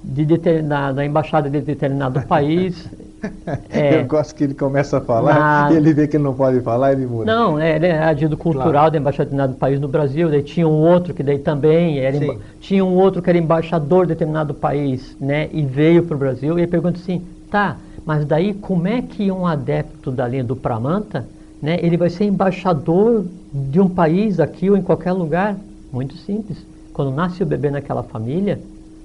de 0.03 0.25
determinada, 0.25 0.95
da 0.95 1.05
embaixada 1.05 1.49
de 1.49 1.61
determinado 1.61 2.23
país, 2.27 2.89
É, 3.71 4.01
eu 4.01 4.05
gosto 4.05 4.35
que 4.35 4.45
ele 4.45 4.55
começa 4.55 4.99
a 4.99 5.01
falar 5.01 5.35
na... 5.35 5.73
e 5.73 5.77
ele 5.77 5.93
vê 5.93 6.07
que 6.07 6.17
ele 6.17 6.25
não 6.25 6.35
pode 6.35 6.61
falar, 6.61 6.93
ele 6.93 7.07
muda. 7.07 7.25
Não, 7.25 7.59
é, 7.59 7.77
ele 7.77 7.87
é 7.87 8.03
adido 8.03 8.37
cultural 8.37 8.73
claro. 8.73 8.91
da 8.91 8.99
embaixada 8.99 9.25
de 9.25 9.31
determinado 9.31 9.59
país 9.59 9.81
no 9.81 9.89
Brasil, 9.89 10.31
daí 10.31 10.43
tinha 10.43 10.67
um 10.67 10.81
outro 10.81 11.15
que 11.15 11.23
daí 11.23 11.39
também 11.39 11.99
era 11.99 12.19
tinha 12.61 12.85
um 12.85 12.95
outro 12.95 13.23
que 13.23 13.31
era 13.31 13.39
embaixador 13.39 14.07
de 14.07 14.13
determinado 14.13 14.53
país, 14.55 15.17
né, 15.21 15.49
e 15.53 15.63
veio 15.63 16.03
para 16.03 16.15
o 16.15 16.19
Brasil 16.19 16.59
e 16.59 16.63
ele 16.63 16.71
pergunta 16.71 16.99
assim, 16.99 17.23
tá, 17.51 17.77
mas 18.05 18.25
daí 18.25 18.55
como 18.55 18.87
é 18.87 19.01
que 19.03 19.31
um 19.31 19.47
adepto 19.47 20.11
da 20.11 20.27
linha 20.27 20.45
do 20.45 20.57
Pramanta, 20.57 21.27
né, 21.61 21.79
ele 21.81 21.97
vai 21.97 22.11
ser 22.11 22.25
embaixador 22.25 23.25
de 23.53 23.81
um 23.81 23.89
país 23.89 24.41
aqui 24.41 24.69
ou 24.69 24.77
em 24.77 24.83
qualquer 24.83 25.13
lugar? 25.13 25.57
Muito 25.93 26.17
simples. 26.17 26.59
Quando 26.93 27.15
nasce 27.15 27.43
o 27.43 27.47
bebê 27.47 27.71
naquela 27.71 28.03
família, 28.03 28.59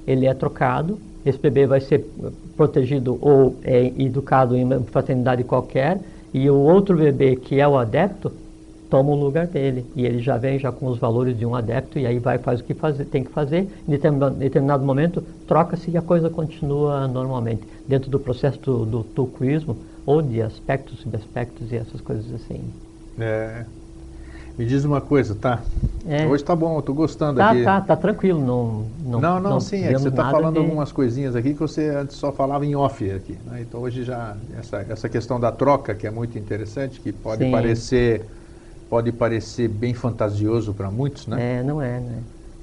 ele 0.08 0.26
é 0.26 0.34
trocado 0.34 0.98
esse 1.28 1.40
bebê 1.40 1.68
vai 1.68 1.82
ser 1.82 2.06
protegido 2.56 3.18
ou 3.22 3.56
é 3.64 3.88
educado 3.98 4.56
em 4.56 4.64
uma 4.64 4.80
fraternidade 4.80 5.44
qualquer, 5.44 6.00
e 6.34 6.50
o 6.50 6.56
outro 6.56 6.96
bebê, 6.96 7.36
que 7.36 7.60
é 7.60 7.68
o 7.68 7.78
adepto, 7.78 8.32
toma 8.90 9.12
o 9.12 9.16
lugar 9.16 9.48
dele. 9.48 9.86
E 9.96 10.06
ele 10.06 10.20
já 10.20 10.38
vem 10.38 10.58
já 10.58 10.72
com 10.72 10.88
os 10.88 10.98
valores 10.98 11.38
de 11.38 11.46
um 11.46 11.54
adepto, 11.54 12.00
e 12.00 12.06
aí 12.06 12.20
vai 12.20 12.38
faz 12.38 12.62
o 12.62 12.64
que 12.64 12.74
tem 13.06 13.24
que 13.24 13.32
fazer. 13.32 13.68
Em 13.88 13.92
determinado, 13.92 14.36
determinado 14.36 14.86
momento, 14.86 15.22
troca-se 15.46 15.92
e 15.92 15.98
a 15.98 16.02
coisa 16.02 16.30
continua 16.30 17.08
normalmente. 17.08 17.64
Dentro 17.86 18.10
do 18.10 18.20
processo 18.20 18.60
do, 18.62 18.86
do 18.86 19.04
tucuísmo, 19.04 19.76
ou 20.06 20.22
de 20.22 20.42
aspectos, 20.42 21.02
subaspectos 21.02 21.72
e 21.74 21.76
essas 21.76 22.00
coisas 22.00 22.34
assim. 22.34 22.62
É, 23.20 23.66
me 24.58 24.66
diz 24.66 24.84
uma 24.84 25.00
coisa, 25.00 25.36
tá? 25.36 25.62
É. 26.08 26.26
Hoje 26.26 26.44
tá 26.44 26.56
bom, 26.56 26.78
eu 26.78 26.82
tô 26.82 26.94
gostando 26.94 27.38
tá, 27.38 27.52
aqui. 27.52 27.64
Tá, 27.64 27.82
tá 27.82 27.96
tranquilo, 27.96 28.40
não. 28.40 28.86
Não, 29.04 29.22
não, 29.22 29.40
não, 29.40 29.50
não 29.52 29.60
sim, 29.60 29.84
é 29.84 29.94
que 29.94 30.00
você 30.00 30.08
está 30.08 30.32
falando 30.32 30.54
de... 30.56 30.60
algumas 30.60 30.92
coisinhas 30.92 31.36
aqui 31.36 31.54
que 31.54 31.60
você 31.60 31.90
antes 31.90 32.16
só 32.16 32.32
falava 32.32 32.66
em 32.66 32.76
off 32.76 33.10
aqui. 33.12 33.38
Né? 33.46 33.62
Então 33.62 33.82
hoje 33.82 34.04
já 34.04 34.36
essa, 34.58 34.86
essa 34.90 35.10
questão 35.10 35.40
da 35.40 35.52
troca 35.52 35.94
que 35.94 36.08
é 36.08 36.12
muito 36.12 36.40
interessante, 36.40 37.00
que 37.00 37.12
pode 37.12 37.44
sim. 37.44 37.52
parecer 37.52 38.26
pode 38.90 39.12
parecer 39.12 39.68
bem 39.68 39.94
fantasioso 39.94 40.74
para 40.74 40.90
muitos, 40.90 41.28
né? 41.28 41.60
É, 41.60 41.64
não 41.64 41.82
é, 41.82 42.00
né? 42.00 42.20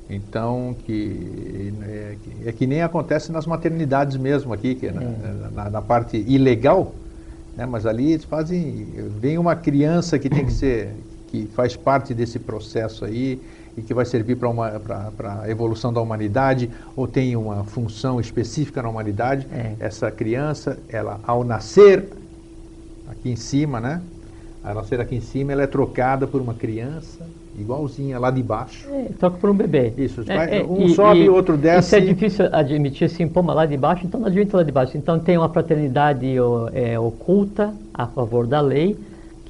Então, 0.09 0.75
que 0.85 1.73
é, 1.83 2.17
que 2.23 2.49
é, 2.49 2.53
que 2.53 2.67
nem 2.67 2.83
acontece 2.83 3.33
nas 3.33 3.47
maternidades 3.47 4.17
mesmo 4.17 4.53
aqui, 4.53 4.75
que 4.75 4.87
é. 4.87 4.93
na, 4.93 5.51
na, 5.51 5.71
na, 5.71 5.83
parte 5.83 6.17
ilegal, 6.17 6.95
né? 7.57 7.65
mas 7.65 7.87
ali 7.87 8.13
eles 8.13 8.25
fazem, 8.25 8.87
vem 9.19 9.39
uma 9.39 9.57
criança 9.57 10.19
que 10.19 10.29
tem 10.29 10.45
que 10.45 10.53
ser 10.55 10.95
que 11.35 11.49
faz 11.53 11.75
parte 11.75 12.15
desse 12.15 12.39
processo 12.39 13.05
aí 13.05 13.41
e 13.77 13.83
que 13.83 13.93
vai 13.93 14.05
servir 14.05 14.37
para 14.37 15.41
a 15.43 15.51
evolução 15.51 15.93
da 15.93 16.01
humanidade 16.01 16.71
ou 16.95 17.09
tem 17.09 17.35
uma 17.35 17.65
função 17.65 18.21
específica 18.21 18.81
na 18.81 18.89
humanidade. 18.89 19.49
É. 19.53 19.73
Essa 19.81 20.13
criança, 20.13 20.79
ela 20.89 21.19
ao 21.27 21.43
nascer 21.43 22.05
aqui 23.11 23.31
em 23.31 23.37
cima, 23.37 23.81
né? 23.81 24.01
Ao 24.63 24.75
nascer 24.75 25.01
aqui 25.01 25.17
em 25.17 25.21
cima, 25.21 25.51
ela 25.53 25.63
é 25.63 25.67
trocada 25.67 26.27
por 26.27 26.41
uma 26.41 26.55
criança 26.55 27.27
igualzinha 27.59 28.19
lá 28.19 28.31
de 28.31 28.43
baixo. 28.43 28.89
É, 28.91 29.09
troca 29.19 29.37
por 29.39 29.51
um 29.51 29.55
bebê. 29.55 29.93
Isso, 29.99 30.25
É, 30.29 30.61
é, 30.61 30.65
um 30.65 30.87
e- 30.87 30.95
sobe, 30.95 31.21
e 31.21 31.29
outro 31.29 31.57
desce. 31.57 31.87
Isso 31.89 31.97
é 31.97 32.01
difícil 32.01 32.47
admitir 32.53 33.07
assim, 33.07 33.29
pô, 33.29 33.43
mas 33.43 33.57
lá 33.57 33.67
de 33.67 33.77
baixo, 33.77 34.07
então 34.07 34.21
não 34.21 34.29
admite 34.29 34.55
lá 34.55 34.63
de 34.63 34.73
baixo. 34.73 34.97
Então 34.97 35.19
tem 35.19 35.37
uma 35.37 35.49
fraternidade 35.49 36.39
ó, 36.39 36.69
é, 36.73 36.99
oculta 36.99 37.75
a 37.93 38.07
favor 38.07 38.47
da 38.47 38.61
lei, 38.61 38.97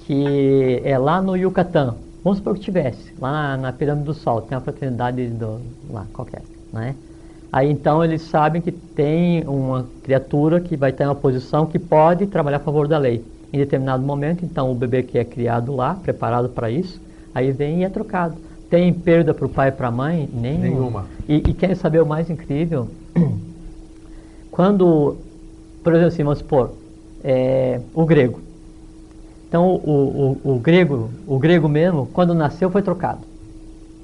que 0.06 0.80
é 0.84 0.96
lá 0.98 1.20
no 1.20 1.36
Yucatán. 1.36 1.94
Vamos 2.22 2.38
supor 2.38 2.54
que 2.54 2.60
tivesse, 2.60 3.12
lá 3.20 3.56
na, 3.56 3.72
Pirâmide 3.72 4.06
do 4.06 4.14
Sol, 4.14 4.40
tem 4.40 4.56
uma 4.56 4.62
fraternidade 4.62 5.26
do, 5.28 5.60
lá, 5.90 6.06
qualquer, 6.12 6.42
né? 6.72 6.94
Aí 7.52 7.70
então 7.70 8.02
eles 8.02 8.22
sabem 8.22 8.60
que 8.60 8.72
tem 8.72 9.46
uma 9.46 9.86
criatura 10.02 10.60
que 10.60 10.76
vai 10.76 10.90
ter 10.90 11.04
uma 11.04 11.14
posição 11.14 11.66
que 11.66 11.78
pode 11.78 12.26
trabalhar 12.26 12.56
a 12.56 12.60
favor 12.60 12.88
da 12.88 12.98
lei. 12.98 13.22
Em 13.52 13.58
determinado 13.58 14.02
momento, 14.02 14.44
então 14.44 14.72
o 14.72 14.74
bebê 14.74 15.02
que 15.02 15.18
é 15.18 15.24
criado 15.24 15.76
lá, 15.76 15.94
preparado 15.94 16.48
para 16.48 16.70
isso, 16.70 17.00
aí 17.32 17.52
vem 17.52 17.80
e 17.80 17.84
é 17.84 17.88
trocado. 17.88 18.36
Tem 18.68 18.92
perda 18.92 19.32
para 19.32 19.46
o 19.46 19.48
pai 19.48 19.68
e 19.68 19.72
para 19.72 19.88
a 19.88 19.90
mãe? 19.92 20.28
Nenhuma. 20.32 20.62
Nenhuma. 20.62 21.06
E, 21.28 21.36
e 21.36 21.54
querem 21.54 21.76
saber 21.76 22.02
o 22.02 22.06
mais 22.06 22.28
incrível? 22.28 22.88
Quando, 24.50 25.16
por 25.84 25.92
exemplo, 25.92 26.08
assim, 26.08 26.24
vamos 26.24 26.38
supor, 26.40 26.72
é, 27.22 27.80
o 27.94 28.04
grego. 28.04 28.40
Então, 29.48 29.66
o, 29.68 30.38
o, 30.44 30.54
o 30.54 30.58
grego, 30.58 31.10
o 31.26 31.38
grego 31.38 31.68
mesmo, 31.68 32.06
quando 32.12 32.34
nasceu, 32.34 32.70
foi 32.70 32.82
trocado. 32.82 33.20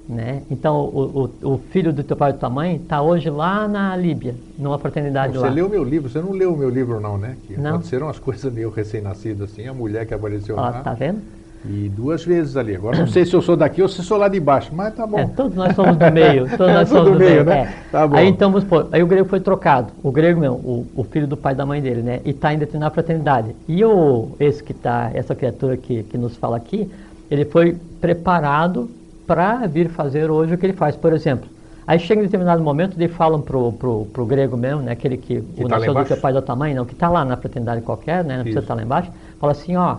Né? 0.09 0.43
Então, 0.51 0.76
o, 0.86 1.30
o, 1.43 1.55
o 1.55 1.59
filho 1.70 1.93
do 1.93 2.03
teu 2.03 2.16
pai 2.16 2.30
e 2.30 2.32
da 2.32 2.38
tua 2.41 2.51
mãe 2.51 2.76
está 2.76 3.01
hoje 3.01 3.30
lá 3.30 3.68
na 3.68 3.97
Líbia, 3.97 4.34
numa 4.59 4.76
fraternidade 4.78 5.34
Você 5.34 5.38
lá. 5.38 5.49
leu 5.49 5.68
meu 5.68 5.84
livro, 5.84 6.11
você 6.11 6.20
não 6.20 6.32
leu 6.32 6.53
o 6.53 6.57
meu 6.57 6.68
livro 6.68 6.99
não, 6.99 7.16
né? 7.16 7.36
Que 7.47 7.57
Não. 7.57 7.70
aconteceram 7.70 8.09
as 8.09 8.18
coisas 8.18 8.53
meio 8.53 8.70
recém-nascido 8.70 9.45
assim, 9.45 9.68
a 9.68 9.72
mulher 9.74 10.07
que 10.07 10.14
apareceu 10.14 10.57
Ó, 10.57 10.61
lá. 10.61 10.82
tá 10.82 10.95
vendo? 10.95 11.20
E 11.65 11.91
duas 11.91 12.25
vezes 12.25 12.57
ali. 12.57 12.75
Agora 12.75 12.99
não 12.99 13.07
sei 13.07 13.27
se 13.27 13.35
eu 13.35 13.43
sou 13.43 13.55
daqui 13.55 13.83
ou 13.83 13.89
se 13.89 14.03
sou 14.03 14.17
lá 14.17 14.29
de 14.29 14.41
baixo, 14.41 14.71
mas 14.75 14.95
tá 14.95 15.07
bom. 15.07 15.19
É, 15.19 15.27
todos 15.27 15.55
nós 15.55 15.75
somos 15.75 15.97
do 15.97 16.11
meio. 16.11 16.49
Todos 16.57 16.73
nós 16.73 16.89
somos 16.89 17.13
do 17.13 17.19
meio, 17.19 17.31
meio, 17.33 17.45
né? 17.45 17.59
é. 17.59 17.91
Tá 17.93 18.07
bom. 18.07 18.17
Aí 18.17 18.29
então, 18.29 18.51
vamos 18.51 18.65
supor, 18.65 18.89
aí 18.91 19.03
o 19.03 19.07
grego 19.07 19.29
foi 19.29 19.41
trocado. 19.41 19.93
O 20.03 20.11
grego 20.11 20.41
mesmo, 20.41 20.57
o, 20.57 20.87
o 20.97 21.05
filho 21.05 21.27
do 21.27 21.37
pai 21.37 21.55
da 21.55 21.67
mãe 21.67 21.83
dele, 21.83 22.01
né? 22.03 22.21
E 22.25 22.31
está 22.31 22.55
em 22.55 22.59
determinada 22.59 22.95
fraternidade. 22.95 23.55
E 23.69 23.85
o, 23.85 24.31
esse 24.41 24.65
que 24.65 24.73
tá, 24.73 25.11
essa 25.13 25.35
criatura 25.35 25.77
que, 25.77 26.03
que 26.05 26.17
nos 26.17 26.35
fala 26.37 26.57
aqui, 26.57 26.91
ele 27.31 27.45
foi 27.45 27.77
preparado 28.01 28.89
para 29.27 29.67
vir 29.67 29.91
fazer 29.91 30.31
hoje 30.31 30.55
o 30.55 30.59
que 30.59 30.65
ele 30.65 30.73
faz. 30.73 30.97
Por 30.97 31.13
exemplo, 31.13 31.47
aí 31.87 31.99
chega 31.99 32.23
em 32.23 32.25
determinado 32.25 32.63
momento, 32.63 32.99
eles 32.99 33.15
falam 33.15 33.41
pro, 33.41 33.71
pro, 33.73 34.07
pro 34.07 34.25
grego 34.25 34.57
mesmo, 34.57 34.81
né? 34.81 34.93
Aquele 34.93 35.19
que, 35.19 35.43
Que 35.43 35.65
o 35.65 35.69
tá 35.69 35.79
nasceu 35.79 35.93
do 35.93 36.05
teu 36.07 36.17
pai 36.17 36.33
da 36.33 36.41
tua 36.41 36.57
mãe, 36.57 36.73
não, 36.73 36.87
que 36.87 36.95
está 36.95 37.11
lá 37.11 37.23
na 37.23 37.37
fraternidade 37.37 37.83
qualquer, 37.83 38.25
né? 38.25 38.37
Não 38.37 38.45
precisa 38.45 38.61
estar 38.61 38.75
lá 38.75 38.83
embaixo. 38.83 39.11
Fala 39.39 39.53
assim, 39.53 39.77
ó, 39.77 39.99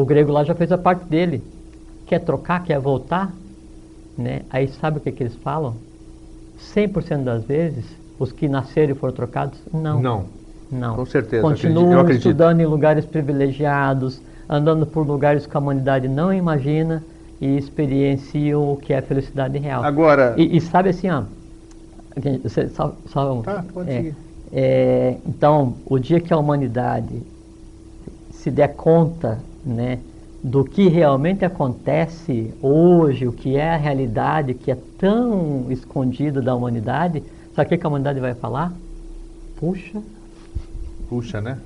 o 0.00 0.04
grego 0.04 0.32
lá 0.32 0.44
já 0.44 0.54
fez 0.54 0.72
a 0.72 0.78
parte 0.78 1.04
dele. 1.04 1.42
Quer 2.06 2.20
trocar, 2.20 2.64
quer 2.64 2.78
voltar? 2.80 3.32
né? 4.16 4.42
Aí 4.50 4.68
sabe 4.68 4.98
o 4.98 5.00
que, 5.00 5.10
que 5.12 5.22
eles 5.22 5.34
falam? 5.36 5.74
100% 6.58 7.24
das 7.24 7.44
vezes, 7.44 7.84
os 8.18 8.32
que 8.32 8.48
nasceram 8.48 8.92
e 8.92 8.94
foram 8.94 9.14
trocados, 9.14 9.58
não. 9.72 10.00
Não. 10.00 10.24
Não. 10.70 10.94
Com 10.96 11.06
certeza, 11.06 11.42
Continuam 11.42 12.08
estudando 12.10 12.60
em 12.60 12.66
lugares 12.66 13.04
privilegiados, 13.04 14.20
andando 14.48 14.86
por 14.86 15.06
lugares 15.06 15.46
que 15.46 15.56
a 15.56 15.60
humanidade 15.60 16.06
não 16.06 16.32
imagina 16.32 17.02
e 17.40 17.56
experienciam 17.56 18.72
o 18.72 18.76
que 18.76 18.92
é 18.92 18.98
a 18.98 19.02
felicidade 19.02 19.58
real. 19.58 19.82
Agora, 19.82 20.34
E, 20.36 20.56
e 20.56 20.60
sabe 20.60 20.90
assim, 20.90 21.08
ó, 21.10 21.22
você 22.42 22.68
só, 22.68 22.94
só- 23.06 23.42
Tá, 23.42 23.64
pode 23.72 23.90
é, 23.90 24.12
é, 24.52 25.16
então, 25.26 25.74
o 25.86 25.98
dia 25.98 26.20
que 26.20 26.32
a 26.32 26.36
humanidade 26.36 27.22
se 28.32 28.50
der 28.50 28.68
conta, 28.74 29.38
né, 29.64 29.98
do 30.42 30.64
que 30.64 30.88
realmente 30.88 31.44
acontece 31.44 32.52
hoje, 32.62 33.26
o 33.26 33.32
que 33.32 33.56
é 33.56 33.74
a 33.74 33.76
realidade 33.76 34.54
que 34.54 34.70
é 34.70 34.78
tão 34.98 35.66
escondida 35.70 36.40
da 36.40 36.54
humanidade, 36.54 37.22
sabe 37.54 37.66
o 37.66 37.68
que 37.68 37.78
que 37.78 37.86
a 37.86 37.88
humanidade 37.88 38.20
vai 38.20 38.34
falar? 38.34 38.72
Puxa, 39.58 40.00
puxa, 41.08 41.40
né? 41.40 41.58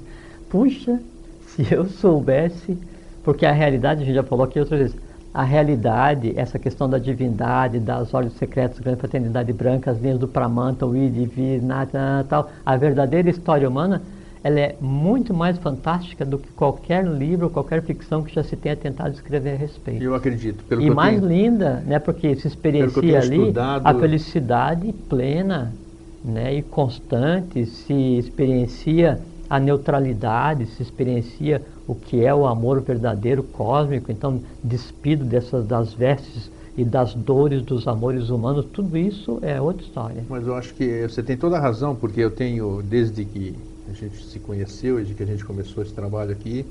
puxa, 0.54 1.00
se 1.48 1.66
eu 1.74 1.86
soubesse, 1.86 2.78
porque 3.24 3.44
a 3.44 3.50
realidade, 3.50 4.02
a 4.02 4.04
gente 4.04 4.14
já 4.14 4.22
falou 4.22 4.44
aqui 4.44 4.60
outras 4.60 4.78
vezes, 4.78 4.96
a 5.34 5.42
realidade, 5.42 6.32
essa 6.36 6.60
questão 6.60 6.88
da 6.88 6.96
divindade, 6.96 7.80
das 7.80 8.14
olhos 8.14 8.34
secretos, 8.34 8.78
grande 8.78 9.00
fraternidade 9.00 9.52
branca, 9.52 9.90
as 9.90 10.00
linhas 10.00 10.16
do 10.16 10.28
Pramanta, 10.28 10.86
o 10.86 10.96
Id, 10.96 11.26
Vir, 11.26 11.60
Nata, 11.60 12.24
tal, 12.28 12.48
a 12.64 12.76
verdadeira 12.76 13.28
história 13.28 13.68
humana, 13.68 14.00
ela 14.44 14.60
é 14.60 14.76
muito 14.78 15.32
mais 15.32 15.56
fantástica 15.56 16.22
do 16.22 16.38
que 16.38 16.52
qualquer 16.52 17.02
livro, 17.06 17.48
qualquer 17.48 17.82
ficção 17.82 18.22
que 18.22 18.34
já 18.34 18.44
se 18.44 18.54
tenha 18.54 18.76
tentado 18.76 19.14
escrever 19.14 19.54
a 19.54 19.56
respeito. 19.56 20.04
Eu 20.04 20.14
acredito. 20.14 20.62
Pelo 20.64 20.82
E 20.82 20.90
mais 20.90 21.18
tenho- 21.18 21.32
linda, 21.32 21.82
né, 21.86 21.98
porque 21.98 22.36
se 22.36 22.46
experiencia 22.46 23.18
ali 23.20 23.38
estudado- 23.38 23.86
a 23.86 23.94
felicidade 23.94 24.92
plena 25.08 25.74
né, 26.22 26.54
e 26.54 26.62
constante, 26.62 27.64
se 27.66 27.92
experiencia 28.18 29.20
a 29.48 29.58
neutralidade, 29.60 30.66
se 30.66 30.82
experiencia 30.82 31.62
o 31.86 31.94
que 31.94 32.24
é 32.24 32.34
o 32.34 32.46
amor 32.46 32.80
verdadeiro 32.82 33.42
cósmico, 33.42 34.10
então 34.12 34.40
despido 34.62 35.24
dessas 35.24 35.66
das 35.66 35.92
vestes 35.94 36.50
e 36.76 36.84
das 36.84 37.14
dores 37.14 37.62
dos 37.62 37.86
amores 37.86 38.30
humanos, 38.30 38.66
tudo 38.72 38.96
isso 38.96 39.38
é 39.42 39.60
outra 39.60 39.82
história. 39.86 40.24
Mas 40.28 40.46
eu 40.46 40.54
acho 40.54 40.74
que 40.74 41.06
você 41.08 41.22
tem 41.22 41.36
toda 41.36 41.56
a 41.56 41.60
razão, 41.60 41.94
porque 41.94 42.20
eu 42.20 42.30
tenho, 42.30 42.82
desde 42.82 43.24
que 43.24 43.54
a 43.88 43.92
gente 43.92 44.24
se 44.24 44.38
conheceu, 44.38 44.96
desde 44.96 45.14
que 45.14 45.22
a 45.22 45.26
gente 45.26 45.44
começou 45.44 45.82
esse 45.82 45.92
trabalho 45.92 46.32
aqui, 46.32 46.64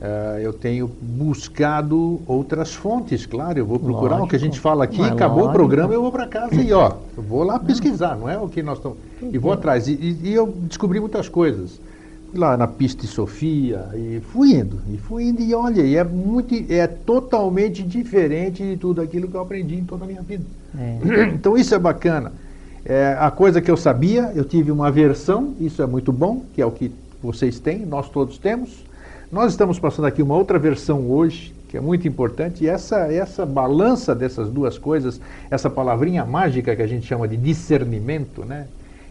eh, 0.00 0.40
eu 0.42 0.52
tenho 0.52 0.88
buscado 1.00 2.20
outras 2.26 2.74
fontes, 2.74 3.26
claro, 3.26 3.58
eu 3.58 3.66
vou 3.66 3.78
procurar 3.78 4.22
o 4.22 4.26
que 4.28 4.36
a 4.36 4.38
gente 4.38 4.50
Lógico. 4.50 4.62
fala 4.62 4.84
aqui, 4.84 5.02
acabou 5.02 5.38
o 5.38 5.40
lógico. 5.46 5.54
programa, 5.54 5.94
eu 5.94 6.02
vou 6.02 6.12
para 6.12 6.26
casa 6.26 6.54
e 6.54 6.72
ó, 6.72 6.92
eu 7.16 7.22
vou 7.22 7.42
lá 7.42 7.58
pesquisar, 7.58 8.16
não 8.16 8.28
é 8.28 8.38
o 8.38 8.48
que 8.48 8.62
nós 8.62 8.78
estamos... 8.78 8.98
E 9.20 9.38
vou 9.38 9.52
atrás, 9.52 9.86
e, 9.88 9.92
e- 9.92 10.18
e 10.28 10.34
eu 10.34 10.46
descobri 10.68 10.98
muitas 11.00 11.28
coisas. 11.28 11.80
Fui 12.30 12.40
lá 12.40 12.56
na 12.56 12.66
pista 12.66 13.02
de 13.02 13.08
Sofia, 13.08 13.88
e 13.94 14.20
fui 14.32 14.52
indo, 14.54 14.78
e 14.92 14.96
fui 14.96 15.24
indo, 15.24 15.42
e 15.42 15.54
olha, 15.54 15.82
e 15.82 15.96
é, 15.96 16.02
muito, 16.02 16.54
é 16.72 16.86
totalmente 16.86 17.82
diferente 17.82 18.62
de 18.62 18.76
tudo 18.76 19.00
aquilo 19.02 19.28
que 19.28 19.34
eu 19.36 19.40
aprendi 19.40 19.74
em 19.76 19.84
toda 19.84 20.04
a 20.04 20.06
minha 20.06 20.22
vida. 20.22 20.44
É. 20.78 21.26
Então 21.34 21.56
isso 21.58 21.74
é 21.74 21.78
bacana. 21.78 22.32
É, 22.84 23.16
a 23.18 23.30
coisa 23.30 23.60
que 23.60 23.70
eu 23.70 23.76
sabia, 23.76 24.32
eu 24.34 24.44
tive 24.44 24.72
uma 24.72 24.90
versão, 24.90 25.54
isso 25.60 25.82
é 25.82 25.86
muito 25.86 26.12
bom, 26.12 26.44
que 26.54 26.60
é 26.60 26.66
o 26.66 26.70
que 26.70 26.90
vocês 27.22 27.60
têm, 27.60 27.86
nós 27.86 28.08
todos 28.08 28.38
temos. 28.38 28.84
Nós 29.30 29.52
estamos 29.52 29.78
passando 29.78 30.06
aqui 30.06 30.20
uma 30.20 30.36
outra 30.36 30.58
versão 30.58 31.08
hoje, 31.08 31.54
que 31.68 31.76
é 31.76 31.80
muito 31.80 32.06
importante, 32.06 32.64
e 32.64 32.68
essa, 32.68 33.12
essa 33.12 33.46
balança 33.46 34.14
dessas 34.14 34.50
duas 34.50 34.76
coisas, 34.76 35.20
essa 35.50 35.70
palavrinha 35.70 36.24
mágica 36.24 36.74
que 36.74 36.82
a 36.82 36.86
gente 36.86 37.06
chama 37.06 37.28
de 37.28 37.36
discernimento, 37.36 38.44
né? 38.44 38.66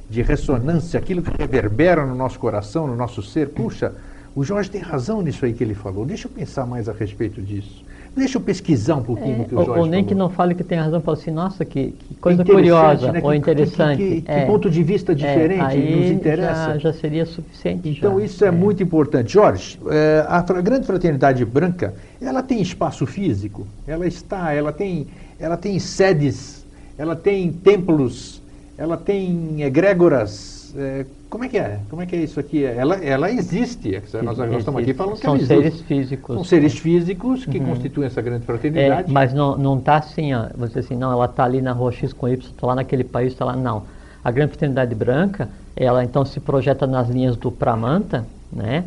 de 0.10 0.22
ressonância, 0.22 1.00
aquilo 1.00 1.22
que 1.22 1.32
reverbera 1.42 2.06
no 2.06 2.14
nosso 2.14 2.38
coração, 2.38 2.86
no 2.86 2.98
nosso 2.98 3.24
ser. 3.24 3.48
Puxa, 3.50 3.94
o 4.36 4.44
Jorge 4.44 4.70
tem 4.70 4.82
razão 4.82 5.22
nisso 5.22 5.46
aí 5.46 5.54
que 5.54 5.64
ele 5.64 5.74
falou, 5.74 6.06
deixa 6.06 6.28
eu 6.28 6.32
pensar 6.32 6.66
mais 6.66 6.90
a 6.90 6.92
respeito 6.92 7.42
disso. 7.42 7.84
Deixa 8.16 8.38
eu 8.38 8.42
pesquisar 8.42 8.96
um 8.98 9.04
pouquinho 9.04 9.38
no 9.38 9.44
É, 9.44 9.46
que 9.46 9.56
o 9.56 9.64
Jorge 9.64 9.80
ou 9.80 9.86
nem 9.86 10.02
falou. 10.02 10.08
que 10.10 10.16
não 10.16 10.30
fale 10.30 10.54
que 10.54 10.64
tem 10.66 10.78
razão, 10.78 11.00
fale 11.02 11.18
assim, 11.18 11.32
nossa, 11.32 11.64
que, 11.64 11.92
que 11.92 12.16
coisa 12.16 12.44
curiosa 12.44 13.12
né? 13.12 13.22
ou 13.24 13.32
Que- 13.32 13.38
interessante. 13.38 13.98
Que, 13.98 14.16
que- 14.16 14.22
que 14.24 14.32
É, 14.32 14.46
ponto 14.46 14.70
de 14.70 14.84
vista 14.84 15.16
diferente 15.16 15.60
é, 15.62 15.62
aí 15.66 15.96
nos 15.96 16.12
interessa. 16.12 16.74
Já, 16.74 16.78
já 16.78 16.94
seria 16.94 17.26
suficiente. 17.26 17.88
Então 17.88 18.20
já. 18.20 18.26
isso 18.26 18.44
é, 18.44 18.52
muito 18.52 18.84
importante. 18.84 19.32
Jorge, 19.32 19.80
eh, 19.90 20.26
a 20.28 20.42
grande 20.62 20.86
fraternidade 20.86 21.46
branca, 21.46 21.96
ela 22.20 22.44
tem 22.44 22.62
espaço 22.62 23.06
físico, 23.06 23.66
ela 23.88 24.06
está, 24.06 24.54
ela 24.54 24.74
tem, 24.74 25.08
ela 25.40 25.56
tem 25.56 25.80
sedes, 25.80 26.66
ela 26.98 27.16
tem 27.16 27.52
templos, 27.52 28.42
ela 28.78 28.98
tem 28.98 29.62
egrégoras. 29.64 30.61
Eh, 30.76 31.06
como 31.30 31.44
é 31.46 31.50
que 31.50 31.58
é? 31.58 31.80
Como 31.90 32.02
é 32.02 32.06
que 32.06 32.16
é 32.16 32.20
isso 32.24 32.40
aqui? 32.40 32.64
Ela, 32.64 32.96
ela 33.04 33.32
existe. 33.32 33.96
é, 33.96 34.02
Nós, 34.22 34.38
nós 34.38 34.60
estamos 34.60 34.82
aqui 34.82 34.94
falando 34.94 35.20
que 35.20 35.22
São 35.22 35.36
ela 35.36 35.40
seres 35.46 35.66
existe. 35.68 35.84
físicos. 35.86 36.36
São 36.36 36.44
seres 36.44 36.78
físicos 36.78 37.46
que 37.46 37.60
constituem 37.60 38.08
essa 38.08 38.22
grande 38.22 38.44
É, 38.44 38.46
fraternidade. 38.46 39.12
mas 39.12 39.34
não, 39.34 39.58
não 39.58 39.80
tá 39.80 39.98
assim, 39.98 40.34
ó, 40.34 40.48
você 40.56 40.80
assim, 40.80 40.96
não, 40.96 41.12
ela 41.12 41.26
está 41.26 41.44
ali 41.46 41.62
na 41.62 41.72
rua 41.74 41.92
X 41.92 42.14
com 42.14 42.28
Y, 42.28 42.38
está 42.52 42.68
lá 42.68 42.76
naquele 42.76 43.04
país, 43.04 43.34
está 43.34 43.46
lá, 43.46 43.56
não. 43.56 43.84
A 44.24 44.32
Grande 44.32 44.52
Fraternidade 44.52 44.94
Branca, 44.96 45.50
ela 45.76 46.04
então 46.04 46.24
se 46.26 46.40
projeta 46.40 46.86
nas 46.86 47.10
linhas 47.10 47.36
do 47.38 47.52
Pramanta, 47.52 48.26
né? 48.52 48.86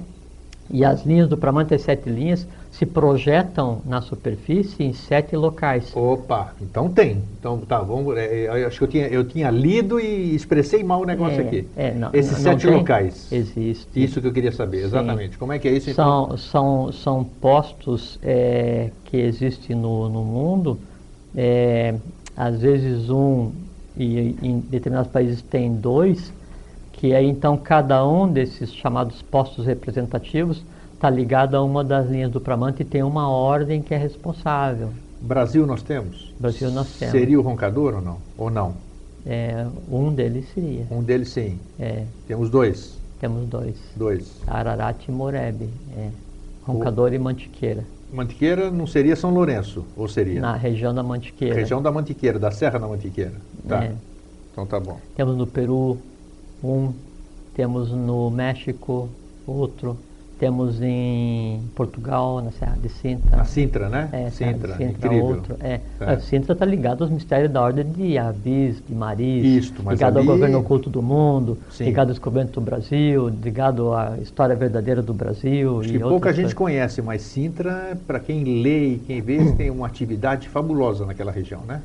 E 0.75 0.85
as 0.85 1.07
linhas 1.07 1.29
do 1.29 1.37
Pramanta, 1.37 1.77
as 1.77 1.83
sete 1.83 2.11
linhas, 2.11 2.49
se 2.73 2.85
projetam 2.85 3.81
na 3.87 4.03
superfície 4.03 4.83
em 4.83 4.93
sete 4.93 5.37
locais. 5.37 5.95
Opa, 5.95 6.53
então 6.61 6.89
tem. 6.89 7.23
Então 7.39 7.59
tá, 7.61 7.79
vamos. 7.79 8.17
É, 8.17 8.47
é, 8.47 8.65
eu 8.65 8.67
acho 8.67 8.79
que 8.79 8.85
eu 8.85 8.89
tinha, 8.89 9.07
eu 9.07 9.25
tinha 9.25 9.51
lido 9.53 10.01
e 10.01 10.35
expressei 10.35 10.83
mal 10.83 11.03
o 11.03 11.05
negócio 11.07 11.41
É, 11.41 11.45
aqui. 11.47 11.69
é, 11.77 11.95
não- 11.95 12.11
Esses 12.13 12.33
não 12.33 12.41
sete 12.41 12.67
tem? 12.67 12.77
locais. 12.77 13.31
Existe. 13.31 13.87
Isso 14.03 14.21
que 14.21 14.27
eu 14.27 14.33
queria 14.33 14.51
saber, 14.51 14.79
Sim. 14.79 14.85
exatamente. 14.87 15.39
Como 15.39 15.53
é 15.53 15.61
que 15.61 15.69
é 15.69 15.73
isso 15.75 15.91
então? 15.91 16.31
São, 16.31 16.39
são, 16.39 16.93
são 16.93 17.25
postos 17.41 18.19
é, 18.21 18.91
que 19.05 19.17
existem 19.17 19.77
no, 19.77 20.09
no 20.09 20.25
mundo, 20.25 20.77
é, 21.37 21.95
às 22.37 22.61
vezes 22.61 23.09
um, 23.11 23.53
e 23.97 24.35
em 24.43 24.59
determinados 24.59 25.13
países 25.13 25.41
tem 25.41 25.73
dois, 25.73 26.33
que 26.97 27.15
aí 27.15 27.27
então 27.27 27.57
cada 27.57 28.07
um 28.07 28.31
desses 28.31 28.73
chamados 28.75 29.21
postos 29.23 29.67
representativos 29.67 30.65
está 30.95 31.11
ligado 31.11 31.55
a 31.57 31.63
uma 31.63 31.85
das 31.85 32.09
linhas 32.09 32.31
do 32.31 32.41
Pramanta 32.41 32.83
e 32.83 32.85
tem 32.85 33.03
uma 33.03 33.29
ordem 33.29 33.83
que 33.83 33.93
é 33.93 33.97
responsável. 33.97 34.91
Brasil 35.21 35.67
nós 35.67 35.83
temos? 35.83 36.33
Brasil 36.39 36.71
nós 36.71 36.99
temos. 36.99 37.13
Seria 37.13 37.39
o 37.39 37.43
roncador 37.43 37.95
ou 37.95 38.01
não? 38.01 38.19
Ou 38.37 38.51
não? 38.51 38.75
É, 39.27 39.67
um 39.91 40.13
deles 40.13 40.47
seria. 40.55 40.87
Um 40.91 41.03
deles 41.03 41.31
sim. 41.31 41.59
É, 41.79 42.05
Temos 42.27 42.51
dois. 42.51 42.99
temos 43.21 43.49
dois. 43.49 43.77
Dois. 43.97 44.43
Ararat 44.47 45.09
e 45.09 45.11
Morebe. 45.11 45.69
É, 45.97 46.09
Roncador 46.67 47.13
e 47.13 47.19
Mantiqueira. 47.19 47.85
Mantiqueira 48.13 48.71
não 48.71 48.87
seria 48.87 49.17
São 49.17 49.33
Lourenço, 49.33 49.85
ou 49.97 50.07
seria? 50.09 50.41
Na 50.41 50.55
região 50.55 50.95
da 50.95 51.03
Mantiqueira. 51.03 51.55
Região 51.55 51.83
da 51.83 51.91
Mantiqueira, 51.91 52.39
da 52.39 52.51
Serra 52.51 52.79
da 52.79 52.87
Mantiqueira. 52.87 53.35
Tá. 53.67 53.85
É. 53.85 53.93
Então 54.53 54.65
tá 54.67 54.79
bom. 54.79 54.99
Temos 55.17 55.37
no 55.37 55.47
Peru 55.47 55.99
um, 56.65 56.93
temos 57.55 57.91
no 57.91 58.31
México 58.31 59.09
outro, 59.47 59.97
temos 60.39 60.83
em 60.83 61.61
Portugal, 61.77 62.43
na 62.43 62.51
Serra 62.51 62.77
de 62.83 62.89
Sintra. 62.89 63.41
A 63.41 63.45
Sintra, 63.45 63.89
né? 63.89 64.09
É, 64.13 64.31
Sintra, 64.31 64.77
Sintra 64.77 64.85
incrível. 64.85 65.25
outro. 65.27 65.57
É. 65.61 65.81
Tá. 65.99 66.11
A 66.13 66.21
Sintra 66.21 66.55
está 66.55 66.65
ligado 66.67 67.05
aos 67.05 67.11
mistérios 67.13 67.53
da 67.53 67.63
ordem 67.63 67.85
de 67.85 68.19
Avis, 68.19 68.83
de 68.87 68.95
Maris, 68.95 69.65
Isto, 69.65 69.89
ligado 69.89 70.19
ali- 70.19 70.27
ao 70.29 70.35
governo 70.35 70.59
oculto 70.59 70.91
do 70.91 71.01
mundo, 71.01 71.57
Sim. 71.71 71.85
ligado 71.85 72.09
ao 72.09 72.15
descobrimento 72.15 72.59
do 72.61 72.65
Brasil, 72.65 73.29
ligado 73.29 73.95
à 73.95 74.17
história 74.21 74.57
verdadeira 74.57 75.01
do 75.01 75.15
Brasil. 75.15 75.81
Acho 75.81 75.89
e 75.91 75.93
que 75.93 75.99
pouca 76.01 76.15
outras 76.15 76.35
gente 76.37 76.55
coisas. 76.55 76.55
conhece, 76.55 77.01
mas 77.01 77.23
Sintra, 77.23 77.97
para 78.07 78.19
quem 78.19 78.43
lê 78.61 78.95
e 78.95 78.99
quem 78.99 79.21
vê, 79.23 79.53
tem 79.53 79.71
uma 79.71 79.87
atividade 79.87 80.49
fabulosa 80.49 81.07
naquela 81.07 81.31
região, 81.31 81.61
né? 81.67 81.81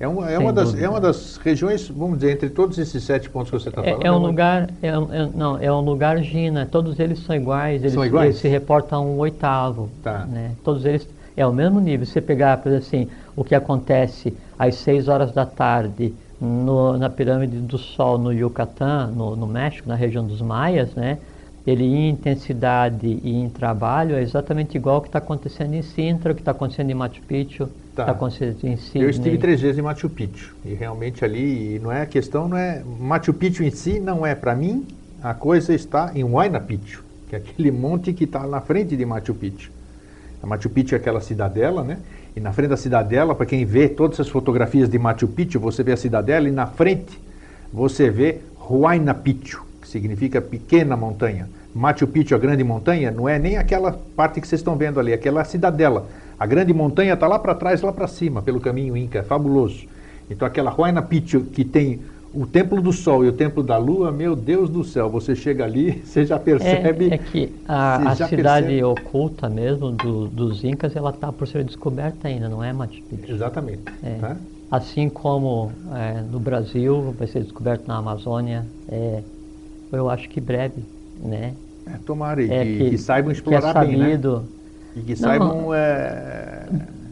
É 0.00 0.08
uma, 0.08 0.30
é, 0.30 0.38
uma 0.38 0.50
das, 0.50 0.68
dúvida. 0.70 0.86
é 0.86 0.88
uma 0.88 0.98
das 0.98 1.36
regiões, 1.36 1.86
vamos 1.88 2.18
dizer, 2.18 2.32
entre 2.32 2.48
todos 2.48 2.78
esses 2.78 3.04
sete 3.04 3.28
pontos 3.28 3.50
que 3.50 3.58
você 3.58 3.68
está 3.68 3.82
falando. 3.82 4.02
É, 4.02 4.06
é 4.06 4.10
um 4.10 4.16
lugar, 4.18 4.70
é, 4.82 4.88
é- 4.88 5.28
não, 5.34 5.58
é 5.58 5.70
um 5.70 5.80
lugar 5.80 6.16
Gina, 6.22 6.64
todos 6.64 6.98
eles 6.98 7.18
são 7.20 7.36
iguais, 7.36 7.82
eles, 7.82 7.92
São 7.92 8.04
iguais? 8.04 8.28
eles 8.30 8.38
se 8.40 8.48
reportam 8.48 8.98
a 8.98 9.02
um 9.02 9.18
oitavo. 9.18 9.90
Tá. 10.02 10.24
Né? 10.24 10.52
Todos 10.64 10.86
eles 10.86 11.06
é 11.36 11.46
o 11.46 11.52
mesmo 11.52 11.80
nível. 11.80 12.06
Se 12.06 12.12
você 12.12 12.20
pegar, 12.22 12.56
por 12.56 12.70
exemplo, 12.72 12.86
assim, 12.86 13.08
o 13.36 13.44
que 13.44 13.54
acontece 13.54 14.34
às 14.58 14.76
6 14.76 15.06
horas 15.06 15.32
da 15.32 15.44
tarde 15.44 16.14
no- 16.40 16.96
na 16.96 17.10
pirâmide 17.10 17.58
do 17.58 17.76
Sol 17.76 18.16
no 18.16 18.32
Yucatán, 18.32 19.08
no, 19.14 19.36
no 19.36 19.46
México, 19.46 19.86
na 19.86 19.94
região 19.96 20.26
dos 20.26 20.40
Maias, 20.40 20.94
né? 20.94 21.18
Ele 21.66 21.84
em 21.84 22.08
intensidade 22.08 23.20
e 23.22 23.34
em 23.36 23.50
trabalho 23.50 24.14
é 24.16 24.22
exatamente 24.22 24.76
igual 24.78 24.96
ao 24.96 25.02
que 25.02 25.08
está 25.08 25.18
acontecendo 25.18 25.74
em 25.74 25.82
Sintra, 25.82 26.32
o 26.32 26.34
que 26.34 26.40
está 26.40 26.52
acontecendo 26.52 26.88
em 26.90 26.94
Machu 26.94 27.20
Picchu, 27.28 27.68
Tá. 27.94 28.02
está 28.02 28.12
acontecendo 28.12 28.56
em 28.62 28.76
Sydney. 28.76 29.04
Eu 29.04 29.10
estive 29.10 29.38
três 29.38 29.60
vezes 29.60 29.78
em 29.78 29.82
Machu 29.82 30.08
Picchu 30.08 30.54
e 30.64 30.74
realmente 30.74 31.24
ali 31.24 31.78
não 31.80 31.90
é 31.90 32.02
a 32.02 32.06
questão, 32.06 32.48
não 32.48 32.56
é 32.56 32.82
Machu 33.00 33.34
Picchu 33.34 33.64
em 33.64 33.70
si 33.70 33.98
não 33.98 34.24
é 34.24 34.34
para 34.34 34.54
mim. 34.54 34.86
A 35.22 35.34
coisa 35.34 35.74
está 35.74 36.12
em 36.14 36.24
Huayna 36.24 36.60
Picchu, 36.60 37.04
que 37.28 37.34
é 37.34 37.38
aquele 37.38 37.70
monte 37.70 38.12
que 38.12 38.24
está 38.24 38.46
na 38.46 38.60
frente 38.60 38.96
de 38.96 39.04
Machu 39.04 39.34
Picchu. 39.34 39.70
A 40.42 40.46
Machu 40.46 40.70
Picchu 40.70 40.94
é 40.94 40.98
aquela 40.98 41.20
cidadela, 41.20 41.82
né? 41.82 41.98
E 42.34 42.40
na 42.40 42.52
frente 42.52 42.70
da 42.70 42.76
cidadela, 42.76 43.34
para 43.34 43.44
quem 43.44 43.64
vê 43.64 43.88
todas 43.88 44.20
as 44.20 44.28
fotografias 44.28 44.88
de 44.88 44.98
Machu 44.98 45.28
Picchu, 45.28 45.60
você 45.60 45.82
vê 45.82 45.92
a 45.92 45.96
cidadela 45.96 46.48
e 46.48 46.52
na 46.52 46.66
frente 46.66 47.20
você 47.72 48.08
vê 48.08 48.38
Huayna 48.68 49.12
Picchu, 49.12 49.62
que 49.82 49.88
significa 49.88 50.40
pequena 50.40 50.96
montanha. 50.96 51.48
Machu 51.74 52.06
Picchu, 52.06 52.34
a 52.34 52.38
grande 52.38 52.64
montanha, 52.64 53.10
não 53.10 53.28
é 53.28 53.38
nem 53.38 53.56
aquela 53.56 53.92
parte 54.16 54.40
que 54.40 54.48
vocês 54.48 54.60
estão 54.60 54.76
vendo 54.76 54.98
ali, 54.98 55.12
aquela 55.12 55.44
cidadela. 55.44 56.06
A 56.40 56.46
grande 56.46 56.72
montanha 56.72 57.12
está 57.12 57.28
lá 57.28 57.38
para 57.38 57.54
trás, 57.54 57.82
lá 57.82 57.92
para 57.92 58.06
cima, 58.08 58.40
pelo 58.40 58.60
caminho 58.60 58.96
Inca, 58.96 59.18
é 59.18 59.22
fabuloso. 59.22 59.86
Então 60.30 60.48
aquela 60.48 60.72
Huayna 60.74 61.02
Picchu 61.02 61.42
que 61.42 61.66
tem 61.66 62.00
o 62.32 62.46
Templo 62.46 62.80
do 62.80 62.94
Sol 62.94 63.26
e 63.26 63.28
o 63.28 63.32
Templo 63.32 63.62
da 63.62 63.76
Lua, 63.76 64.10
meu 64.10 64.34
Deus 64.34 64.70
do 64.70 64.82
céu, 64.82 65.10
você 65.10 65.36
chega 65.36 65.64
ali, 65.64 66.00
você 66.02 66.24
já 66.24 66.38
percebe... 66.38 67.10
É, 67.10 67.14
é 67.16 67.18
que 67.18 67.52
a, 67.68 68.12
a 68.12 68.14
cidade 68.14 68.36
percebe- 68.36 68.84
oculta 68.84 69.50
mesmo 69.50 69.92
do- 69.92 70.28
dos 70.28 70.64
Incas, 70.64 70.96
ela 70.96 71.10
está 71.10 71.30
por 71.30 71.46
ser 71.46 71.62
descoberta 71.62 72.26
ainda, 72.26 72.48
não 72.48 72.64
é 72.64 72.72
Machu 72.72 73.02
Picchu. 73.02 73.32
Exatamente. 73.32 73.82
É. 74.02 74.14
tá? 74.14 74.36
Assim 74.70 75.10
como 75.10 75.72
é, 75.94 76.22
no 76.22 76.40
Brasil 76.40 77.14
vai 77.18 77.26
ser 77.26 77.42
descoberto 77.42 77.86
na 77.86 77.98
Amazônia, 77.98 78.64
é, 78.88 79.22
eu 79.92 80.08
acho 80.08 80.26
que 80.28 80.40
breve, 80.40 80.82
né? 81.22 81.54
É, 81.86 81.98
tomara 82.06 82.42
e 82.42 82.50
É 82.50 82.64
que, 82.64 82.90
que 82.90 82.98
saibam 82.98 83.32
que 83.32 83.36
é 83.36 83.38
explorar 83.38 83.84
bem, 83.84 83.96
né? 83.96 84.16
E 84.96 85.00
que 85.00 85.14
saibam. 85.16 85.72
É, 85.72 86.66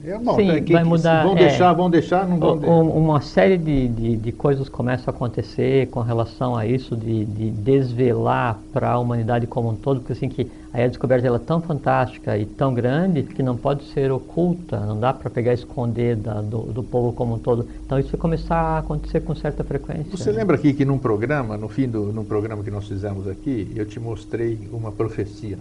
é, 0.04 0.18
bom, 0.18 0.34
Sim, 0.36 0.50
é 0.50 0.60
que- 0.60 0.72
vai 0.72 0.84
mudar, 0.84 1.22
Vão 1.24 1.32
é. 1.36 1.40
deixar, 1.40 1.72
vão 1.74 1.90
deixar, 1.90 2.26
não 2.28 2.38
vão. 2.38 2.54
O- 2.54 2.58
de- 2.58 2.66
um- 2.66 2.90
uma 3.04 3.20
série 3.20 3.56
de, 3.58 3.88
de, 3.88 4.16
de 4.16 4.32
coisas 4.32 4.68
começam 4.68 5.12
a 5.12 5.16
acontecer 5.16 5.86
com 5.88 6.00
relação 6.00 6.56
a 6.56 6.66
isso, 6.66 6.96
de, 6.96 7.24
de 7.24 7.50
desvelar 7.50 8.58
para 8.72 8.90
a 8.92 8.98
humanidade 8.98 9.46
como 9.46 9.70
um 9.70 9.74
todo, 9.76 10.00
porque 10.00 10.12
assim 10.14 10.28
que 10.28 10.50
aí 10.72 10.84
a 10.84 10.88
descoberta 10.88 11.26
ela 11.26 11.36
é 11.36 11.40
tão 11.40 11.60
fantástica 11.60 12.36
e 12.36 12.44
tão 12.46 12.72
grande 12.74 13.22
que 13.22 13.42
não 13.42 13.56
pode 13.56 13.84
ser 13.92 14.10
oculta, 14.10 14.80
não 14.80 14.98
dá 14.98 15.12
para 15.12 15.30
pegar 15.30 15.52
e 15.52 15.54
esconder 15.54 16.16
da- 16.16 16.40
do, 16.40 16.62
do 16.72 16.82
povo 16.82 17.12
como 17.12 17.34
um 17.34 17.38
todo. 17.38 17.68
Então 17.84 17.98
isso 17.98 18.10
vai 18.10 18.20
começar 18.20 18.56
a 18.60 18.78
acontecer 18.78 19.20
com 19.20 19.34
certa 19.34 19.62
frequência. 19.62 20.16
Você 20.16 20.32
lembra 20.32 20.56
aqui 20.56 20.72
que 20.72 20.84
num 20.84 20.98
programa, 20.98 21.56
no 21.56 21.68
fim 21.68 21.88
do 21.88 22.12
num 22.12 22.24
programa 22.24 22.62
que 22.64 22.70
nós 22.70 22.88
fizemos 22.88 23.28
aqui, 23.28 23.70
eu 23.76 23.86
te 23.86 24.00
mostrei 24.00 24.58
uma 24.72 24.90
profecia. 24.90 25.58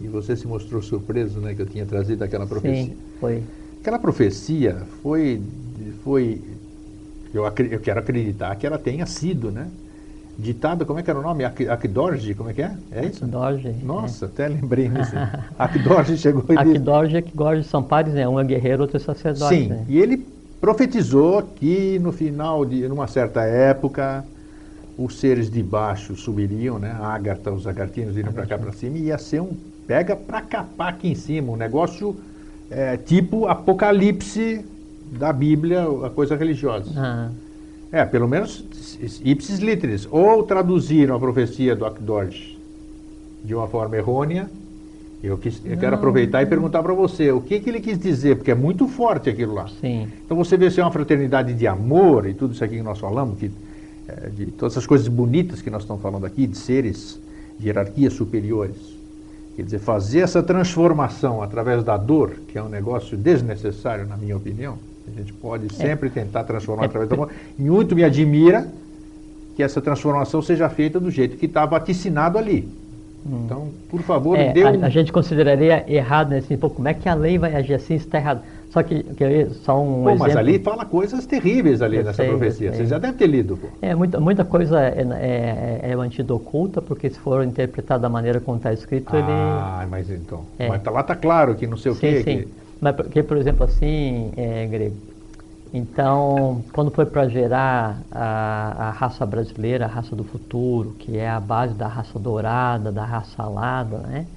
E 0.00 0.08
você 0.08 0.34
se 0.36 0.46
mostrou 0.46 0.80
surpreso, 0.82 1.40
né, 1.40 1.54
que 1.54 1.62
eu 1.62 1.66
tinha 1.66 1.84
trazido 1.84 2.24
aquela 2.24 2.46
profecia. 2.46 2.94
Sim, 2.94 2.96
foi. 3.18 3.42
Aquela 3.80 3.98
profecia 3.98 4.76
foi, 5.02 5.40
foi 6.02 6.40
eu, 7.32 7.44
eu 7.44 7.80
quero 7.80 8.00
acreditar 8.00 8.54
que 8.56 8.66
ela 8.66 8.78
tenha 8.78 9.06
sido, 9.06 9.50
né? 9.50 9.68
Ditada, 10.38 10.84
como 10.84 10.98
é 10.98 11.02
que 11.02 11.10
era 11.10 11.18
o 11.18 11.22
nome? 11.22 11.44
Ak- 11.44 11.68
Akdorji, 11.68 12.34
como 12.34 12.48
é 12.48 12.54
que 12.54 12.62
é? 12.62 12.76
É 12.90 13.06
isso? 13.06 13.24
Akdorji, 13.24 13.74
Nossa, 13.84 14.26
até 14.26 14.48
lembrei 14.48 14.88
nisso. 14.88 15.12
Akdorji 15.58 16.16
chegou 16.16 16.44
e 16.48 16.56
disse... 16.56 16.76
Akdorji 16.76 17.14
e 17.14 17.18
Akgorji 17.18 17.64
são 17.64 17.82
pares, 17.82 18.14
né? 18.14 18.26
Um 18.26 18.40
é 18.40 18.44
guerreiro, 18.44 18.82
outro 18.82 18.96
é 18.96 19.00
sacerdote. 19.00 19.54
Sim, 19.54 19.68
né? 19.68 19.84
e 19.88 19.98
ele 19.98 20.26
profetizou 20.60 21.42
que 21.42 21.98
no 21.98 22.10
final 22.12 22.64
de 22.64 22.88
numa 22.88 23.06
certa 23.06 23.42
época 23.44 24.24
os 24.96 25.18
seres 25.18 25.50
de 25.50 25.62
baixo 25.62 26.14
subiriam, 26.16 26.78
né? 26.78 26.90
A 26.90 27.06
Ágata, 27.14 27.52
os 27.52 27.66
agartinos 27.66 28.16
iriam 28.16 28.32
para 28.32 28.46
cá 28.46 28.58
para 28.58 28.72
cima 28.72 28.98
e 28.98 29.04
ia 29.04 29.18
ser 29.18 29.40
um 29.40 29.56
pega 29.90 30.14
para 30.14 30.40
capar 30.40 30.90
aqui 30.90 31.08
em 31.08 31.16
cima, 31.16 31.50
um 31.52 31.56
negócio 31.56 32.14
é, 32.70 32.96
tipo 32.96 33.48
Apocalipse 33.48 34.64
da 35.18 35.32
Bíblia, 35.32 35.82
a 36.06 36.10
coisa 36.10 36.36
religiosa. 36.36 36.92
Ah, 36.96 37.28
É, 37.90 38.04
pelo 38.04 38.28
menos 38.28 38.64
ipsis 39.24 39.58
literis. 39.58 40.06
Ou 40.08 40.44
traduziram 40.44 41.16
a 41.16 41.18
profecia 41.18 41.74
do 41.74 41.84
Akdorj 41.84 42.56
de 43.44 43.52
uma 43.52 43.66
forma 43.66 43.96
errônea. 43.96 44.48
Eu, 45.24 45.36
quis- 45.36 45.60
eu 45.64 45.76
quero 45.76 45.96
aproveitar 45.96 46.40
e 46.40 46.46
perguntar 46.46 46.84
para 46.84 46.94
você 46.94 47.32
o 47.32 47.40
que, 47.40 47.58
que 47.58 47.68
ele 47.68 47.80
quis 47.80 47.98
dizer, 47.98 48.36
porque 48.36 48.52
é 48.52 48.54
muito 48.54 48.86
forte 48.86 49.28
aquilo 49.28 49.54
lá. 49.54 49.66
sim. 49.80 50.06
Então 50.24 50.36
você 50.36 50.56
vê 50.56 50.70
se 50.70 50.78
é 50.78 50.84
uma 50.84 50.92
fraternidade 50.92 51.52
de 51.52 51.66
amor 51.66 52.28
e 52.28 52.32
tudo 52.34 52.54
isso 52.54 52.62
aqui 52.62 52.76
que 52.76 52.82
nós 52.82 53.00
falamos, 53.00 53.36
que, 53.40 53.50
é, 54.06 54.28
de 54.28 54.46
todas 54.52 54.74
essas 54.74 54.86
coisas 54.86 55.08
bonitas 55.08 55.60
que 55.60 55.68
nós 55.68 55.82
estamos 55.82 56.00
falando 56.00 56.24
aqui, 56.26 56.46
de 56.46 56.56
seres 56.56 57.18
de 57.58 57.66
hierarquias 57.66 58.12
superiores. 58.12 58.99
Quer 59.56 59.62
dizer, 59.62 59.78
fazer 59.78 60.20
essa 60.20 60.42
transformação 60.42 61.42
através 61.42 61.82
da 61.84 61.96
dor, 61.96 62.36
que 62.48 62.56
é 62.56 62.62
um 62.62 62.68
negócio 62.68 63.16
desnecessário, 63.16 64.06
na 64.06 64.16
minha 64.16 64.36
opinião, 64.36 64.78
a 65.06 65.18
gente 65.18 65.32
pode 65.32 65.72
sempre 65.74 66.08
tentar 66.08 66.44
transformar 66.44 66.84
é 66.84 66.86
através 66.86 67.08
do 67.08 67.14
amor. 67.14 67.30
E 67.58 67.62
muito 67.62 67.94
me 67.94 68.04
admira 68.04 68.68
que 69.56 69.62
essa 69.62 69.80
transformação 69.80 70.40
seja 70.40 70.68
feita 70.68 71.00
do 71.00 71.10
jeito 71.10 71.36
que 71.36 71.46
está 71.46 71.66
vaticinado 71.66 72.38
ali. 72.38 72.68
Então, 73.26 73.68
por 73.90 74.00
favor, 74.00 74.38
É, 74.38 74.52
dê 74.52 74.62
a, 74.62 74.70
um... 74.70 74.84
a 74.84 74.88
gente 74.88 75.12
consideraria 75.12 75.84
errado, 75.86 76.30
né? 76.30 76.38
Assim, 76.38 76.56
pô, 76.56 76.70
como 76.70 76.88
é 76.88 76.94
que 76.94 77.08
a 77.08 77.14
lei 77.14 77.36
vai 77.36 77.54
agir 77.54 77.74
assim 77.74 77.98
se 77.98 78.06
está 78.06 78.18
errado? 78.18 78.40
Só 78.70 78.82
que, 78.82 79.02
que 79.02 79.50
só 79.50 79.80
um 79.82 80.04
Pô, 80.04 80.10
exemplo. 80.10 80.18
mas 80.18 80.36
ali 80.36 80.58
fala 80.60 80.84
coisas 80.86 81.26
terríveis 81.26 81.82
ali 81.82 81.98
Eu 81.98 82.04
nessa 82.04 82.14
sei, 82.14 82.28
profecia. 82.28 82.72
Você 82.72 82.86
já 82.86 82.98
deve 82.98 83.14
ter 83.18 83.26
lido, 83.26 83.56
pô. 83.56 83.68
É, 83.82 83.94
muita, 83.94 84.20
muita 84.20 84.44
coisa 84.44 84.80
é, 84.80 85.02
é, 85.02 85.90
é 85.90 85.96
mantida 85.96 86.32
oculta, 86.34 86.80
porque 86.80 87.10
se 87.10 87.18
for 87.18 87.44
interpretado 87.44 88.02
da 88.02 88.08
maneira 88.08 88.40
como 88.40 88.58
está 88.58 88.72
escrito, 88.72 89.16
ele... 89.16 89.26
Ah, 89.32 89.86
mas 89.90 90.08
então. 90.10 90.46
É. 90.58 90.68
Mas 90.68 90.82
tá 90.82 90.90
lá 90.90 91.02
tá 91.02 91.16
claro 91.16 91.56
que 91.56 91.66
não 91.66 91.76
sei 91.76 91.90
o 91.92 91.94
sim, 91.96 92.00
quê. 92.00 92.22
sim. 92.22 92.24
que- 92.24 92.54
Mas 92.80 92.94
porque, 92.96 93.22
por 93.22 93.36
exemplo, 93.36 93.64
assim, 93.64 94.32
é, 94.36 94.66
Grego, 94.66 94.96
Então, 95.72 96.64
quando 96.72 96.90
foi 96.90 97.06
para 97.06 97.28
gerar 97.28 98.06
a, 98.10 98.88
a, 98.88 98.90
raça 98.92 99.24
brasileira, 99.26 99.84
a 99.86 99.88
raça 99.88 100.16
do 100.16 100.24
futuro, 100.24 100.94
que 100.98 101.16
é 101.16 101.28
a 101.30 101.40
base 101.40 101.74
da 101.74 101.86
raça 101.88 102.18
dourada, 102.18 102.90
da 102.92 103.04
raça 103.04 103.42
alada, 103.42 103.98
né? 104.00 104.28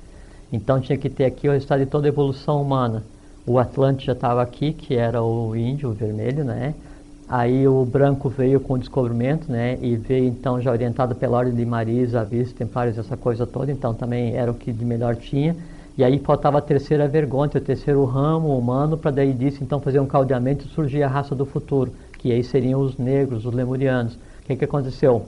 Então 0.51 0.79
tinha 0.81 0.97
que 0.97 1.09
ter 1.09 1.25
aqui 1.25 1.47
o 1.49 1.51
resultado 1.51 1.79
de 1.79 1.87
toda 1.87 2.07
a 2.07 2.09
evolução 2.09 2.61
humana. 2.61 3.09
O 3.45 3.59
Atlante 3.59 4.05
já 4.05 4.13
estava 4.13 4.41
aqui, 4.41 4.71
que 4.71 4.95
era 4.95 5.21
o 5.21 5.53
índio, 5.55 5.89
o 5.89 5.93
vermelho, 5.93 6.45
né? 6.45 6.73
Aí 7.27 7.67
o 7.67 7.83
branco 7.83 8.29
veio 8.29 8.59
com 8.59 8.75
o 8.75 8.77
descobrimento, 8.77 9.51
né? 9.51 9.77
E 9.81 9.97
veio 9.97 10.27
então 10.27 10.61
já 10.61 10.71
orientado 10.71 11.13
pela 11.13 11.37
ordem 11.37 11.53
de 11.53 11.65
Marisa, 11.65 12.21
Avis, 12.21 12.53
Templários, 12.53 12.97
essa 12.97 13.17
coisa 13.17 13.45
toda. 13.45 13.71
Então 13.71 13.93
também 13.93 14.35
era 14.35 14.49
o 14.49 14.53
que 14.53 14.71
de 14.71 14.85
melhor 14.85 15.15
tinha. 15.15 15.55
E 15.97 16.03
aí 16.03 16.19
faltava 16.19 16.57
a 16.57 16.61
terceira 16.61 17.07
vergonha, 17.07 17.51
o 17.53 17.61
terceiro 17.61 18.03
ramo 18.05 18.57
humano, 18.57 18.97
para 18.97 19.11
daí 19.11 19.33
disso 19.33 19.63
então 19.63 19.79
fazer 19.79 19.99
um 19.99 20.07
caldeamento 20.07 20.65
e 20.65 20.69
surgir 20.69 21.03
a 21.03 21.07
raça 21.07 21.35
do 21.35 21.45
futuro, 21.45 21.91
que 22.17 22.31
aí 22.31 22.43
seriam 22.43 22.81
os 22.81 22.97
negros, 22.97 23.45
os 23.45 23.53
lemurianos. 23.53 24.13
O 24.13 24.45
que, 24.47 24.55
que 24.55 24.65
aconteceu? 24.65 25.25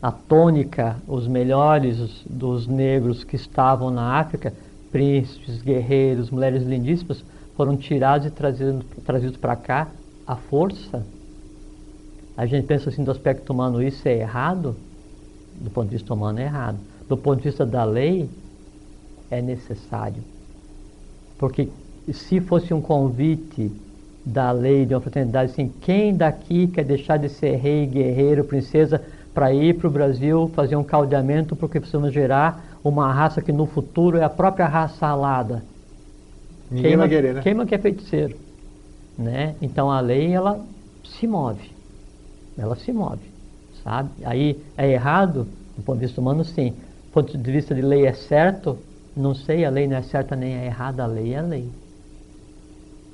A 0.00 0.12
tônica, 0.12 0.96
os 1.08 1.26
melhores 1.26 2.22
dos 2.28 2.66
negros 2.66 3.24
que 3.24 3.34
estavam 3.36 3.90
na 3.90 4.18
África, 4.18 4.52
príncipes, 4.94 5.60
guerreiros, 5.60 6.30
mulheres 6.30 6.62
lindíssimas, 6.62 7.24
foram 7.56 7.76
tirados 7.76 8.28
e 8.28 8.30
trazidos, 8.30 8.84
trazidos 9.04 9.36
para 9.36 9.56
cá 9.56 9.88
à 10.24 10.36
força. 10.36 11.04
A 12.36 12.46
gente 12.46 12.64
pensa 12.68 12.90
assim 12.90 13.02
do 13.02 13.10
aspecto 13.10 13.52
humano, 13.52 13.82
isso 13.82 14.06
é 14.06 14.18
errado? 14.18 14.76
Do 15.60 15.68
ponto 15.68 15.88
de 15.88 15.96
vista 15.96 16.14
humano 16.14 16.38
é 16.38 16.44
errado. 16.44 16.78
Do 17.08 17.16
ponto 17.16 17.38
de 17.38 17.48
vista 17.48 17.66
da 17.66 17.82
lei, 17.82 18.30
é 19.28 19.42
necessário. 19.42 20.22
Porque 21.38 21.68
se 22.12 22.40
fosse 22.40 22.72
um 22.72 22.80
convite 22.80 23.72
da 24.24 24.52
lei 24.52 24.86
de 24.86 24.94
uma 24.94 25.00
fraternidade, 25.00 25.50
assim, 25.50 25.72
quem 25.80 26.14
daqui 26.14 26.68
quer 26.68 26.84
deixar 26.84 27.16
de 27.16 27.28
ser 27.28 27.56
rei, 27.56 27.84
guerreiro, 27.84 28.44
princesa, 28.44 29.02
para 29.34 29.52
ir 29.52 29.74
para 29.76 29.88
o 29.88 29.90
Brasil 29.90 30.48
fazer 30.54 30.76
um 30.76 30.84
caldeamento, 30.84 31.56
porque 31.56 31.80
precisamos 31.80 32.14
gerar 32.14 32.73
uma 32.84 33.10
raça 33.10 33.40
que 33.40 33.50
no 33.50 33.66
futuro 33.66 34.18
é 34.18 34.22
a 34.22 34.28
própria 34.28 34.66
raça 34.66 35.06
alada. 35.06 35.64
Ninguém 36.70 36.90
queima, 36.90 37.02
vai 37.02 37.08
querer, 37.08 37.34
né? 37.34 37.42
Queima 37.42 37.66
que 37.66 37.74
é 37.74 37.78
feiticeiro. 37.78 38.36
Né? 39.16 39.54
Então 39.62 39.90
a 39.90 40.00
lei, 40.00 40.32
ela 40.32 40.60
se 41.04 41.26
move. 41.26 41.70
Ela 42.58 42.76
se 42.76 42.92
move, 42.92 43.22
sabe? 43.82 44.10
Aí 44.24 44.60
é 44.76 44.90
errado, 44.90 45.46
do 45.76 45.82
ponto 45.82 45.98
de 45.98 46.06
vista 46.06 46.20
humano, 46.20 46.44
sim. 46.44 46.70
Do 46.70 47.12
ponto 47.12 47.36
de 47.36 47.52
vista 47.52 47.74
de 47.74 47.80
lei 47.80 48.06
é 48.06 48.12
certo, 48.12 48.78
não 49.16 49.34
sei, 49.34 49.64
a 49.64 49.70
lei 49.70 49.86
não 49.86 49.96
é 49.96 50.02
certa 50.02 50.36
nem 50.36 50.54
é 50.54 50.66
errada, 50.66 51.04
a 51.04 51.06
lei 51.06 51.34
é 51.34 51.40
lei. 51.40 51.68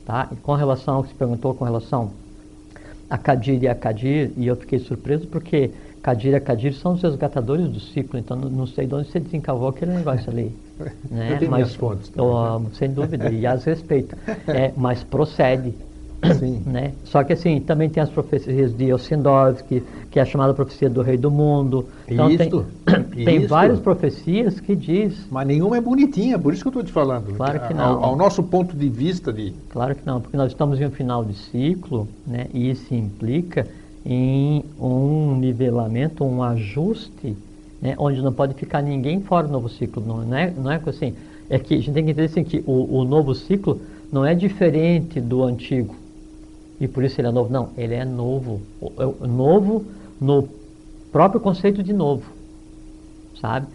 Tá? 0.04 0.28
E 0.32 0.36
com 0.36 0.54
relação 0.54 0.96
ao 0.96 1.02
que 1.02 1.10
se 1.10 1.14
perguntou 1.14 1.54
com 1.54 1.64
relação 1.64 2.10
a 3.08 3.18
Kadir 3.18 3.62
e 3.62 3.68
a 3.68 3.74
Kadir, 3.74 4.30
e 4.36 4.46
eu 4.46 4.56
fiquei 4.56 4.78
surpreso 4.78 5.26
porque 5.26 5.70
Kadir 6.02 6.32
e 6.32 6.34
a 6.34 6.40
Kadir 6.40 6.72
são 6.74 6.94
os 6.94 7.02
resgatadores 7.02 7.68
do 7.68 7.78
ciclo, 7.78 8.18
então 8.18 8.36
não, 8.36 8.66
sei 8.66 8.86
de 8.86 8.94
onde 8.94 9.10
você 9.10 9.20
desencavou 9.20 9.68
aquele 9.68 9.92
negócio 9.92 10.30
ali. 10.30 10.54
né? 11.10 11.32
Eu 11.32 11.38
tenho 11.38 11.50
mas, 11.50 11.74
fontes 11.74 12.08
também, 12.08 12.30
oh, 12.30 12.60
Sem 12.72 12.90
dúvida, 12.90 13.30
e 13.30 13.46
as 13.46 13.64
respeito. 13.64 14.16
É, 14.48 14.72
mas 14.76 15.04
procede. 15.04 15.74
Sim. 16.38 16.62
Né? 16.66 16.92
Só 17.04 17.22
que 17.24 17.32
assim, 17.32 17.60
também 17.60 17.88
tem 17.88 18.02
as 18.02 18.10
profecias 18.10 18.76
de 18.76 18.92
Ossendorff, 18.92 19.62
que 20.10 20.18
é 20.18 20.22
a 20.22 20.24
chamada 20.24 20.52
profecia 20.52 20.88
do 20.88 21.02
rei 21.02 21.16
do 21.16 21.30
mundo. 21.30 21.86
Então 22.08 22.30
isto, 22.30 22.66
tem, 23.14 23.24
tem 23.24 23.46
várias 23.46 23.78
profecias 23.80 24.60
que 24.60 24.74
diz. 24.74 25.26
Mas 25.30 25.46
nenhuma 25.46 25.76
é 25.76 25.80
bonitinha, 25.80 26.38
por 26.38 26.52
isso 26.52 26.62
que 26.62 26.68
eu 26.68 26.70
estou 26.70 26.84
te 26.84 26.92
falando. 26.92 27.34
Claro 27.34 27.60
que 27.60 27.74
não. 27.74 27.84
Ao, 27.84 28.04
ao, 28.04 28.16
nosso 28.16 28.42
ponto 28.42 28.76
de 28.76 28.88
vista 28.88 29.32
de. 29.32 29.52
Claro 29.70 29.94
que 29.94 30.06
não, 30.06 30.20
porque 30.20 30.36
nós 30.36 30.52
estamos 30.52 30.80
em 30.80 30.86
um 30.86 30.90
final 30.90 31.24
de 31.24 31.34
ciclo, 31.34 32.08
né? 32.26 32.46
E 32.52 32.70
isso 32.70 32.94
implica 32.94 33.66
em 34.04 34.64
um 34.80 35.36
nivelamento, 35.36 36.24
um 36.24 36.42
ajuste, 36.42 37.36
né? 37.80 37.94
onde 37.98 38.22
não 38.22 38.32
pode 38.32 38.54
ficar 38.54 38.82
ninguém 38.82 39.20
fora 39.20 39.46
do 39.46 39.52
novo 39.52 39.68
ciclo. 39.68 40.02
Não 40.04 40.34
é, 40.34 40.50
não 40.50 40.70
é 40.70 40.80
assim. 40.86 41.14
É 41.48 41.58
que 41.58 41.74
a 41.74 41.76
gente 41.78 41.92
tem 41.92 42.04
que 42.04 42.10
entender 42.12 42.26
assim, 42.26 42.44
que 42.44 42.62
o, 42.66 42.98
o 42.98 43.04
novo 43.04 43.34
ciclo 43.34 43.80
não 44.12 44.24
é 44.24 44.34
diferente 44.34 45.20
do 45.20 45.42
antigo. 45.42 45.94
E 46.80 46.88
por 46.88 47.04
isso 47.04 47.20
ele 47.20 47.28
é 47.28 47.32
novo. 47.32 47.52
Não, 47.52 47.70
ele 47.76 47.94
é 47.94 48.04
novo. 48.04 48.60
É 48.82 49.26
novo 49.26 49.84
no 50.20 50.48
próprio 51.12 51.40
conceito 51.40 51.82
de 51.82 51.92
novo, 51.92 52.24
sabe? 53.40 53.66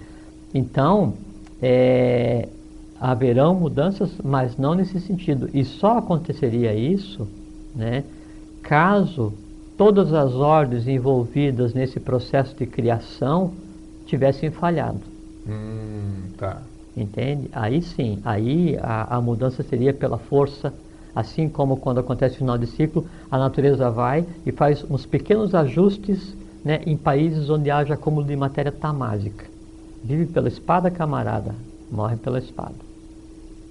Então, 0.54 1.14
é, 1.62 2.48
haverão 3.00 3.54
mudanças, 3.54 4.10
mas 4.24 4.58
não 4.58 4.74
nesse 4.74 5.00
sentido. 5.00 5.50
E 5.54 5.64
só 5.64 5.98
aconteceria 5.98 6.74
isso, 6.74 7.28
né, 7.76 8.04
caso 8.62 9.34
todas 9.78 10.14
as 10.14 10.34
ordens 10.34 10.88
envolvidas 10.88 11.74
nesse 11.74 12.00
processo 12.00 12.56
de 12.56 12.66
criação 12.66 13.54
tivessem 14.06 14.52
falhado. 14.52 15.02
Hum, 15.48 16.30
tá. 16.38 16.62
Entende? 16.96 17.50
Aí 17.52 17.82
sim, 17.82 18.20
aí 18.24 18.78
a, 18.82 19.18
a 19.18 19.22
mudança 19.22 19.62
seria 19.64 19.94
pela 19.94 20.18
força 20.18 20.74
Assim 21.16 21.48
como 21.48 21.78
quando 21.78 22.02
acontece 22.02 22.36
o 22.36 22.40
final 22.40 22.58
de 22.58 22.68
ciclo, 22.68 23.06
a 23.32 23.38
natureza 23.38 23.90
vai 23.90 24.26
e 24.46 24.52
faz 24.52 24.84
uns 24.92 25.06
pequenos 25.06 25.56
ajustes 25.56 26.36
né, 26.64 26.82
em 26.86 26.98
países 26.98 27.50
onde 27.50 27.72
haja 27.72 27.94
acúmulo 27.94 28.28
de 28.28 28.36
matéria 28.36 28.72
tamásica. 28.72 29.46
Vive 30.04 30.26
pela 30.26 30.50
espada, 30.50 30.92
camarada, 30.92 31.56
morre 31.90 32.18
pela 32.18 32.38
espada. 32.38 32.76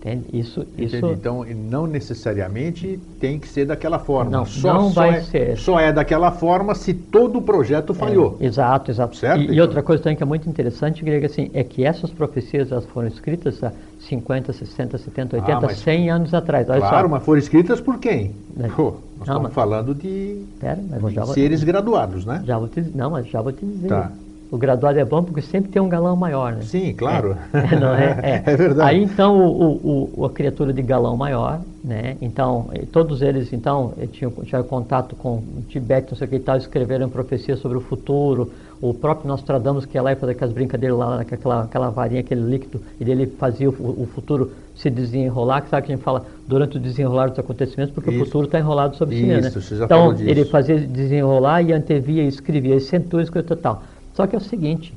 Entende? 0.04 0.26
Isso, 0.34 0.66
isso... 0.76 0.96
Então, 0.96 1.46
não 1.70 1.86
necessariamente 1.86 3.00
tem 3.18 3.38
que 3.38 3.48
ser 3.48 3.64
daquela 3.64 3.98
forma. 3.98 4.30
Não, 4.30 4.44
só, 4.44 4.74
não 4.74 4.90
vai 4.90 5.16
é, 5.16 5.20
ser. 5.22 5.56
Só 5.56 5.80
é 5.80 5.90
daquela 5.90 6.30
forma 6.30 6.74
se 6.74 6.92
todo 6.92 7.38
o 7.38 7.42
projeto 7.42 7.94
falhou. 7.94 8.36
É, 8.38 8.44
exato, 8.44 8.90
exato. 8.90 9.16
Certo? 9.16 9.40
E, 9.40 9.54
e, 9.54 9.60
outra 9.62 9.82
coisa 9.82 10.02
também 10.02 10.14
que 10.14 10.22
é 10.22 10.26
muito 10.26 10.46
interessante, 10.46 11.02
Greg, 11.02 11.24
assim, 11.24 11.50
é 11.54 11.64
que 11.64 11.86
essas 11.86 12.10
profecias 12.10 12.70
elas 12.70 12.84
foram 12.84 13.08
escritas 13.08 13.64
há 13.64 13.72
50, 14.00 14.52
60, 14.52 14.98
70, 14.98 15.36
80, 15.36 15.56
ah, 15.56 15.60
mas, 15.62 15.78
100 15.78 16.10
anos 16.10 16.34
atrás. 16.34 16.68
Olha 16.68 16.80
claro, 16.80 17.08
só. 17.08 17.14
mas 17.14 17.24
foram 17.24 17.38
escritas 17.38 17.80
por 17.80 17.98
quem? 17.98 18.32
É. 18.60 18.68
Pô, 18.68 18.82
nós 18.84 19.28
não, 19.28 19.36
estamos 19.36 19.42
mas, 19.42 19.54
falando 19.54 19.94
de, 19.94 20.44
pera, 20.60 20.82
de 20.82 21.32
seres 21.32 21.60
vou, 21.60 21.66
graduados, 21.66 22.26
né? 22.26 22.42
Já 22.44 22.58
vou 22.58 22.68
te, 22.68 22.82
não, 22.94 23.08
mas 23.08 23.26
já 23.26 23.40
vou 23.40 23.52
te 23.52 23.64
dizer. 23.64 23.88
Tá. 23.88 24.12
O 24.50 24.56
graduado 24.56 24.98
é 24.98 25.04
bom 25.04 25.22
porque 25.22 25.42
sempre 25.42 25.70
tem 25.70 25.80
um 25.80 25.88
galão 25.88 26.14
maior, 26.14 26.52
né? 26.52 26.62
Sim, 26.62 26.92
claro. 26.94 27.36
É, 27.52 27.76
não 27.76 27.94
é? 27.94 28.14
É, 28.24 28.52
é 28.52 28.56
verdade. 28.56 28.90
Aí 28.90 29.02
então 29.02 29.38
o, 29.38 30.10
o, 30.16 30.24
a 30.24 30.30
criatura 30.30 30.72
de 30.72 30.82
galão 30.82 31.16
maior, 31.16 31.60
né? 31.82 32.16
Então 32.20 32.70
todos 32.92 33.22
eles 33.22 33.52
então 33.52 33.92
tinham, 34.12 34.30
tinham 34.30 34.62
contato 34.62 35.16
com 35.16 35.36
o 35.36 35.64
Tibete, 35.68 36.10
não 36.10 36.16
sei 36.16 36.26
o 36.26 36.30
que 36.30 36.36
e 36.36 36.40
tal, 36.40 36.56
escreveram 36.56 37.08
profecias 37.08 37.58
sobre 37.58 37.78
o 37.78 37.80
futuro. 37.80 38.50
O 38.80 38.92
próprio 38.92 39.28
Nostradamus 39.28 39.86
que 39.86 39.96
ia 39.96 40.02
lá 40.02 40.12
e 40.12 40.16
fazia 40.16 40.34
aquelas 40.34 40.52
brincadeiras 40.52 40.98
lá, 40.98 41.20
aquela, 41.20 41.62
aquela 41.62 41.90
varinha, 41.90 42.20
aquele 42.20 42.42
líquido, 42.42 42.80
e 43.00 43.10
ele 43.10 43.26
fazia 43.26 43.70
o, 43.70 43.72
o 43.72 44.06
futuro 44.14 44.50
se 44.74 44.90
desenrolar, 44.90 45.62
que 45.62 45.70
sabe 45.70 45.86
que 45.86 45.92
a 45.92 45.96
gente 45.96 46.04
fala 46.04 46.26
durante 46.46 46.76
o 46.76 46.80
desenrolar 46.80 47.28
dos 47.28 47.38
acontecimentos, 47.38 47.94
porque 47.94 48.10
Isso. 48.10 48.22
o 48.22 48.26
futuro 48.26 48.46
está 48.46 48.58
enrolado 48.58 48.96
sobre 48.96 49.16
si, 49.16 49.22
né? 49.24 49.40
Então 49.84 50.12
ele 50.18 50.44
fazia 50.44 50.78
desenrolar 50.78 51.62
e 51.62 51.72
antevia 51.72 52.24
e 52.24 52.28
escrevia, 52.28 52.74
e 52.74 52.80
centúrias 52.80 53.30
coisa 53.30 53.46
total. 53.46 53.82
Só 54.14 54.26
que 54.26 54.34
é 54.34 54.38
o 54.38 54.42
seguinte: 54.42 54.94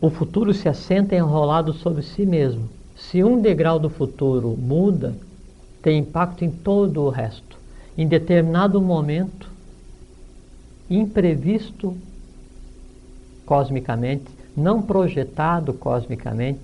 o 0.00 0.10
futuro 0.10 0.52
se 0.52 0.68
assenta 0.68 1.14
enrolado 1.14 1.72
sobre 1.72 2.02
si 2.02 2.26
mesmo. 2.26 2.68
Se 2.96 3.22
um 3.22 3.40
degrau 3.40 3.78
do 3.78 3.90
futuro 3.90 4.56
muda, 4.56 5.14
tem 5.82 5.98
impacto 5.98 6.44
em 6.44 6.50
todo 6.50 7.02
o 7.02 7.10
resto. 7.10 7.56
Em 7.96 8.06
determinado 8.06 8.80
momento, 8.80 9.50
imprevisto 10.88 11.96
cosmicamente, 13.44 14.24
não 14.56 14.82
projetado 14.82 15.72
cosmicamente, 15.72 16.60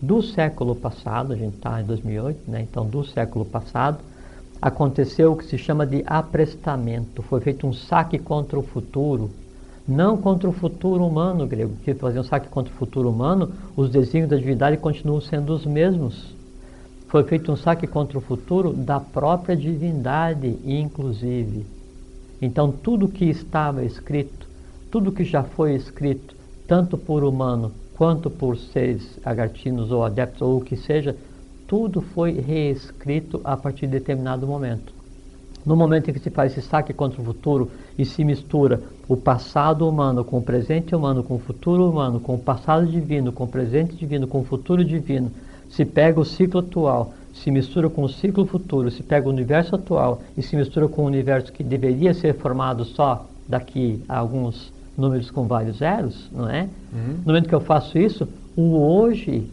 do 0.00 0.22
século 0.22 0.74
passado, 0.74 1.32
a 1.32 1.36
gente 1.36 1.56
está 1.56 1.80
em 1.80 1.84
2008, 1.84 2.50
né? 2.50 2.62
então 2.62 2.86
do 2.86 3.04
século 3.04 3.44
passado, 3.44 3.98
aconteceu 4.60 5.32
o 5.32 5.36
que 5.36 5.44
se 5.44 5.58
chama 5.58 5.86
de 5.86 6.02
aprestamento. 6.06 7.22
Foi 7.22 7.40
feito 7.40 7.66
um 7.66 7.72
saque 7.72 8.18
contra 8.18 8.58
o 8.58 8.62
futuro 8.62 9.30
não 9.90 10.16
contra 10.16 10.48
o 10.48 10.52
futuro 10.52 11.04
humano 11.04 11.46
grego, 11.46 11.74
que 11.84 11.92
fazer 11.94 12.20
um 12.20 12.24
saque 12.24 12.48
contra 12.48 12.72
o 12.72 12.76
futuro 12.76 13.10
humano, 13.10 13.50
os 13.76 13.90
desígnios 13.90 14.30
da 14.30 14.36
divindade 14.36 14.76
continuam 14.76 15.20
sendo 15.20 15.52
os 15.52 15.66
mesmos. 15.66 16.32
Foi 17.08 17.24
feito 17.24 17.50
um 17.50 17.56
saque 17.56 17.88
contra 17.88 18.16
o 18.16 18.20
futuro 18.20 18.72
da 18.72 19.00
própria 19.00 19.56
divindade, 19.56 20.56
inclusive. 20.64 21.66
Então, 22.40 22.70
tudo 22.70 23.08
que 23.08 23.24
estava 23.24 23.84
escrito, 23.84 24.46
tudo 24.92 25.10
que 25.10 25.24
já 25.24 25.42
foi 25.42 25.74
escrito, 25.74 26.36
tanto 26.68 26.96
por 26.96 27.24
humano 27.24 27.72
quanto 27.96 28.30
por 28.30 28.56
seres 28.56 29.18
agartinos 29.24 29.90
ou 29.90 30.04
adeptos 30.04 30.40
ou 30.40 30.58
o 30.58 30.64
que 30.64 30.76
seja, 30.76 31.16
tudo 31.66 32.00
foi 32.00 32.32
reescrito 32.32 33.40
a 33.42 33.56
partir 33.56 33.86
de 33.86 33.98
determinado 33.98 34.46
momento. 34.46 34.99
No 35.64 35.76
momento 35.76 36.10
em 36.10 36.12
que 36.12 36.20
se 36.20 36.30
faz 36.30 36.52
esse 36.52 36.66
saque 36.66 36.92
contra 36.92 37.20
o 37.20 37.24
futuro 37.24 37.70
e 37.98 38.04
se 38.04 38.24
mistura 38.24 38.80
o 39.08 39.16
passado 39.16 39.88
humano 39.88 40.24
com 40.24 40.38
o 40.38 40.42
presente 40.42 40.94
humano, 40.94 41.22
com 41.22 41.34
o 41.34 41.38
futuro 41.38 41.90
humano, 41.90 42.20
com 42.20 42.34
o 42.34 42.38
passado 42.38 42.86
divino, 42.86 43.32
com 43.32 43.44
o 43.44 43.48
presente 43.48 43.94
divino, 43.94 44.26
com 44.26 44.40
o 44.40 44.44
futuro 44.44 44.84
divino, 44.84 45.30
se 45.68 45.84
pega 45.84 46.18
o 46.18 46.24
ciclo 46.24 46.60
atual, 46.60 47.12
se 47.34 47.50
mistura 47.50 47.88
com 47.88 48.02
o 48.02 48.08
ciclo 48.08 48.44
futuro, 48.46 48.90
se 48.90 49.02
pega 49.02 49.26
o 49.26 49.30
universo 49.30 49.74
atual 49.74 50.22
e 50.36 50.42
se 50.42 50.56
mistura 50.56 50.88
com 50.88 51.02
o 51.02 51.06
universo 51.06 51.52
que 51.52 51.62
deveria 51.62 52.12
ser 52.14 52.34
formado 52.34 52.84
só 52.84 53.26
daqui 53.48 54.02
a 54.08 54.18
alguns 54.18 54.72
números 54.96 55.30
com 55.30 55.46
vários 55.46 55.78
zeros, 55.78 56.28
não 56.32 56.48
é? 56.48 56.68
Uhum. 56.92 57.14
No 57.18 57.26
momento 57.26 57.48
que 57.48 57.54
eu 57.54 57.60
faço 57.60 57.98
isso, 57.98 58.28
o 58.56 58.76
hoje, 58.76 59.48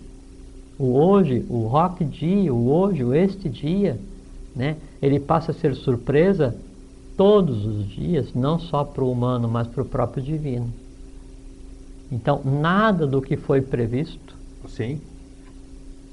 o 0.78 0.98
hoje, 0.98 1.46
o 1.50 1.68
rock 1.68 2.04
dia, 2.04 2.54
o 2.54 2.70
hoje, 2.70 3.04
o 3.04 3.14
este 3.14 3.48
dia, 3.48 3.98
né? 4.56 4.76
Ele 5.02 5.20
passa 5.20 5.52
a 5.52 5.54
ser 5.54 5.76
surpresa 5.76 6.56
todos 7.16 7.66
os 7.66 7.88
dias, 7.88 8.34
não 8.34 8.60
só 8.60 8.84
para 8.84 9.04
o 9.04 9.12
humano, 9.12 9.48
mas 9.48 9.68
para 9.68 9.82
o 9.82 9.86
próprio 9.86 10.24
divino. 10.24 10.72
Então, 12.12 12.42
nada 12.44 13.06
do 13.06 13.22
que 13.22 13.36
foi 13.36 13.62
previsto, 13.62 14.36
Sim. 14.68 15.02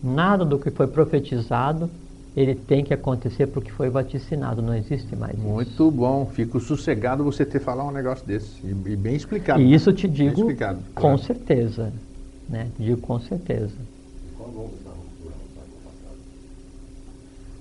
nada 0.02 0.44
do 0.44 0.58
que 0.58 0.70
foi 0.70 0.86
profetizado 0.86 1.88
ele 2.36 2.54
tem 2.54 2.82
que 2.82 2.92
acontecer 2.92 3.46
porque 3.46 3.70
foi 3.70 3.88
vaticinado, 3.88 4.60
não 4.60 4.74
existe 4.74 5.14
mais 5.14 5.34
isso. 5.34 5.46
Muito 5.46 5.90
bom, 5.90 6.26
fico 6.26 6.58
sossegado 6.58 7.22
você 7.22 7.46
ter 7.46 7.60
falado 7.60 7.88
um 7.88 7.92
negócio 7.92 8.26
desse, 8.26 8.66
e, 8.66 8.96
bem 8.96 9.14
explicado. 9.14 9.60
E 9.60 9.72
isso 9.72 9.92
te 9.92 10.08
digo 10.08 10.48
com 10.56 10.82
claro. 10.94 11.18
certeza, 11.18 11.92
né? 12.48 12.70
Digo 12.78 13.00
com 13.00 13.20
certeza. 13.20 13.76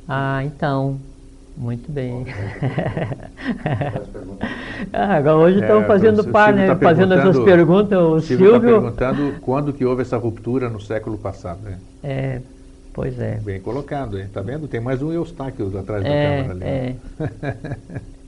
Ah, 0.07 0.43
então, 0.43 0.99
muito 1.55 1.91
bem. 1.91 2.25
ah, 4.91 5.15
agora 5.15 5.37
hoje 5.37 5.59
é, 5.59 5.61
estamos 5.61 5.87
fazendo 5.87 6.23
par, 6.25 6.53
né? 6.53 6.67
Tá 6.67 6.75
fazendo 6.75 7.13
essas 7.13 7.39
perguntas. 7.39 7.99
O 7.99 8.19
Silvio 8.19 8.55
está 8.55 8.59
perguntando 8.59 9.33
quando 9.41 9.73
que 9.73 9.85
houve 9.85 10.01
essa 10.01 10.17
ruptura 10.17 10.69
no 10.69 10.81
século 10.81 11.17
passado, 11.17 11.61
né? 11.63 11.79
É, 12.03 12.41
Pois 12.93 13.19
é. 13.19 13.39
Bem 13.43 13.59
colocado, 13.59 14.19
hein? 14.19 14.27
Tá 14.31 14.41
vendo? 14.41 14.67
Tem 14.67 14.79
mais 14.79 15.01
um 15.01 15.11
Eustáquio 15.11 15.67
atrás 15.77 16.03
da 16.03 16.09
é, 16.09 16.43
câmera 16.43 16.53
ali. 16.53 16.63
É. 16.63 16.95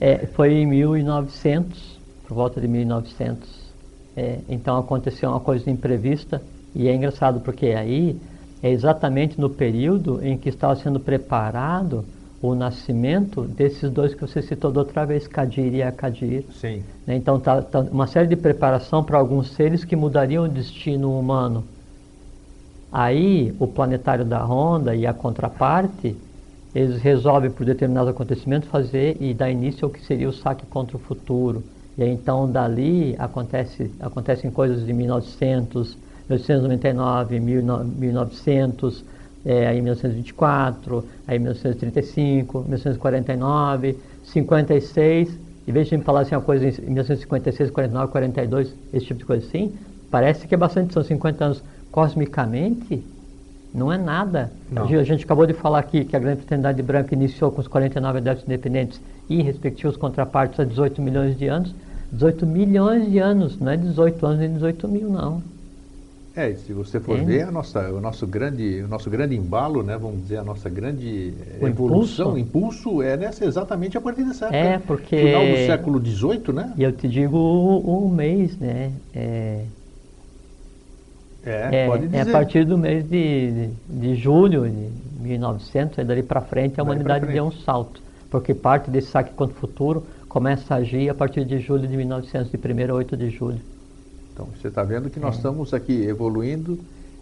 é, 0.00 0.26
foi 0.26 0.54
em 0.54 0.66
1900, 0.66 2.00
por 2.26 2.34
volta 2.34 2.60
de 2.60 2.66
1900. 2.66 3.48
É, 4.16 4.38
então 4.48 4.76
aconteceu 4.76 5.30
uma 5.30 5.38
coisa 5.38 5.70
imprevista 5.70 6.42
e 6.74 6.88
é 6.88 6.94
engraçado 6.94 7.40
porque 7.40 7.66
aí 7.66 8.18
é 8.60 8.70
exatamente 8.70 9.40
no 9.40 9.48
período 9.48 10.20
em 10.24 10.36
que 10.36 10.48
estava 10.48 10.74
sendo 10.74 10.98
preparado 10.98 12.04
o 12.50 12.54
nascimento 12.54 13.42
desses 13.42 13.90
dois 13.90 14.14
que 14.14 14.20
você 14.20 14.42
citou 14.42 14.70
da 14.70 14.80
outra 14.80 15.04
vez, 15.04 15.26
Kadir 15.26 15.74
e 15.74 15.82
Akadir. 15.82 16.44
Sim. 16.60 16.82
Né? 17.06 17.16
Então 17.16 17.38
tá, 17.38 17.62
tá 17.62 17.80
uma 17.80 18.06
série 18.06 18.26
de 18.26 18.36
preparação 18.36 19.02
para 19.02 19.18
alguns 19.18 19.50
seres 19.52 19.84
que 19.84 19.96
mudariam 19.96 20.44
o 20.44 20.48
destino 20.48 21.18
humano. 21.18 21.64
Aí 22.90 23.54
o 23.58 23.66
planetário 23.66 24.24
da 24.24 24.42
Honda 24.44 24.94
e 24.94 25.06
a 25.06 25.12
contraparte, 25.12 26.16
eles 26.74 27.00
resolvem 27.00 27.50
por 27.50 27.64
determinados 27.64 28.10
acontecimentos 28.10 28.68
fazer 28.68 29.16
e 29.20 29.32
dar 29.34 29.50
início 29.50 29.84
ao 29.84 29.90
que 29.90 30.04
seria 30.04 30.28
o 30.28 30.32
saque 30.32 30.64
contra 30.66 30.96
o 30.96 31.00
futuro. 31.00 31.62
E 31.96 32.02
aí, 32.02 32.10
então 32.10 32.50
dali 32.50 33.14
acontece, 33.18 33.90
acontecem 34.00 34.50
coisas 34.50 34.84
de 34.84 34.92
1900, 34.92 35.96
1899, 36.28 37.40
1900, 37.40 39.04
é, 39.46 39.68
aí 39.68 39.80
1924, 39.80 41.04
aí 41.26 41.38
1935, 41.38 42.58
1949, 42.62 43.96
56. 44.24 45.38
Em 45.68 45.72
vez 45.72 45.86
de 45.86 45.96
me 45.96 46.02
falar 46.02 46.20
assim 46.22 46.34
uma 46.34 46.42
coisa 46.42 46.66
em 46.68 46.90
1956, 46.90 47.70
49, 47.70 48.12
42, 48.12 48.74
esse 48.92 49.06
tipo 49.06 49.20
de 49.20 49.24
coisa 49.24 49.46
assim, 49.46 49.72
parece 50.10 50.46
que 50.48 50.54
é 50.54 50.58
bastante, 50.58 50.92
são 50.92 51.02
50 51.02 51.44
anos 51.44 51.62
cosmicamente, 51.92 53.04
não 53.72 53.92
é 53.92 53.98
nada. 53.98 54.50
Não. 54.70 54.84
A 54.84 55.02
gente 55.02 55.24
acabou 55.24 55.46
de 55.46 55.52
falar 55.52 55.78
aqui 55.78 56.04
que 56.04 56.16
a 56.16 56.18
Grande 56.18 56.38
Fraternidade 56.40 56.82
Branca 56.82 57.14
iniciou 57.14 57.52
com 57.52 57.60
os 57.60 57.68
49 57.68 58.18
adeptos 58.18 58.44
independentes 58.46 59.00
e 59.28 59.42
respectivos 59.42 59.96
contrapartes 59.96 60.58
há 60.58 60.64
18 60.64 61.00
milhões 61.00 61.38
de 61.38 61.46
anos. 61.46 61.74
18 62.12 62.46
milhões 62.46 63.10
de 63.10 63.18
anos, 63.18 63.58
não 63.58 63.72
é 63.72 63.76
18 63.76 64.26
anos 64.26 64.38
nem 64.38 64.52
18 64.52 64.88
mil, 64.88 65.10
não. 65.10 65.42
É, 66.36 66.54
se 66.54 66.70
você 66.74 67.00
for 67.00 67.18
é. 67.18 67.24
ver 67.24 67.42
a 67.44 67.50
nossa, 67.50 67.90
o 67.90 67.98
nosso 67.98 68.26
grande, 68.26 68.82
o 68.82 68.88
nosso 68.88 69.08
grande 69.08 69.34
embalo, 69.34 69.82
né, 69.82 69.96
vamos 69.96 70.20
dizer, 70.20 70.36
a 70.36 70.44
nossa 70.44 70.68
grande 70.68 71.32
o 71.58 71.66
evolução, 71.66 72.36
impulso? 72.36 72.92
impulso 72.92 73.02
é 73.02 73.16
nessa 73.16 73.46
exatamente 73.46 73.96
a 73.96 74.02
partir 74.02 74.22
dessa 74.22 74.44
época. 74.44 74.58
É, 74.58 74.78
porque 74.78 75.16
final 75.16 75.46
do 75.46 75.56
século 75.66 75.98
XVIII, 75.98 76.52
né? 76.52 76.74
E 76.76 76.82
eu 76.82 76.92
te 76.92 77.08
digo 77.08 77.38
o, 77.38 78.06
o 78.06 78.10
mês, 78.10 78.54
né? 78.58 78.92
É, 79.14 79.64
é, 81.46 81.84
é, 81.84 81.86
pode 81.86 82.06
dizer. 82.06 82.18
É 82.18 82.20
a 82.20 82.26
partir 82.26 82.66
do 82.66 82.76
mês 82.76 83.08
de, 83.08 83.50
de, 83.50 83.70
de 83.88 84.14
julho 84.16 84.68
de 84.68 84.90
1900, 85.22 85.98
é 85.98 86.04
dali 86.04 86.22
para 86.22 86.42
frente, 86.42 86.78
a 86.78 86.82
humanidade 86.82 87.24
deu 87.26 87.44
um 87.44 87.52
salto. 87.52 88.02
Porque 88.28 88.52
parte 88.52 88.90
desse 88.90 89.08
saque 89.08 89.32
contra 89.32 89.56
o 89.56 89.58
futuro 89.58 90.04
começa 90.28 90.74
a 90.74 90.78
agir 90.78 91.08
a 91.08 91.14
partir 91.14 91.46
de 91.46 91.60
julho 91.60 91.88
de 91.88 91.96
1900, 91.96 92.50
de 92.50 92.58
1 92.58 92.90
a 92.90 92.94
8 92.94 93.16
de 93.16 93.30
julho. 93.30 93.60
Então, 94.36 94.48
você 94.54 94.68
está 94.68 94.82
vendo 94.82 95.08
que 95.08 95.18
nós 95.18 95.34
é. 95.34 95.36
estamos 95.38 95.72
aqui 95.72 96.04
evoluindo, 96.04 96.78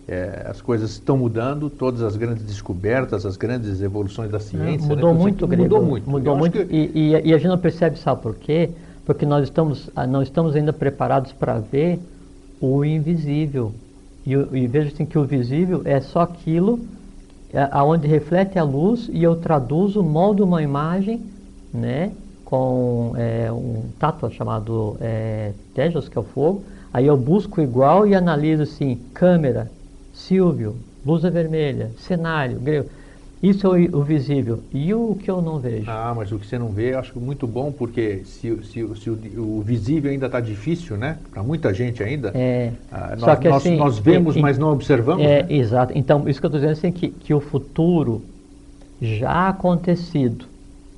é, 0.09 0.47
as 0.51 0.61
coisas 0.61 0.91
estão 0.91 1.17
mudando, 1.17 1.71
todas 1.71 2.03
as 2.03 2.17
grandes 2.17 2.43
descobertas, 2.43 3.25
as 3.25 3.37
grandes 3.37 3.81
evoluções 3.81 4.33
da 4.33 4.41
ciência. 4.41 4.89
mudou 4.89 5.15
né? 5.15 5.21
muito, 5.21 5.47
Grego. 5.47 5.63
Mudou 5.63 5.83
muito. 5.83 6.11
Mudou 6.11 6.37
muito 6.37 6.67
que... 6.67 6.75
e, 6.75 6.91
e, 6.93 7.29
e, 7.29 7.33
a 7.33 7.39
gente 7.39 7.47
não 7.47 7.57
percebe, 7.57 7.97
sabe 8.01 8.21
por 8.21 8.35
quê? 8.35 8.71
Porque 9.07 9.25
nós 9.25 9.45
estamos, 9.45 9.89
ah, 9.95 10.09
não 10.09 10.23
estamos 10.23 10.57
ainda 10.57 10.73
preparados 10.73 11.33
para 11.33 11.61
ver 11.61 12.01
o 12.61 12.85
invisível. 12.85 13.73
E, 14.27 14.33
e 14.33 14.67
veja 14.67 14.89
assim 14.89 15.07
que 15.07 15.17
o 15.17 15.25
visível 15.25 15.83
é 15.85 16.01
só 16.01 16.23
aquilo 16.23 16.81
é, 17.53 17.69
aonde 17.71 18.09
reflete 18.09 18.59
a 18.59 18.65
luz 18.65 19.09
e 19.13 19.23
eu 19.23 19.37
traduzo, 19.37 20.03
moldo 20.03 20.43
uma 20.43 20.61
imagem, 20.61 21.23
né, 21.73 22.11
com 22.45 23.13
é, 23.17 23.53
um 23.53 23.85
tátua 24.01 24.31
chamado 24.31 24.97
é, 25.01 25.53
Tejas, 25.75 26.09
que 26.09 26.19
é 26.19 26.21
o 26.21 26.25
fogo. 26.25 26.65
Aí 26.95 27.09
eu 27.09 27.17
busco 27.17 27.61
igual 27.61 28.07
e 28.07 28.15
analiso 28.15 28.63
assim, 28.63 29.01
câmera, 29.13 29.69
Silvio, 30.13 30.77
luz 31.05 31.25
vermelha, 31.25 31.91
cenário, 31.99 32.61
grego. 32.61 32.89
Isso 33.43 33.67
é 33.67 33.89
o, 33.93 34.03
visível. 34.03 34.61
E 34.73 34.95
o 34.95 35.19
que 35.21 35.29
eu 35.29 35.43
não 35.43 35.59
vejo? 35.59 35.91
Ah, 35.91 36.15
mas 36.17 36.31
o 36.31 36.39
que 36.39 36.47
você 36.47 36.57
não 36.57 36.69
vê 36.69 36.95
eu 36.95 37.01
acho 37.01 37.19
muito 37.19 37.49
bom, 37.49 37.73
porque 37.73 38.23
se, 38.25 38.57
se, 38.63 38.89
se 38.97 39.11
o, 39.11 39.19
o, 39.37 39.61
visível 39.61 40.11
ainda 40.11 40.27
está 40.27 40.39
difícil, 40.39 40.97
né? 40.97 41.19
Para 41.33 41.43
muita 41.43 41.75
gente 41.75 42.01
ainda. 42.01 42.31
É, 42.33 42.71
ah, 42.93 43.17
nós, 43.19 43.39
que, 43.41 43.49
assim, 43.49 43.77
nós, 43.77 43.99
vemos, 43.99 44.37
mas 44.37 44.57
não 44.57 44.73
observamos. 44.73 45.23
É, 45.23 45.43
né? 45.43 45.53
Exato. 45.53 45.93
Então, 45.97 46.29
isso 46.29 46.41
que 46.41 46.47
eu 46.47 46.49
estou 46.49 46.61
dizendo 46.61 46.71
é 46.71 46.73
assim, 46.73 46.93
que, 46.93 47.09
que 47.09 47.35
o 47.35 47.41
futuro 47.41 48.23
já 49.03 49.49
acontecido 49.49 50.47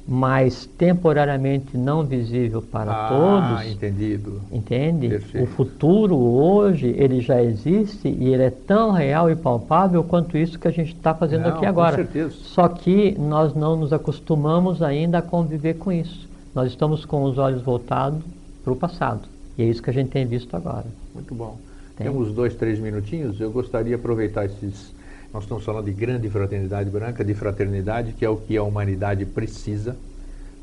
mas 0.09 0.67
temporariamente 0.79 1.77
não 1.77 2.05
visível 2.05 2.63
para 2.63 2.93
ah, 2.93 3.09
todos. 3.09 3.73
entendido. 3.73 4.41
Entende? 4.53 5.09
Perfeito. 5.09 5.45
O 5.45 5.47
futuro 5.49 6.17
hoje 6.17 6.95
ele 6.97 7.21
já 7.21 7.43
existe 7.43 8.09
e 8.09 8.33
ele 8.33 8.45
é 8.45 8.51
tão 8.51 8.93
real 8.93 9.29
e 9.29 9.35
palpável 9.35 10.05
quanto 10.05 10.39
isso 10.39 10.59
que 10.59 10.69
a 10.69 10.71
gente 10.71 10.95
está 10.95 11.13
fazendo 11.13 11.43
não, 11.43 11.57
aqui 11.57 11.67
agora. 11.67 11.97
Com 11.97 12.03
certeza. 12.05 12.35
Só 12.43 12.69
que 12.69 13.17
nós 13.19 13.55
não 13.55 13.77
nos 13.77 13.93
acostumamos 13.93 14.81
ainda 14.81 15.19
a 15.19 15.23
conviver 15.23 15.75
com 15.75 15.91
isso. 15.91 16.29
Nós 16.55 16.71
estamos 16.71 17.05
com 17.05 17.25
os 17.25 17.37
olhos 17.37 17.63
voltados 17.63 18.23
para 18.63 18.73
o 18.73 18.77
passado. 18.77 19.23
E 19.59 19.63
é 19.63 19.67
isso 19.67 19.83
que 19.83 19.91
a 19.91 19.93
gente 19.93 20.11
tem 20.11 20.25
visto 20.25 20.55
agora. 20.57 20.87
Muito 21.13 21.35
bom. 21.35 21.57
Tem. 21.97 22.07
Temos 22.07 22.33
dois, 22.33 22.55
três 22.55 22.79
minutinhos. 22.79 23.41
Eu 23.41 23.51
gostaria 23.51 23.89
de 23.89 23.95
aproveitar 23.95 24.45
esses 24.45 24.95
nós 25.33 25.45
estamos 25.45 25.65
falando 25.65 25.85
de 25.85 25.93
grande 25.93 26.29
fraternidade 26.31 26.89
branca, 26.91 27.25
de 27.25 27.35
fraternidade, 27.35 28.13
que 28.13 28.25
é 28.25 28.29
o 28.29 28.37
que 28.37 28.57
a 28.57 28.63
humanidade 28.63 29.25
precisa. 29.27 29.97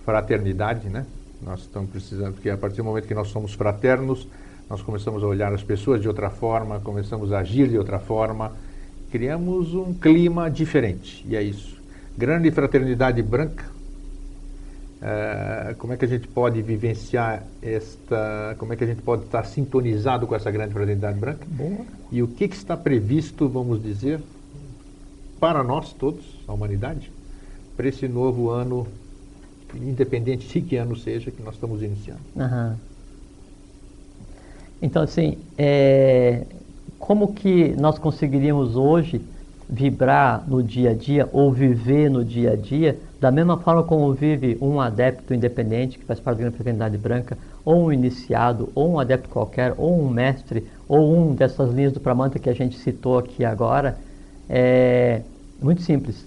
Fraternidade, 0.05 0.89
né? 0.89 1.05
Nós 1.41 1.61
estamos 1.61 1.89
precisando, 1.89 2.33
porque 2.33 2.49
a 2.49 2.57
partir 2.57 2.77
do 2.77 2.83
momento 2.85 3.07
que 3.07 3.13
nós 3.13 3.27
somos 3.27 3.53
fraternos, 3.53 4.27
nós 4.69 4.81
começamos 4.81 5.23
a 5.23 5.27
olhar 5.27 5.53
as 5.53 5.61
pessoas 5.61 6.01
de 6.01 6.07
outra 6.07 6.29
forma, 6.29 6.79
começamos 6.79 7.31
a 7.31 7.39
agir 7.39 7.67
de 7.67 7.77
outra 7.77 7.99
forma, 7.99 8.53
criamos 9.11 9.73
um 9.73 9.93
clima 9.93 10.49
diferente. 10.49 11.25
E 11.27 11.35
é 11.35 11.43
isso. 11.43 11.77
Grande 12.17 12.49
fraternidade 12.51 13.21
branca. 13.21 13.65
Uh, 15.03 15.75
como 15.75 15.91
é 15.91 15.97
que 15.97 16.05
a 16.05 16.07
gente 16.07 16.29
pode 16.29 16.61
vivenciar 16.61 17.43
esta. 17.61 18.55
Como 18.57 18.71
é 18.71 18.75
que 18.77 18.85
a 18.85 18.87
gente 18.87 19.01
pode 19.01 19.25
estar 19.25 19.43
sintonizado 19.43 20.25
com 20.25 20.33
essa 20.33 20.49
grande 20.49 20.73
fraternidade 20.73 21.19
branca? 21.19 21.45
Boa. 21.45 21.85
E 22.09 22.23
o 22.23 22.27
que, 22.27 22.47
que 22.47 22.55
está 22.55 22.77
previsto, 22.77 23.49
vamos 23.49 23.83
dizer, 23.83 24.21
para 25.43 25.61
nós 25.61 25.91
todos, 25.91 26.23
a 26.47 26.53
humanidade, 26.53 27.11
para 27.75 27.89
esse 27.89 28.07
novo 28.07 28.49
ano, 28.49 28.87
independente 29.75 30.47
de 30.47 30.61
que 30.61 30.77
ano 30.77 30.95
seja, 30.95 31.31
que 31.31 31.43
nós 31.43 31.55
estamos 31.55 31.83
iniciando. 31.83 32.21
Uhum. 32.33 32.75
Então, 34.81 35.03
assim, 35.03 35.37
é, 35.57 36.45
como 36.97 37.33
que 37.33 37.75
nós 37.75 37.99
conseguiríamos 37.99 38.77
hoje 38.77 39.19
vibrar 39.69 40.45
no 40.47 40.63
dia 40.63 40.91
a 40.91 40.93
dia 40.93 41.27
ou 41.33 41.51
viver 41.51 42.09
no 42.09 42.23
dia 42.23 42.53
a 42.53 42.55
dia 42.55 42.97
da 43.19 43.29
mesma 43.29 43.57
forma 43.57 43.83
como 43.83 44.13
vive 44.13 44.57
um 44.61 44.79
adepto 44.79 45.33
independente 45.33 45.99
que 45.99 46.05
faz 46.05 46.21
parte 46.21 46.41
da 46.41 46.51
fraternidade 46.51 46.97
branca, 46.97 47.37
ou 47.65 47.87
um 47.87 47.91
iniciado, 47.91 48.69
ou 48.73 48.93
um 48.93 48.99
adepto 48.99 49.27
qualquer, 49.27 49.73
ou 49.77 50.01
um 50.01 50.09
mestre, 50.09 50.65
ou 50.87 51.13
um 51.13 51.35
dessas 51.35 51.73
linhas 51.73 51.91
do 51.91 51.99
Pramanta 51.99 52.39
que 52.39 52.49
a 52.49 52.53
gente 52.53 52.77
citou 52.77 53.17
aqui 53.17 53.43
agora, 53.43 53.97
é, 54.49 55.21
muito 55.61 55.81
simples. 55.81 56.25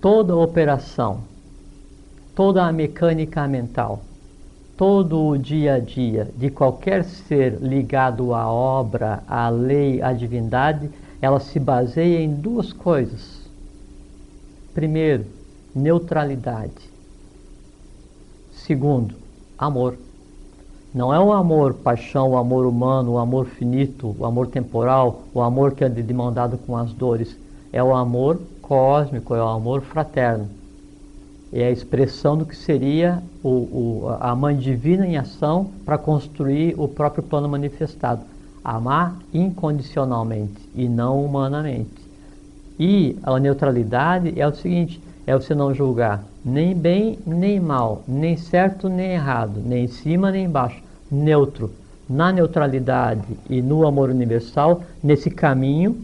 toda 0.00 0.34
operação, 0.34 1.20
toda 2.34 2.64
a 2.64 2.72
mecânica 2.72 3.46
mental, 3.46 4.00
todo 4.76 5.26
o 5.26 5.36
dia 5.36 5.74
a 5.74 5.78
dia 5.78 6.30
de 6.36 6.48
qualquer 6.50 7.04
ser 7.04 7.58
ligado 7.60 8.32
à 8.34 8.50
obra, 8.50 9.22
à 9.28 9.50
lei, 9.50 10.00
à 10.00 10.12
divindade, 10.12 10.88
ela 11.20 11.38
se 11.38 11.60
baseia 11.60 12.18
em 12.18 12.34
duas 12.34 12.72
coisas. 12.72 13.40
Primeiro, 14.72 15.26
neutralidade. 15.74 16.90
Segundo, 18.52 19.14
amor. 19.58 19.98
Não 20.94 21.12
é 21.12 21.20
o 21.20 21.32
amor, 21.32 21.74
paixão, 21.74 22.30
o 22.30 22.36
amor 22.36 22.64
humano, 22.66 23.12
o 23.12 23.18
amor 23.18 23.46
finito, 23.46 24.16
o 24.18 24.24
amor 24.24 24.46
temporal, 24.46 25.24
o 25.34 25.42
amor 25.42 25.72
que 25.72 25.84
é 25.84 25.88
demandado 25.88 26.56
com 26.56 26.76
as 26.76 26.92
dores. 26.92 27.36
É 27.72 27.82
o 27.82 27.94
amor 27.94 28.40
cósmico, 28.62 29.34
é 29.34 29.42
o 29.42 29.48
amor 29.48 29.82
fraterno. 29.82 30.48
É 31.52 31.66
a 31.66 31.70
expressão 31.70 32.36
do 32.36 32.46
que 32.46 32.56
seria 32.56 33.22
o, 33.42 33.48
o, 33.48 34.16
a 34.20 34.34
mãe 34.34 34.56
divina 34.56 35.06
em 35.06 35.16
ação 35.16 35.70
para 35.84 35.98
construir 35.98 36.74
o 36.78 36.86
próprio 36.86 37.22
plano 37.22 37.48
manifestado. 37.48 38.22
Amar 38.62 39.16
incondicionalmente 39.32 40.68
e 40.74 40.88
não 40.88 41.24
humanamente. 41.24 42.00
E 42.78 43.16
a 43.22 43.38
neutralidade 43.38 44.38
é 44.38 44.46
o 44.46 44.54
seguinte: 44.54 45.00
é 45.26 45.34
você 45.34 45.54
não 45.54 45.74
julgar 45.74 46.24
nem 46.44 46.74
bem 46.74 47.18
nem 47.26 47.60
mal, 47.60 48.02
nem 48.08 48.36
certo 48.36 48.88
nem 48.88 49.12
errado, 49.12 49.60
nem 49.64 49.84
em 49.84 49.88
cima 49.88 50.30
nem 50.30 50.46
embaixo, 50.46 50.82
neutro, 51.10 51.70
na 52.08 52.32
neutralidade 52.32 53.36
e 53.48 53.60
no 53.60 53.86
amor 53.86 54.10
universal, 54.10 54.82
nesse 55.02 55.30
caminho, 55.30 55.96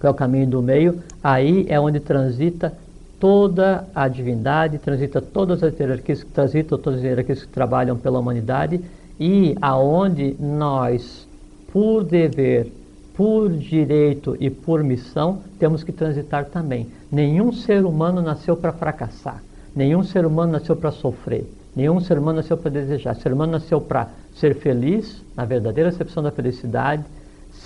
que 0.00 0.06
é 0.06 0.10
o 0.10 0.14
caminho 0.14 0.46
do 0.46 0.62
meio, 0.62 1.00
aí 1.22 1.66
é 1.68 1.78
onde 1.78 2.00
transita 2.00 2.72
toda 3.18 3.84
a 3.94 4.06
divindade, 4.06 4.78
transita 4.78 5.20
todas 5.20 5.62
as 5.62 5.78
hierarquias, 5.78 6.24
transita 6.32 6.78
todas 6.78 7.00
as 7.00 7.04
hierarquias 7.04 7.42
que 7.42 7.48
trabalham 7.48 7.96
pela 7.96 8.18
humanidade 8.18 8.80
e 9.18 9.56
aonde 9.60 10.36
nós, 10.38 11.26
por 11.72 12.04
dever, 12.04 12.72
por 13.14 13.50
direito 13.50 14.36
e 14.38 14.48
por 14.48 14.84
missão, 14.84 15.40
temos 15.58 15.82
que 15.82 15.90
transitar 15.90 16.44
também. 16.44 16.86
Nenhum 17.10 17.52
ser 17.52 17.84
humano 17.84 18.22
nasceu 18.22 18.56
para 18.56 18.72
fracassar. 18.72 19.42
Nenhum 19.74 20.04
ser 20.04 20.24
humano 20.24 20.52
nasceu 20.52 20.76
para 20.76 20.92
sofrer. 20.92 21.44
Nenhum 21.74 22.00
ser 22.00 22.18
humano 22.18 22.36
nasceu 22.36 22.56
para 22.56 22.70
desejar. 22.70 23.16
O 23.16 23.20
ser 23.20 23.32
humano 23.32 23.52
nasceu 23.52 23.80
para 23.80 24.08
ser 24.36 24.54
feliz, 24.54 25.22
na 25.36 25.44
verdadeira 25.44 25.90
acepção 25.90 26.22
da 26.22 26.30
felicidade, 26.30 27.04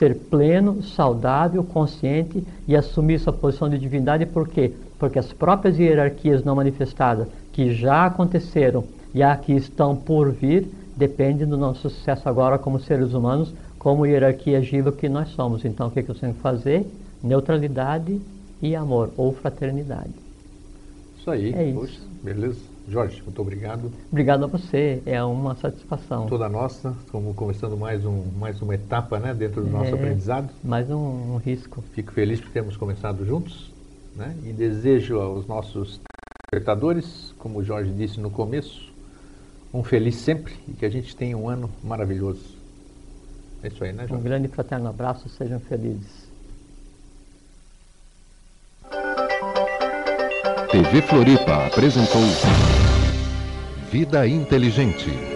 ser 0.02 0.16
pleno, 0.16 0.82
saudável, 0.82 1.62
consciente 1.62 2.42
e 2.66 2.74
assumir 2.74 3.20
sua 3.20 3.32
posição 3.32 3.68
de 3.70 3.78
divindade. 3.78 4.26
Por 4.26 4.48
quê? 4.48 4.72
Porque 4.98 5.16
as 5.16 5.32
próprias 5.32 5.78
hierarquias 5.78 6.42
não 6.42 6.56
manifestadas, 6.56 7.28
que 7.52 7.72
já 7.72 8.06
aconteceram 8.06 8.82
e 9.14 9.22
a 9.22 9.36
que 9.36 9.52
estão 9.52 9.94
por 9.94 10.32
vir, 10.32 10.66
dependem 10.96 11.46
do 11.46 11.56
nosso 11.56 11.88
sucesso 11.88 12.28
agora 12.28 12.58
como 12.58 12.80
seres 12.80 13.14
humanos, 13.14 13.54
como 13.78 14.04
hierarquia 14.04 14.58
agiva 14.58 14.90
que 14.90 15.08
nós 15.08 15.28
somos. 15.28 15.64
Então, 15.64 15.86
o 15.86 15.90
que, 15.92 16.00
é 16.00 16.02
que 16.02 16.10
eu 16.10 16.16
tenho 16.16 16.34
que 16.34 16.40
fazer? 16.40 16.84
Neutralidade 17.22 18.20
e 18.60 18.74
amor, 18.74 19.10
ou 19.16 19.32
fraternidade. 19.32 20.10
Isso 21.16 21.30
aí. 21.30 21.52
É 21.54 21.72
Poxa, 21.72 21.92
isso. 21.92 22.08
beleza. 22.24 22.71
Jorge, 22.88 23.22
muito 23.22 23.40
obrigado. 23.40 23.92
Obrigado 24.10 24.44
a 24.44 24.46
você, 24.46 25.02
é 25.06 25.22
uma 25.22 25.54
satisfação. 25.54 26.26
Toda 26.26 26.48
nossa, 26.48 26.94
estamos 27.04 27.34
começando 27.36 27.76
mais, 27.76 28.04
um, 28.04 28.24
mais 28.38 28.60
uma 28.60 28.74
etapa 28.74 29.18
né, 29.18 29.32
dentro 29.32 29.62
do 29.62 29.68
é, 29.68 29.70
nosso 29.70 29.94
aprendizado. 29.94 30.50
Mais 30.64 30.90
um, 30.90 31.34
um, 31.34 31.36
risco. 31.36 31.82
Fico 31.92 32.12
feliz 32.12 32.40
por 32.40 32.50
termos 32.50 32.76
começado 32.76 33.24
juntos 33.24 33.72
né, 34.16 34.36
e 34.44 34.52
desejo 34.52 35.20
aos 35.20 35.46
nossos 35.46 36.00
espectadores, 36.46 37.32
como 37.38 37.60
o 37.60 37.64
Jorge 37.64 37.92
disse 37.92 38.20
no 38.20 38.30
começo, 38.30 38.92
um 39.72 39.82
feliz 39.82 40.16
sempre 40.16 40.54
e 40.68 40.72
que 40.72 40.84
a 40.84 40.90
gente 40.90 41.16
tenha 41.16 41.36
um 41.36 41.48
ano 41.48 41.70
maravilhoso. 41.82 42.56
É 43.62 43.68
isso 43.68 43.82
aí, 43.84 43.92
né, 43.92 44.06
Jorge? 44.08 44.14
Um 44.14 44.22
grande 44.22 44.48
fraterno 44.48 44.88
abraço, 44.88 45.28
sejam 45.28 45.60
felizes. 45.60 46.21
TV 50.72 51.02
Floripa 51.02 51.66
apresentou 51.66 52.22
Vida 53.90 54.26
Inteligente. 54.26 55.31